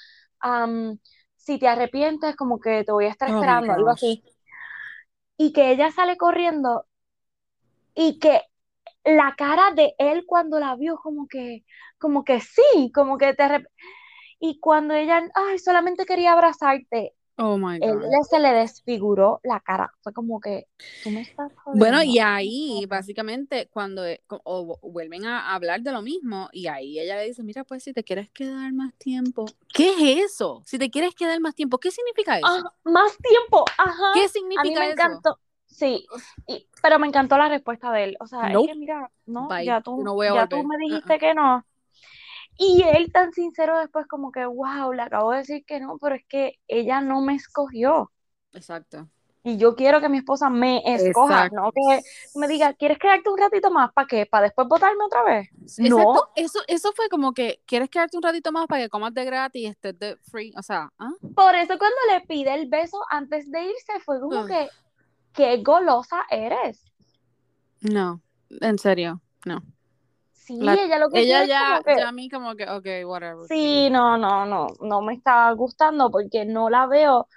si 1.37 1.59
te 1.59 1.69
arrepientes, 1.69 2.35
como 2.37 2.59
que 2.59 2.85
te 2.85 2.93
voy 2.93 3.07
a 3.07 3.11
estar 3.11 3.31
Oh 3.31 3.35
esperando, 3.35 3.73
algo 3.73 3.91
así. 3.91 4.25
Y 5.37 5.53
que 5.53 5.71
ella 5.71 5.91
sale 5.91 6.17
corriendo 6.17 6.87
y 7.95 8.19
que 8.19 8.43
la 9.07 9.35
cara 9.37 9.73
de 9.75 9.95
él 9.99 10.25
cuando 10.27 10.61
la 10.61 10.77
vio, 10.77 10.97
como 10.99 11.29
que, 11.29 11.65
como 11.99 12.25
que 12.25 12.41
sí, 12.41 12.93
como 12.95 13.19
que 13.19 13.35
te 13.35 13.67
Y 14.41 14.61
cuando 14.61 14.95
ella, 14.95 15.23
ay, 15.35 15.59
solamente 15.59 16.07
quería 16.07 16.33
abrazarte, 16.33 17.15
Oh 17.39 17.57
my 17.57 17.79
él 17.81 17.93
God. 17.93 18.03
le- 18.11 18.25
se 18.31 18.41
le 18.41 18.51
desfiguró 18.53 19.41
la 19.45 19.61
cara. 19.61 19.93
Fue 20.03 20.13
como 20.15 20.41
que, 20.41 20.69
tú 21.03 21.11
me 21.13 21.23
estás 21.23 21.53
Bueno, 21.73 22.03
y 22.03 22.19
ahí, 22.21 22.87
básicamente, 22.89 23.69
cuando 23.69 24.05
eh, 24.07 24.23
o 24.29 24.79
vuelven 24.83 25.27
a 25.27 25.55
hablar 25.55 25.83
de 25.83 25.93
lo 25.93 26.01
mismo, 26.03 26.49
y 26.53 26.69
ahí 26.69 26.99
ella 26.99 27.17
le 27.17 27.27
dice, 27.27 27.43
mira, 27.43 27.65
pues 27.65 27.83
si 27.85 27.93
te 27.93 28.03
quieres 28.05 28.31
quedar 28.31 28.73
más 28.73 28.95
tiempo. 28.95 29.47
¿Qué 29.75 29.91
es 29.91 30.33
eso? 30.33 30.63
Si 30.65 30.79
te 30.79 30.91
quieres 30.91 31.15
quedar 31.15 31.39
más 31.41 31.55
tiempo, 31.55 31.79
¿qué 31.79 31.91
significa 31.91 32.41
eso? 32.41 32.63
Ah, 32.63 32.73
más 32.85 33.17
tiempo, 33.19 33.65
ajá. 33.79 34.13
¿Qué 34.13 34.29
A 34.55 34.65
mí 34.65 34.75
significa 34.75 34.77
me 34.77 34.87
eso? 34.89 34.93
encantó. 34.93 35.39
Sí, 35.77 36.07
y- 36.47 36.67
pero 36.83 36.99
me 36.99 37.07
encantó 37.07 37.37
la 37.37 37.51
respuesta 37.51 37.93
de 37.93 38.05
él. 38.05 38.17
O 38.21 38.27
sea, 38.27 38.49
Nope. 38.49 38.71
es 38.71 38.75
que 38.75 38.79
mira, 38.81 39.11
no, 39.27 39.47
Bye. 39.49 39.67
ya 39.67 39.83
tú, 39.83 40.03
No 40.03 40.15
voy 40.15 40.27
a 40.29 40.35
ya 40.35 40.47
tú 40.47 40.57
me 40.65 40.77
Uh-uh. 40.77 40.89
dijiste 40.89 41.19
que 41.19 41.35
no. 41.35 41.67
Y 42.57 42.83
él 42.83 43.13
tan 43.13 43.33
sincero 43.33 43.79
después 43.79 44.07
como 44.07 44.33
que, 44.33 44.47
wow, 44.47 44.93
le 44.95 45.03
acabo 45.03 45.33
de 45.33 45.39
decir 45.39 45.65
que 45.67 45.79
no, 45.79 45.99
pero 45.99 46.15
es 46.15 46.25
que 46.27 46.55
ella 46.67 47.03
no 47.03 47.21
me 47.21 47.35
escogió. 47.35 48.11
Exacto. 48.55 49.07
Y 49.45 49.59
yo 49.59 49.77
quiero 49.77 50.01
que 50.01 50.09
mi 50.09 50.19
esposa 50.19 50.49
me 50.49 50.79
escoja, 50.95 51.45
Exacto. 51.45 51.57
no 51.61 51.73
que 51.73 52.03
me 52.35 52.49
diga, 52.49 52.73
¿quieres 52.73 52.99
quedarte 52.99 53.29
un 53.29 53.37
ratito 53.39 53.71
más? 53.71 53.93
¿Para 53.93 54.07
qué? 54.09 54.25
¿Para 54.27 54.45
después 54.45 54.67
votarme 54.67 55.05
otra 55.05 55.23
vez? 55.23 55.49
No. 55.79 55.99
Exacto. 55.99 56.31
Eso, 56.35 56.59
eso 56.67 56.93
fue 56.97 57.09
como 57.11 57.33
que, 57.35 57.61
¿quieres 57.67 57.91
quedarte 57.91 58.17
un 58.17 58.23
ratito 58.23 58.51
más 58.51 58.67
para 58.67 58.83
que 58.83 58.89
comas 58.89 59.13
de 59.13 59.25
gratis 59.27 59.63
y 59.63 59.67
estés 59.67 59.97
de 59.99 60.17
free? 60.17 60.53
O 60.57 60.63
sea, 60.63 60.91
¿ah? 60.99 61.11
Por 61.35 61.55
eso 61.55 61.77
cuando 61.79 61.97
le 62.11 62.23
pide 62.23 62.55
el 62.55 62.67
beso 62.69 62.99
antes 63.11 63.51
de 63.53 63.63
irse 63.67 64.01
fue 64.05 64.19
como 64.19 64.41
Ugh. 64.41 64.49
que, 64.49 64.69
qué 65.37 65.63
golosa 65.63 66.25
eres. 66.31 66.83
No, 67.83 68.23
en 68.61 68.79
serio, 68.79 69.21
no. 69.45 69.63
Sí, 70.33 70.59
La- 70.61 70.75
ella 70.75 70.99
lo 70.99 71.11
que 71.11 71.21
Ella 71.21 71.45
ya, 71.45 71.83
que, 71.85 71.97
ya 71.97 72.09
a 72.09 72.13
mí 72.13 72.29
como 72.31 72.55
que, 72.55 72.65
ok, 72.71 72.87
whatever. 73.05 73.47
sí, 73.49 73.91
no, 73.91 74.17
no, 74.17 74.47
no, 74.47 74.69
no 74.81 75.03
me 75.03 75.15
está 75.15 75.51
gustando 75.53 76.11
porque 76.11 76.45
no 76.45 76.71
la 76.71 76.87
veo. 76.87 77.29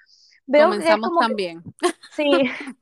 Comenzamos 0.46 1.12
también. 1.20 1.64
sí, 2.16 2.30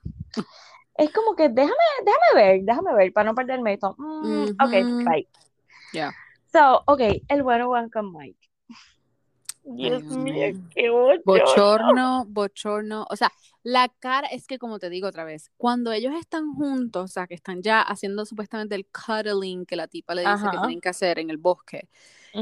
es 0.95 1.11
como 1.11 1.35
que 1.35 1.49
déjame, 1.49 1.73
déjame 2.05 2.43
ver, 2.43 2.61
déjame 2.63 2.93
ver 2.93 3.13
para 3.13 3.29
no 3.29 3.35
perderme 3.35 3.73
esto. 3.73 3.95
Mm, 3.97 4.43
ok, 4.61 4.73
Ujú. 4.73 4.97
bye. 5.05 5.27
Ya. 5.93 6.13
So, 6.51 6.83
ok, 6.85 7.01
el 7.27 7.43
bueno 7.43 7.69
one 7.69 7.89
con 7.89 8.13
Mike. 8.13 8.39
Dios 9.63 10.03
mío. 10.03 10.55
qué 10.73 10.89
bochorno. 10.89 11.23
Bochorno, 11.25 12.25
bochorno. 12.27 13.05
O 13.09 13.15
sea, 13.15 13.31
la 13.67 13.89
cara, 13.89 14.27
es 14.29 14.47
que 14.47 14.57
como 14.59 14.79
te 14.79 14.89
digo 14.89 15.07
otra 15.09 15.25
vez, 15.25 15.51
cuando 15.57 15.91
ellos 15.91 16.13
están 16.15 16.53
juntos, 16.55 17.03
o 17.05 17.07
sea, 17.07 17.27
que 17.27 17.35
están 17.35 17.61
ya 17.61 17.81
haciendo 17.81 18.25
supuestamente 18.25 18.75
el 18.75 18.87
cuddling 18.87 19.65
que 19.65 19.75
la 19.75 19.87
tipa 19.87 20.15
le 20.15 20.23
dice 20.23 20.49
que 20.49 20.57
tienen 20.59 20.79
que 20.81 20.89
hacer 20.89 21.19
en 21.19 21.29
el 21.29 21.37
bosque, 21.37 21.89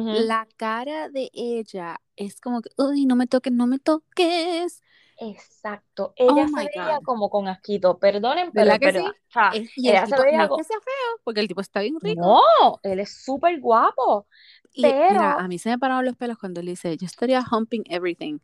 la 0.08 0.48
cara 0.58 1.10
de 1.10 1.30
ella 1.34 2.00
es 2.16 2.40
como 2.42 2.62
que, 2.62 2.70
uy, 2.78 3.06
no 3.06 3.16
me 3.16 3.28
toques, 3.28 3.52
no 3.54 3.68
me 3.68 3.80
toques. 3.80 4.82
Exacto, 5.18 6.14
ella 6.18 6.44
Oh 6.44 6.48
se 6.48 6.64
veía 6.66 7.00
God. 7.00 7.04
como 7.06 7.30
con 7.30 7.48
asquito, 7.48 7.98
perdonen, 8.00 8.52
pero 8.54 8.66
¿Verdad 8.66 8.76
es 8.76 8.80
que 8.80 8.86
verdad. 8.86 9.02
sí? 9.02 9.14
Es- 9.50 9.72
y 9.76 9.90
el 9.90 10.06
se 10.08 10.18
veía 10.18 10.38
no 10.40 10.46
es 10.46 10.52
que 10.52 10.64
sea 10.64 10.78
feo, 10.80 11.22
porque 11.24 11.40
el 11.42 11.48
tipo 11.48 11.62
está 11.62 11.80
bien 11.82 12.00
rico. 12.02 12.38
no, 12.60 12.80
él 12.84 13.00
es 13.00 13.24
súper 13.24 13.60
guapo. 13.60 14.28
Y 14.74 14.96
mira, 15.08 15.32
pero- 15.32 15.38
a 15.38 15.48
mí 15.48 15.58
se 15.60 15.70
me 15.70 15.80
pararon 15.80 16.06
los 16.06 16.16
pelos 16.18 16.38
cuando 16.38 16.60
él 16.60 16.68
dice, 16.68 16.98
yo 16.98 17.06
estaría 17.06 17.44
humping 17.50 17.84
everything, 17.90 18.40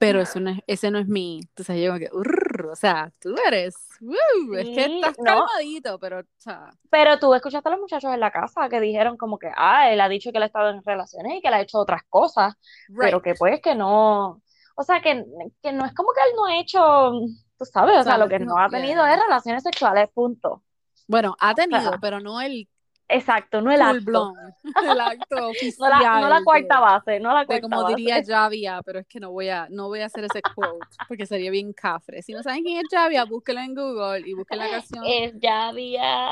pero 0.00 0.22
eso 0.22 0.40
no 0.40 0.48
es, 0.48 0.60
ese 0.66 0.90
no 0.90 0.98
es 0.98 1.06
mi, 1.06 1.40
entonces 1.42 1.78
yo 1.78 1.88
como 1.88 1.98
que, 1.98 2.08
"Urr", 2.10 2.68
o 2.72 2.74
sea, 2.74 3.12
tú 3.20 3.34
eres, 3.46 3.76
"Woo", 4.00 4.54
es 4.54 4.64
que 4.70 4.96
estás 4.96 5.14
no. 5.18 5.24
calmadito, 5.24 5.98
pero, 5.98 6.20
o 6.20 6.24
sea, 6.38 6.70
Pero 6.88 7.18
tú 7.18 7.34
escuchaste 7.34 7.68
a 7.68 7.72
los 7.72 7.80
muchachos 7.80 8.10
en 8.14 8.18
la 8.20 8.30
casa 8.30 8.70
que 8.70 8.80
dijeron 8.80 9.18
como 9.18 9.38
que, 9.38 9.50
ah, 9.54 9.92
él 9.92 10.00
ha 10.00 10.08
dicho 10.08 10.32
que 10.32 10.38
él 10.38 10.44
ha 10.44 10.46
estado 10.46 10.70
en 10.70 10.82
relaciones 10.82 11.34
y 11.34 11.42
que 11.42 11.48
él 11.48 11.54
ha 11.54 11.60
hecho 11.60 11.78
otras 11.78 12.00
cosas, 12.08 12.54
pero 12.98 13.20
que 13.20 13.34
pues 13.34 13.60
que 13.60 13.74
no, 13.74 14.40
o 14.74 14.82
sea, 14.82 15.02
que, 15.02 15.22
que 15.62 15.72
no 15.72 15.84
es 15.84 15.94
como 15.94 16.12
que 16.14 16.20
él 16.30 16.34
no 16.34 16.46
ha 16.46 16.58
hecho, 16.58 17.12
tú 17.58 17.64
sabes, 17.66 17.98
o 17.98 18.02
sea, 18.02 18.16
lo 18.16 18.26
que 18.26 18.38
no, 18.38 18.54
no 18.54 18.58
ha 18.58 18.70
tenido 18.70 19.04
yeah. 19.04 19.14
es 19.14 19.20
relaciones 19.20 19.62
sexuales, 19.62 20.08
punto. 20.14 20.62
Bueno, 21.08 21.36
ha 21.40 21.54
tenido, 21.54 21.82
sea, 21.82 21.98
pero 22.00 22.20
no 22.20 22.40
el 22.40 22.66
Exacto, 23.10 23.60
no 23.60 23.70
el 23.72 23.78
full 23.78 23.86
acto, 23.88 24.02
blown, 24.04 24.36
el 24.92 25.00
acto 25.00 25.48
oficial. 25.50 25.90
no 25.90 26.00
la, 26.00 26.20
no 26.20 26.28
la 26.28 26.42
cuarta 26.44 26.74
de- 26.76 26.80
base, 26.80 27.20
no 27.20 27.32
la 27.34 27.40
de 27.40 27.46
cuarta 27.46 27.62
como 27.62 27.82
base. 27.82 27.94
diría 27.96 28.22
Javia, 28.24 28.82
pero 28.84 29.00
es 29.00 29.06
que 29.06 29.20
no 29.20 29.30
voy 29.32 29.48
a, 29.48 29.66
no 29.70 29.88
voy 29.88 30.00
a 30.00 30.06
hacer 30.06 30.24
ese 30.24 30.40
quote, 30.54 30.86
porque 31.08 31.26
sería 31.26 31.50
bien 31.50 31.72
cafre. 31.72 32.22
Si 32.22 32.32
no 32.32 32.42
saben 32.42 32.62
quién 32.64 32.78
es 32.78 32.84
Javia, 32.90 33.24
búsquelo 33.24 33.60
en 33.60 33.74
Google 33.74 34.20
y 34.28 34.34
busquen 34.34 34.58
la 34.58 34.70
canción 34.70 35.04
Es 35.06 35.32
ya 35.40 35.68
había. 35.68 36.30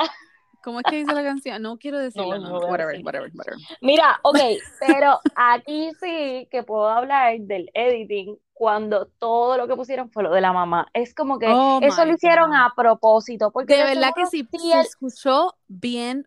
¿Cómo 0.63 0.81
es 0.81 0.87
que 0.91 0.97
dice 0.97 1.15
la 1.15 1.23
canción? 1.23 1.63
No 1.63 1.79
quiero 1.79 1.99
decirlo, 1.99 2.37
No, 2.37 2.39
no, 2.39 2.61
no 2.61 2.67
whatever, 2.67 2.89
decir. 2.93 3.07
whatever, 3.07 3.31
whatever. 3.35 3.59
Mira, 3.81 4.19
ok, 4.23 4.37
pero 4.81 5.21
aquí 5.37 5.91
sí 6.01 6.49
que 6.51 6.63
puedo 6.65 6.89
hablar 6.89 7.39
del 7.41 7.71
editing 7.75 8.37
cuando 8.53 9.07
todo 9.21 9.57
lo 9.57 9.69
que 9.69 9.77
pusieron 9.77 10.11
fue 10.11 10.25
lo 10.25 10.33
de 10.33 10.41
la 10.41 10.53
mamá. 10.53 10.89
Es 10.93 11.15
como 11.15 11.39
que 11.39 11.47
Oh 11.49 11.79
eso 11.81 12.05
lo 12.05 12.13
hicieron 12.13 12.51
God. 12.51 12.57
a 12.57 12.73
propósito, 12.77 13.53
porque 13.53 13.77
De 13.77 13.85
verdad 13.85 14.11
que 14.17 14.27
sí, 14.27 14.47
sí 14.51 14.59
se 14.59 14.81
él- 14.81 14.87
escuchó 14.87 15.55
bien, 15.69 16.27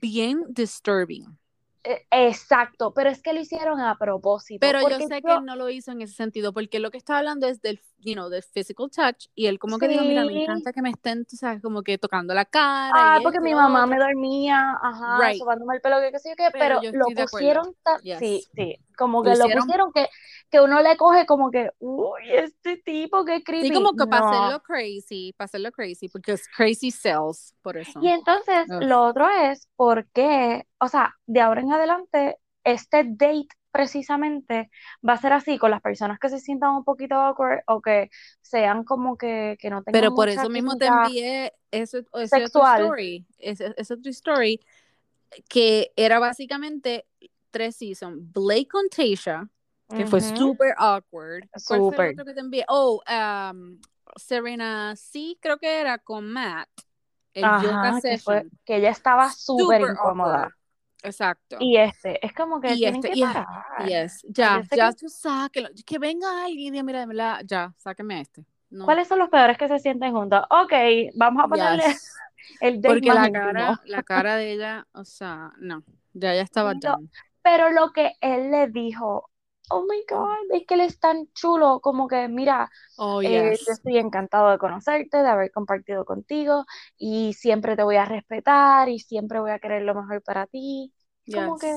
bien 0.00 0.44
disturbing. 0.48 1.38
eh, 1.84 2.06
exacto, 2.10 2.92
pero 2.92 3.08
es 3.08 3.22
que 3.22 3.32
lo 3.32 3.40
hicieron 3.40 3.80
a 3.80 3.96
propósito. 3.96 4.58
Pero 4.60 4.86
yo 4.88 4.98
sé 5.00 5.22
que 5.22 5.34
él 5.34 5.44
no 5.44 5.56
lo 5.56 5.70
hizo 5.70 5.92
en 5.92 6.02
ese 6.02 6.14
sentido, 6.14 6.52
porque 6.52 6.80
lo 6.80 6.90
que 6.90 6.98
está 6.98 7.18
hablando 7.18 7.46
es 7.46 7.62
del, 7.62 7.80
you 7.98 8.14
know, 8.14 8.28
del 8.28 8.42
physical 8.42 8.90
touch, 8.90 9.26
y 9.34 9.46
él 9.46 9.58
como 9.58 9.78
que 9.78 9.88
dijo, 9.88 10.04
mira, 10.04 10.24
me 10.24 10.42
encanta 10.42 10.72
que 10.72 10.82
me 10.82 10.90
estén, 10.90 11.24
tú 11.24 11.36
sabes, 11.36 11.62
como 11.62 11.82
que 11.82 11.96
tocando 11.96 12.34
la 12.34 12.44
cara. 12.44 13.14
Ah, 13.14 13.18
y 13.18 13.22
porque 13.22 13.38
esto 13.38 13.44
mi 13.48 13.54
mamá 13.54 13.86
me 13.86 13.96
dormía, 13.98 14.76
ajá, 14.82 15.28
Right. 15.28 15.38
sobándome 15.38 15.76
el 15.76 15.80
pelo, 15.80 16.00
que 16.00 16.10
qué 16.12 16.18
sé 16.18 16.30
yo 16.30 16.36
qué, 16.36 16.48
Pero 16.52 16.80
pero, 16.80 16.82
yo 16.82 16.98
lo 16.98 17.06
pusieron, 17.26 17.74
Yes. 18.02 18.18
sí, 18.18 18.44
sí, 18.54 18.78
como 18.98 19.22
Lo 19.22 19.30
que 19.30 19.38
lo 19.38 19.44
hicieron- 19.46 19.62
pusieron 19.64 19.92
que, 19.94 20.08
que 20.50 20.60
uno 20.60 20.82
le 20.82 20.96
coge 20.96 21.24
como 21.24 21.50
que, 21.50 21.70
uy, 21.78 22.22
este 22.30 22.76
tipo, 22.78 23.24
qué 23.24 23.42
creepy. 23.42 23.68
Sí, 23.68 23.72
como 23.74 23.92
que 23.92 24.06
para 24.06 24.20
No. 24.20 24.28
hacerlo 24.28 24.62
crazy, 24.62 25.32
para 25.36 25.46
hacerlo 25.46 25.72
crazy, 25.72 26.08
porque 26.08 26.32
es 26.32 26.46
crazy 26.48 26.90
sells, 26.90 27.54
por 27.62 27.76
eso. 27.78 28.00
Y 28.02 28.08
entonces, 28.08 28.66
lo 28.68 29.04
otro 29.04 29.28
es 29.30 29.68
porque, 29.76 30.66
o 30.80 30.88
sea, 30.88 31.14
de 31.26 31.40
ahora 31.40 31.60
en 31.62 31.72
adelante, 31.72 32.38
este 32.64 33.04
date 33.06 33.48
precisamente 33.70 34.70
va 35.06 35.12
a 35.12 35.18
ser 35.18 35.32
así 35.32 35.58
con 35.58 35.70
las 35.70 35.80
personas 35.82 36.18
que 36.18 36.28
se 36.30 36.40
sientan 36.40 36.70
un 36.74 36.84
poquito 36.84 37.14
awkward 37.14 37.60
o 37.66 37.80
que 37.80 38.08
sean 38.42 38.82
como 38.84 39.16
que, 39.16 39.56
que 39.60 39.70
no 39.70 39.82
tengan 39.82 40.00
Pero 40.00 40.14
por 40.14 40.28
mucha 40.28 40.40
eso 40.40 40.50
mismo 40.50 40.76
te 40.76 40.86
envié 40.86 41.52
ese, 41.70 41.98
ese 41.98 42.04
otro 42.14 42.26
sexual. 42.26 42.80
story, 42.82 43.26
ese, 43.38 43.74
ese 43.76 43.94
otro 43.94 44.10
story, 44.10 44.60
que 45.48 45.92
era 45.96 46.18
básicamente 46.18 47.06
tres 47.50 47.76
seasons. 47.76 48.18
Blake 48.32 48.68
con 48.68 48.88
Tasha, 48.88 49.48
que 49.94 50.06
fue 50.06 50.20
Ujú. 50.20 50.36
super 50.36 50.74
awkward. 50.76 51.44
¿Cuál 51.50 51.62
fue 51.62 51.76
el 51.76 51.82
Súper. 51.82 52.10
otro 52.12 52.24
que 52.24 52.34
te 52.34 52.40
envié? 52.40 52.64
Oh, 52.68 53.00
um, 53.08 53.80
Serena 54.16 54.94
sí, 54.96 55.38
creo 55.40 55.58
que 55.58 55.80
era 55.80 55.98
con 55.98 56.30
Matt. 56.30 56.68
El 57.34 57.42
yoga 57.42 57.88
Ajá, 57.90 58.00
que 58.00 58.18
fue, 58.18 58.46
que 58.64 58.76
ella 58.76 58.90
estaba 58.90 59.30
súper 59.30 59.80
Super 59.80 59.90
incómoda. 59.92 60.34
awkward. 60.36 60.52
Exacto. 61.04 61.56
Y 61.60 61.76
este, 61.76 62.24
es 62.26 62.32
como 62.32 62.60
que 62.60 62.72
Y 62.72 62.78
tienen 62.78 62.96
este, 63.04 63.12
que 63.12 63.20
parar. 63.24 63.46
Yes, 63.86 64.22
ya, 64.28 64.62
ya 64.74 64.88
que- 64.90 64.96
tú 64.96 65.08
sáquelo. 65.08 65.68
Que 65.86 65.98
venga 65.98 66.44
alguien 66.44 66.68
y 66.68 66.70
diga, 66.82 66.82
mira, 67.06 67.06
de 67.06 67.46
ya, 67.46 67.72
sáqueme 67.76 68.16
a 68.16 68.20
este. 68.22 68.44
No. 68.70 68.84
¿Cuáles 68.84 69.06
son 69.06 69.20
los 69.20 69.28
peores 69.28 69.56
que 69.56 69.68
se 69.68 69.78
sienten 69.78 70.12
juntos? 70.12 70.42
Ok, 70.50 70.72
vamos 71.14 71.44
a 71.44 71.48
ponerle 71.48 71.84
Yes. 71.84 72.14
el 72.60 72.80
date 72.82 72.94
Porque 72.94 73.12
la 73.14 73.30
cara, 73.30 73.80
la 73.84 74.02
cara 74.02 74.36
de 74.36 74.52
ella, 74.52 74.86
o 74.92 75.04
sea, 75.04 75.52
no, 75.58 75.84
ya 76.12 76.34
ya 76.34 76.42
estaba 76.42 76.74
No, 76.74 76.80
done. 76.80 77.10
Pero 77.42 77.70
lo 77.70 77.92
que 77.92 78.12
él 78.20 78.50
le 78.50 78.68
dijo, 78.68 79.30
oh 79.70 79.82
my 79.82 80.04
God, 80.08 80.54
es 80.54 80.66
que 80.66 80.74
él 80.74 80.80
es 80.80 80.98
tan 80.98 81.26
chulo, 81.32 81.80
como 81.80 82.08
que, 82.08 82.28
mira, 82.28 82.70
Oh, 82.96 83.22
eh, 83.22 83.56
yo 83.66 83.72
estoy 83.72 83.98
encantado 83.98 84.50
de 84.50 84.58
conocerte, 84.58 85.18
de 85.18 85.28
haber 85.28 85.50
compartido 85.52 86.04
contigo, 86.04 86.64
y 86.96 87.32
siempre 87.34 87.76
te 87.76 87.82
voy 87.82 87.96
a 87.96 88.04
respetar, 88.04 88.88
y 88.88 88.98
siempre 88.98 89.40
voy 89.40 89.52
a 89.52 89.58
querer 89.58 89.82
lo 89.82 89.94
mejor 89.94 90.22
para 90.22 90.46
ti. 90.46 90.92
Como 91.32 91.58
que. 91.58 91.74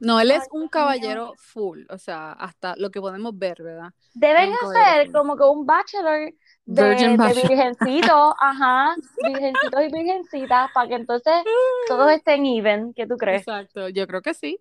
No, 0.00 0.20
él 0.20 0.30
es 0.30 0.46
un 0.52 0.68
caballero 0.68 1.34
full, 1.38 1.84
o 1.88 1.98
sea, 1.98 2.32
hasta 2.32 2.76
lo 2.76 2.90
que 2.90 3.00
podemos 3.00 3.36
ver, 3.36 3.62
¿verdad? 3.62 3.92
deben 4.18 4.50
hacer 4.62 5.12
como 5.12 5.36
que 5.36 5.44
un 5.44 5.64
bachelor 5.64 6.32
de, 6.66 6.88
Virgin 6.88 7.16
de 7.16 7.34
virgencitos, 7.34 8.34
ajá, 8.40 8.96
virgencitos 9.22 9.80
y 9.80 9.92
virgencitas, 9.92 10.70
para 10.74 10.88
que 10.88 10.94
entonces 10.94 11.34
todos 11.88 12.10
estén 12.12 12.44
even, 12.44 12.92
¿qué 12.94 13.06
tú 13.06 13.16
crees? 13.16 13.42
Exacto, 13.42 13.88
yo 13.88 14.06
creo 14.06 14.22
que 14.22 14.34
sí. 14.34 14.60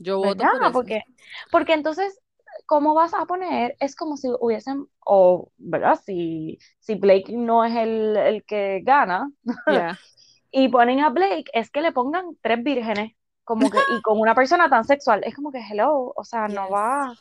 Yo 0.00 0.18
voto 0.18 0.36
¿Verdad? 0.38 0.48
por 0.48 0.62
eso. 0.64 0.72
Porque, 0.72 1.02
porque 1.50 1.74
entonces, 1.74 2.20
¿cómo 2.66 2.94
vas 2.94 3.14
a 3.14 3.26
poner? 3.26 3.76
Es 3.80 3.96
como 3.96 4.16
si 4.16 4.28
hubiesen, 4.40 4.86
o, 5.04 5.52
¿verdad? 5.58 5.98
Si, 6.04 6.58
si 6.80 6.94
Blake 6.96 7.32
no 7.32 7.64
es 7.64 7.74
el, 7.76 8.16
el 8.16 8.44
que 8.44 8.80
gana, 8.84 9.30
Yeah. 9.66 9.98
y 10.50 10.68
ponen 10.68 11.00
a 11.00 11.10
Blake, 11.10 11.44
es 11.52 11.70
que 11.70 11.80
le 11.80 11.92
pongan 11.92 12.36
tres 12.42 12.62
vírgenes, 12.62 13.12
como 13.44 13.70
que, 13.70 13.78
y 13.86 14.00
con 14.02 14.18
una 14.20 14.34
persona 14.34 14.68
tan 14.68 14.84
sexual, 14.84 15.22
es 15.24 15.34
como 15.34 15.52
que, 15.52 15.60
hello, 15.60 16.12
o 16.16 16.24
sea, 16.24 16.48
no 16.48 16.70
va. 16.70 17.14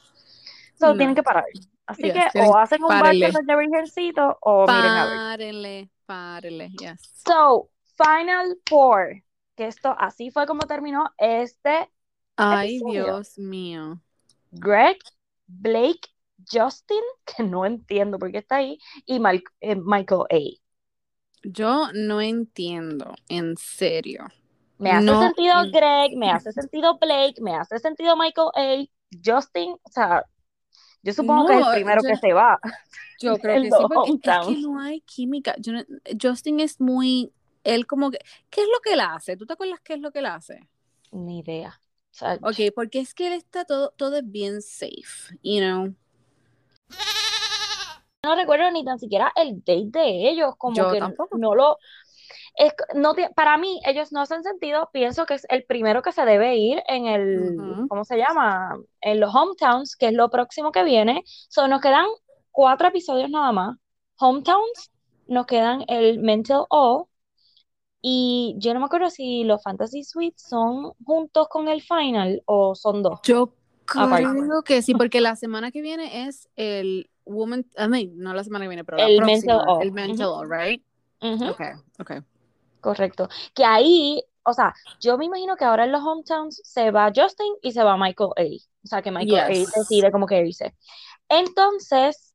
So, 0.76 0.88
No. 0.88 0.98
tienen 0.98 1.16
que 1.16 1.24
parar. 1.24 1.46
Así 1.86 2.04
Yes, 2.04 2.14
que, 2.14 2.26
o 2.38 2.56
hacen 2.58 2.84
un 2.84 2.98
bachelor 3.00 3.44
de 3.46 3.56
virgencito, 3.58 4.38
o 4.42 4.68
miren 4.68 4.98
a 4.98 5.06
ver. 5.06 5.22
Párenle, 5.22 5.90
párenle, 6.06 6.70
yes. 6.80 7.26
So, 7.26 7.70
Final 7.98 8.58
Four, 8.68 9.24
que 9.56 9.68
esto 9.68 9.96
así 9.98 10.32
fue 10.32 10.46
como 10.48 10.62
terminó 10.68 11.12
este 11.18 11.90
Ay. 12.40 12.80
Dios 12.80 13.38
mío. 13.38 14.02
Greg, 14.52 14.98
Blake, 15.48 16.10
Justin, 16.52 17.02
que 17.26 17.44
no 17.44 17.66
entiendo 17.66 18.18
por 18.18 18.32
qué 18.32 18.40
está 18.40 18.58
ahí, 18.58 18.80
y 19.06 19.20
Mal- 19.20 19.44
eh, 19.62 19.76
Michael 19.76 20.22
A. 20.32 20.40
Yo 21.44 21.88
no 21.94 22.22
entiendo, 22.22 23.14
en 23.28 23.56
serio. 23.58 24.26
Me 24.78 24.92
hace 24.92 25.06
No 25.06 25.22
sentido 25.22 25.64
en- 25.64 25.72
Greg, 25.72 26.18
me 26.18 26.32
hace 26.32 26.52
sentido 26.52 26.98
Blake, 26.98 27.42
me 27.42 27.56
hace 27.56 27.80
sentido 27.80 28.16
Michael 28.16 28.50
A. 28.56 28.86
Justin, 29.24 29.74
o 29.84 29.90
sea, 29.90 30.26
yo 31.02 31.14
supongo 31.14 31.48
que 31.48 31.54
es 31.60 31.66
el 31.68 31.74
primero 31.74 32.02
yo 32.02 32.10
que 32.10 32.16
se 32.16 32.34
va. 32.34 32.60
Yo 33.22 33.38
creo 33.38 33.62
que 33.62 33.72
sí, 33.72 33.84
porque 33.94 34.12
es 34.12 34.48
que 34.48 34.58
no 34.62 34.80
hay 34.80 35.02
química. 35.02 35.56
Yo 35.60 35.74
no- 35.74 35.84
Justin 36.22 36.60
es 36.62 36.80
muy, 36.80 37.34
él 37.64 37.86
como 37.88 38.12
que, 38.12 38.20
¿qué 38.50 38.62
es 38.62 38.68
lo 38.68 38.80
que 38.82 38.94
él 38.94 39.02
hace? 39.02 39.36
¿Tú 39.36 39.46
te 39.46 39.54
acuerdas 39.54 39.80
qué 39.84 39.94
es 39.96 40.00
lo 40.00 40.12
que 40.12 40.20
él 40.20 40.26
hace? 40.28 40.68
Ni 41.12 41.40
idea. 41.40 41.82
Sea, 42.12 42.40
Ok, 42.42 42.74
porque 42.76 43.00
es 43.00 43.14
que 43.14 43.28
él 43.28 43.34
está 43.34 43.66
todo, 43.66 43.92
todo 43.96 44.18
es 44.18 44.30
bien 44.30 44.62
safe, 44.62 45.38
you 45.44 45.60
know. 45.60 45.94
no 48.24 48.36
recuerdo 48.36 48.70
ni 48.72 48.84
tan 48.84 49.00
siquiera 49.00 49.32
el 49.36 49.60
date 49.60 49.90
de 50.00 50.30
ellos, 50.30 50.56
como 50.58 50.76
Yo 50.76 50.92
que 50.92 51.00
tampoco. 51.00 51.38
no 51.38 51.56
lo... 51.56 51.78
Es, 52.56 52.74
no 52.94 53.16
para 53.36 53.58
mí, 53.58 53.80
ellos 53.86 54.12
no 54.12 54.22
hacen 54.22 54.44
sentido. 54.44 54.90
Pienso 54.92 55.26
que 55.26 55.36
es 55.36 55.46
el 55.50 55.64
primero 55.64 56.02
que 56.02 56.12
se 56.12 56.26
debe 56.26 56.58
ir 56.58 56.84
en 56.88 57.06
el. 57.06 57.86
¿cómo 57.88 58.04
se 58.04 58.18
llama? 58.18 58.78
En 59.02 59.20
los 59.20 59.34
hometowns, 59.34 59.96
que 59.96 60.08
es 60.08 60.14
lo 60.14 60.30
próximo 60.30 60.72
que 60.72 60.84
viene. 60.84 61.24
So, 61.26 61.68
nos 61.68 61.80
quedan 61.80 62.06
cuatro 62.52 62.90
episodios 62.90 63.30
nada 63.30 63.52
más. 63.52 63.78
Hometowns, 64.18 64.92
nos 65.28 65.46
quedan 65.46 65.86
el 65.88 66.20
Mental 66.20 66.66
O. 66.70 67.09
Y 68.02 68.56
yo 68.58 68.74
no 68.74 68.80
me 68.80 68.86
acuerdo 68.86 69.10
si 69.10 69.44
los 69.44 69.62
Fantasy 69.62 70.04
Suites 70.04 70.42
son 70.42 70.94
juntos 71.04 71.48
con 71.50 71.68
el 71.68 71.82
final 71.82 72.42
o 72.46 72.76
son 72.76 73.04
dos. 73.04 73.20
Yo 73.24 73.54
creo 73.86 74.64
que 74.64 74.82
sí, 74.82 74.94
porque 74.94 75.20
la 75.22 75.36
semana 75.36 75.72
que 75.72 75.82
viene 75.82 76.28
es 76.28 76.50
el 76.56 77.10
Woman, 77.26 77.66
I 77.78 77.88
mean, 77.88 78.18
no 78.18 78.34
la 78.34 78.44
semana 78.44 78.66
que 78.66 78.70
viene, 78.70 78.84
pero 78.84 78.98
la 78.98 79.08
El 79.08 79.18
próxima, 79.18 79.54
Mental 79.54 79.68
O. 79.68 79.82
el 79.82 79.92
Mental 79.92 80.28
O, 80.28 80.46
right? 80.46 80.84
Ujú. 81.22 81.50
Okay, 81.50 81.72
okay. 82.00 82.20
Correcto. 82.80 83.28
Que 83.54 83.66
ahí, 83.66 84.24
o 84.44 84.54
sea, 84.54 84.74
yo 85.00 85.18
me 85.18 85.26
imagino 85.26 85.56
que 85.58 85.66
ahora 85.66 85.84
en 85.86 85.92
los 85.92 86.02
hometowns 86.02 86.62
se 86.64 86.92
va 86.92 87.12
Justin 87.14 87.54
y 87.62 87.72
se 87.72 87.84
va 87.84 87.98
Michael 87.98 88.32
A. 88.38 88.44
O 88.84 88.88
sea, 88.88 89.02
que 89.02 89.12
Michael 89.12 89.54
Yes. 89.54 89.76
A 89.76 89.80
decide 89.80 90.12
como 90.12 90.26
que 90.26 90.40
irse. 90.46 90.74
Entonces, 91.28 92.34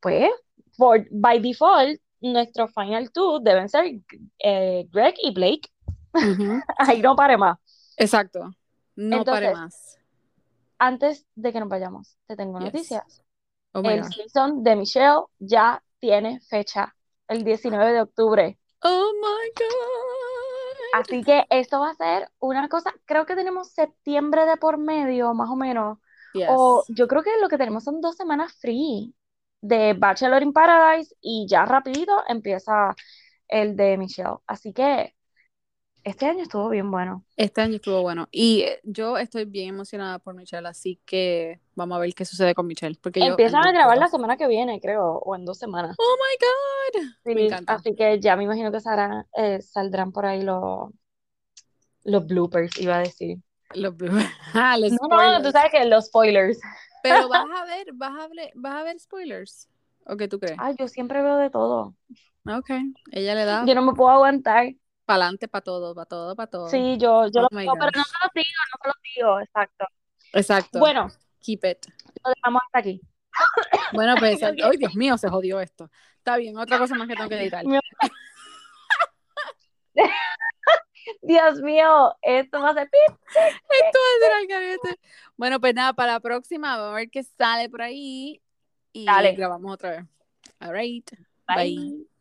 pues, 0.00 0.30
por, 0.76 1.06
by 1.10 1.40
default, 1.40 2.00
nuestro 2.32 2.68
final 2.68 3.10
two 3.12 3.40
deben 3.40 3.68
ser 3.68 4.00
eh, 4.38 4.86
Greg 4.90 5.14
y 5.22 5.32
Blake. 5.32 5.70
Ujú. 6.14 6.60
Ahí 6.78 7.00
no 7.02 7.14
pare 7.16 7.36
más. 7.36 7.58
Exacto. 7.96 8.50
No 8.96 9.24
pare 9.24 9.52
más. 9.52 9.98
Antes 10.78 11.26
de 11.34 11.52
que 11.52 11.60
nos 11.60 11.68
vayamos, 11.68 12.16
te 12.26 12.36
tengo 12.36 12.58
Yes. 12.58 12.66
noticias. 12.72 13.22
Oh 13.72 13.82
El 13.82 14.02
God. 14.02 14.08
season 14.10 14.62
de 14.62 14.76
Michelle 14.76 15.22
ya 15.38 15.82
tiene 15.98 16.40
fecha, 16.40 16.94
el 17.28 17.44
19 17.44 17.92
de 17.92 18.00
octubre. 18.02 18.58
Oh 18.82 19.12
my 19.14 19.50
God. 19.56 21.00
Así 21.00 21.22
que 21.24 21.44
esto 21.50 21.80
va 21.80 21.90
a 21.90 21.94
ser 21.94 22.30
una 22.38 22.68
cosa, 22.68 22.92
creo 23.04 23.26
que 23.26 23.34
tenemos 23.34 23.70
septiembre 23.72 24.46
de 24.46 24.56
por 24.56 24.78
medio, 24.78 25.34
más 25.34 25.50
o 25.50 25.56
menos. 25.56 25.98
Yes. 26.34 26.46
O 26.50 26.84
yo 26.88 27.08
creo 27.08 27.22
que 27.22 27.30
lo 27.40 27.48
que 27.48 27.58
tenemos 27.58 27.84
son 27.84 28.00
dos 28.00 28.16
semanas 28.16 28.52
free 28.60 29.14
de 29.64 29.94
Bachelor 29.94 30.42
in 30.42 30.52
Paradise 30.52 31.14
y 31.22 31.46
ya 31.48 31.64
rapidito 31.64 32.12
empieza 32.28 32.94
el 33.48 33.76
de 33.76 33.96
Michelle. 33.96 34.36
Así 34.46 34.72
que 34.74 35.14
este 36.04 36.26
año 36.26 36.42
estuvo 36.42 36.68
bien 36.68 36.90
bueno. 36.90 37.24
Este 37.34 37.62
año 37.62 37.76
estuvo 37.76 38.02
bueno. 38.02 38.28
Y 38.30 38.60
eh, 38.60 38.78
yo 38.82 39.16
estoy 39.16 39.46
bien 39.46 39.70
emocionada 39.70 40.18
por 40.18 40.34
Michelle, 40.34 40.68
así 40.68 41.00
que 41.06 41.60
vamos 41.74 41.96
a 41.96 42.00
ver 42.00 42.12
qué 42.14 42.26
sucede 42.26 42.54
con 42.54 42.66
Michelle. 42.66 42.98
Porque 43.02 43.20
yo 43.20 43.26
Empiezan 43.26 43.60
a 43.64 43.70
amo 43.70 43.72
grabar 43.78 43.96
la 43.96 44.08
semana 44.08 44.36
que 44.36 44.46
viene, 44.46 44.80
creo, 44.82 45.12
o 45.16 45.34
en 45.34 45.46
dos 45.46 45.56
semanas. 45.58 45.96
Oh 45.98 46.16
my 46.18 47.00
God. 47.06 47.10
Me 47.24 47.34
Sí, 47.34 47.46
encanta. 47.46 47.72
así 47.74 47.94
que 47.96 48.20
ya 48.20 48.36
me 48.36 48.44
imagino 48.44 48.70
que 48.70 48.80
saldrán, 48.80 49.24
eh, 49.34 49.62
saldrán 49.62 50.12
por 50.12 50.26
ahí 50.26 50.42
los, 50.42 50.90
los 52.04 52.26
bloopers, 52.26 52.78
iba 52.80 52.96
a 52.96 53.00
decir. 53.00 53.38
Los, 53.74 53.94
ah, 54.54 54.76
los 54.78 54.92
No, 54.92 55.08
no, 55.08 55.42
tú 55.42 55.50
spoilers. 55.50 55.52
sabes 55.52 55.72
que 55.72 55.84
los 55.86 56.06
spoilers. 56.06 56.60
Pero 57.04 57.28
vas 57.28 57.46
a 57.54 57.64
ver, 57.66 57.86
vas 57.92 58.18
a 58.18 58.28
ver, 58.28 58.50
vas 58.54 58.74
a 58.74 58.82
ver 58.82 58.98
spoilers. 58.98 59.68
¿O 60.06 60.16
qué 60.16 60.26
tú 60.26 60.38
crees? 60.40 60.56
Ay, 60.58 60.74
yo 60.78 60.88
siempre 60.88 61.22
veo 61.22 61.36
de 61.36 61.50
todo. 61.50 61.94
Ok, 62.46 62.70
ella 63.12 63.34
le 63.34 63.44
da. 63.44 63.64
Yo 63.66 63.74
no 63.74 63.82
me 63.82 63.92
puedo 63.92 64.10
aguantar. 64.10 64.74
Para 65.04 65.24
adelante, 65.24 65.46
para 65.48 65.62
todo, 65.62 65.94
para 65.94 66.06
todo, 66.06 66.34
para 66.34 66.50
todo. 66.50 66.68
Sí, 66.68 66.96
yo, 66.96 67.26
yo 67.28 67.42
Oh 67.42 67.48
lo 67.50 67.60
digo, 67.60 67.74
pero 67.78 67.90
no 67.94 68.04
se 68.04 68.14
lo 68.22 68.30
digo, 68.34 68.60
no 68.72 68.78
se 68.82 68.88
lo 68.88 68.94
digo, 69.14 69.40
exacto. 69.40 69.86
Exacto. 70.32 70.78
Bueno, 70.78 71.08
Keep 71.40 71.64
it. 71.64 71.86
lo 72.24 72.30
dejamos 72.30 72.62
hasta 72.64 72.78
aquí. 72.78 73.00
Bueno, 73.92 74.14
pues, 74.18 74.42
ay, 74.42 74.76
Dios 74.78 74.94
mío, 74.94 75.18
se 75.18 75.28
jodió 75.28 75.60
esto. 75.60 75.90
Está 76.16 76.38
bien, 76.38 76.56
otra 76.56 76.78
cosa 76.78 76.94
más 76.94 77.06
que 77.06 77.16
tengo 77.16 77.28
que 77.28 77.36
editar. 77.40 77.64
Dios 81.22 81.60
mío, 81.60 82.14
esto 82.22 82.60
va 82.60 82.70
a 82.70 82.74
ser 82.74 82.90
pip. 82.90 83.16
Esto 83.28 83.98
va 83.98 84.16
a 84.16 84.20
ser 84.20 84.32
al 84.32 84.46
garete. 84.46 85.00
Bueno, 85.36 85.60
pues 85.60 85.74
nada, 85.74 85.92
para 85.92 86.14
la 86.14 86.20
próxima, 86.20 86.76
vamos 86.76 86.92
a 86.92 86.96
ver 86.96 87.10
qué 87.10 87.22
sale 87.22 87.68
por 87.68 87.82
ahí. 87.82 88.40
Y 88.92 89.06
Dale. 89.06 89.32
grabamos 89.32 89.72
otra 89.72 89.90
vez. 89.90 90.04
All 90.60 90.72
right. 90.72 91.10
Bye. 91.46 91.76
Bye. 91.76 92.13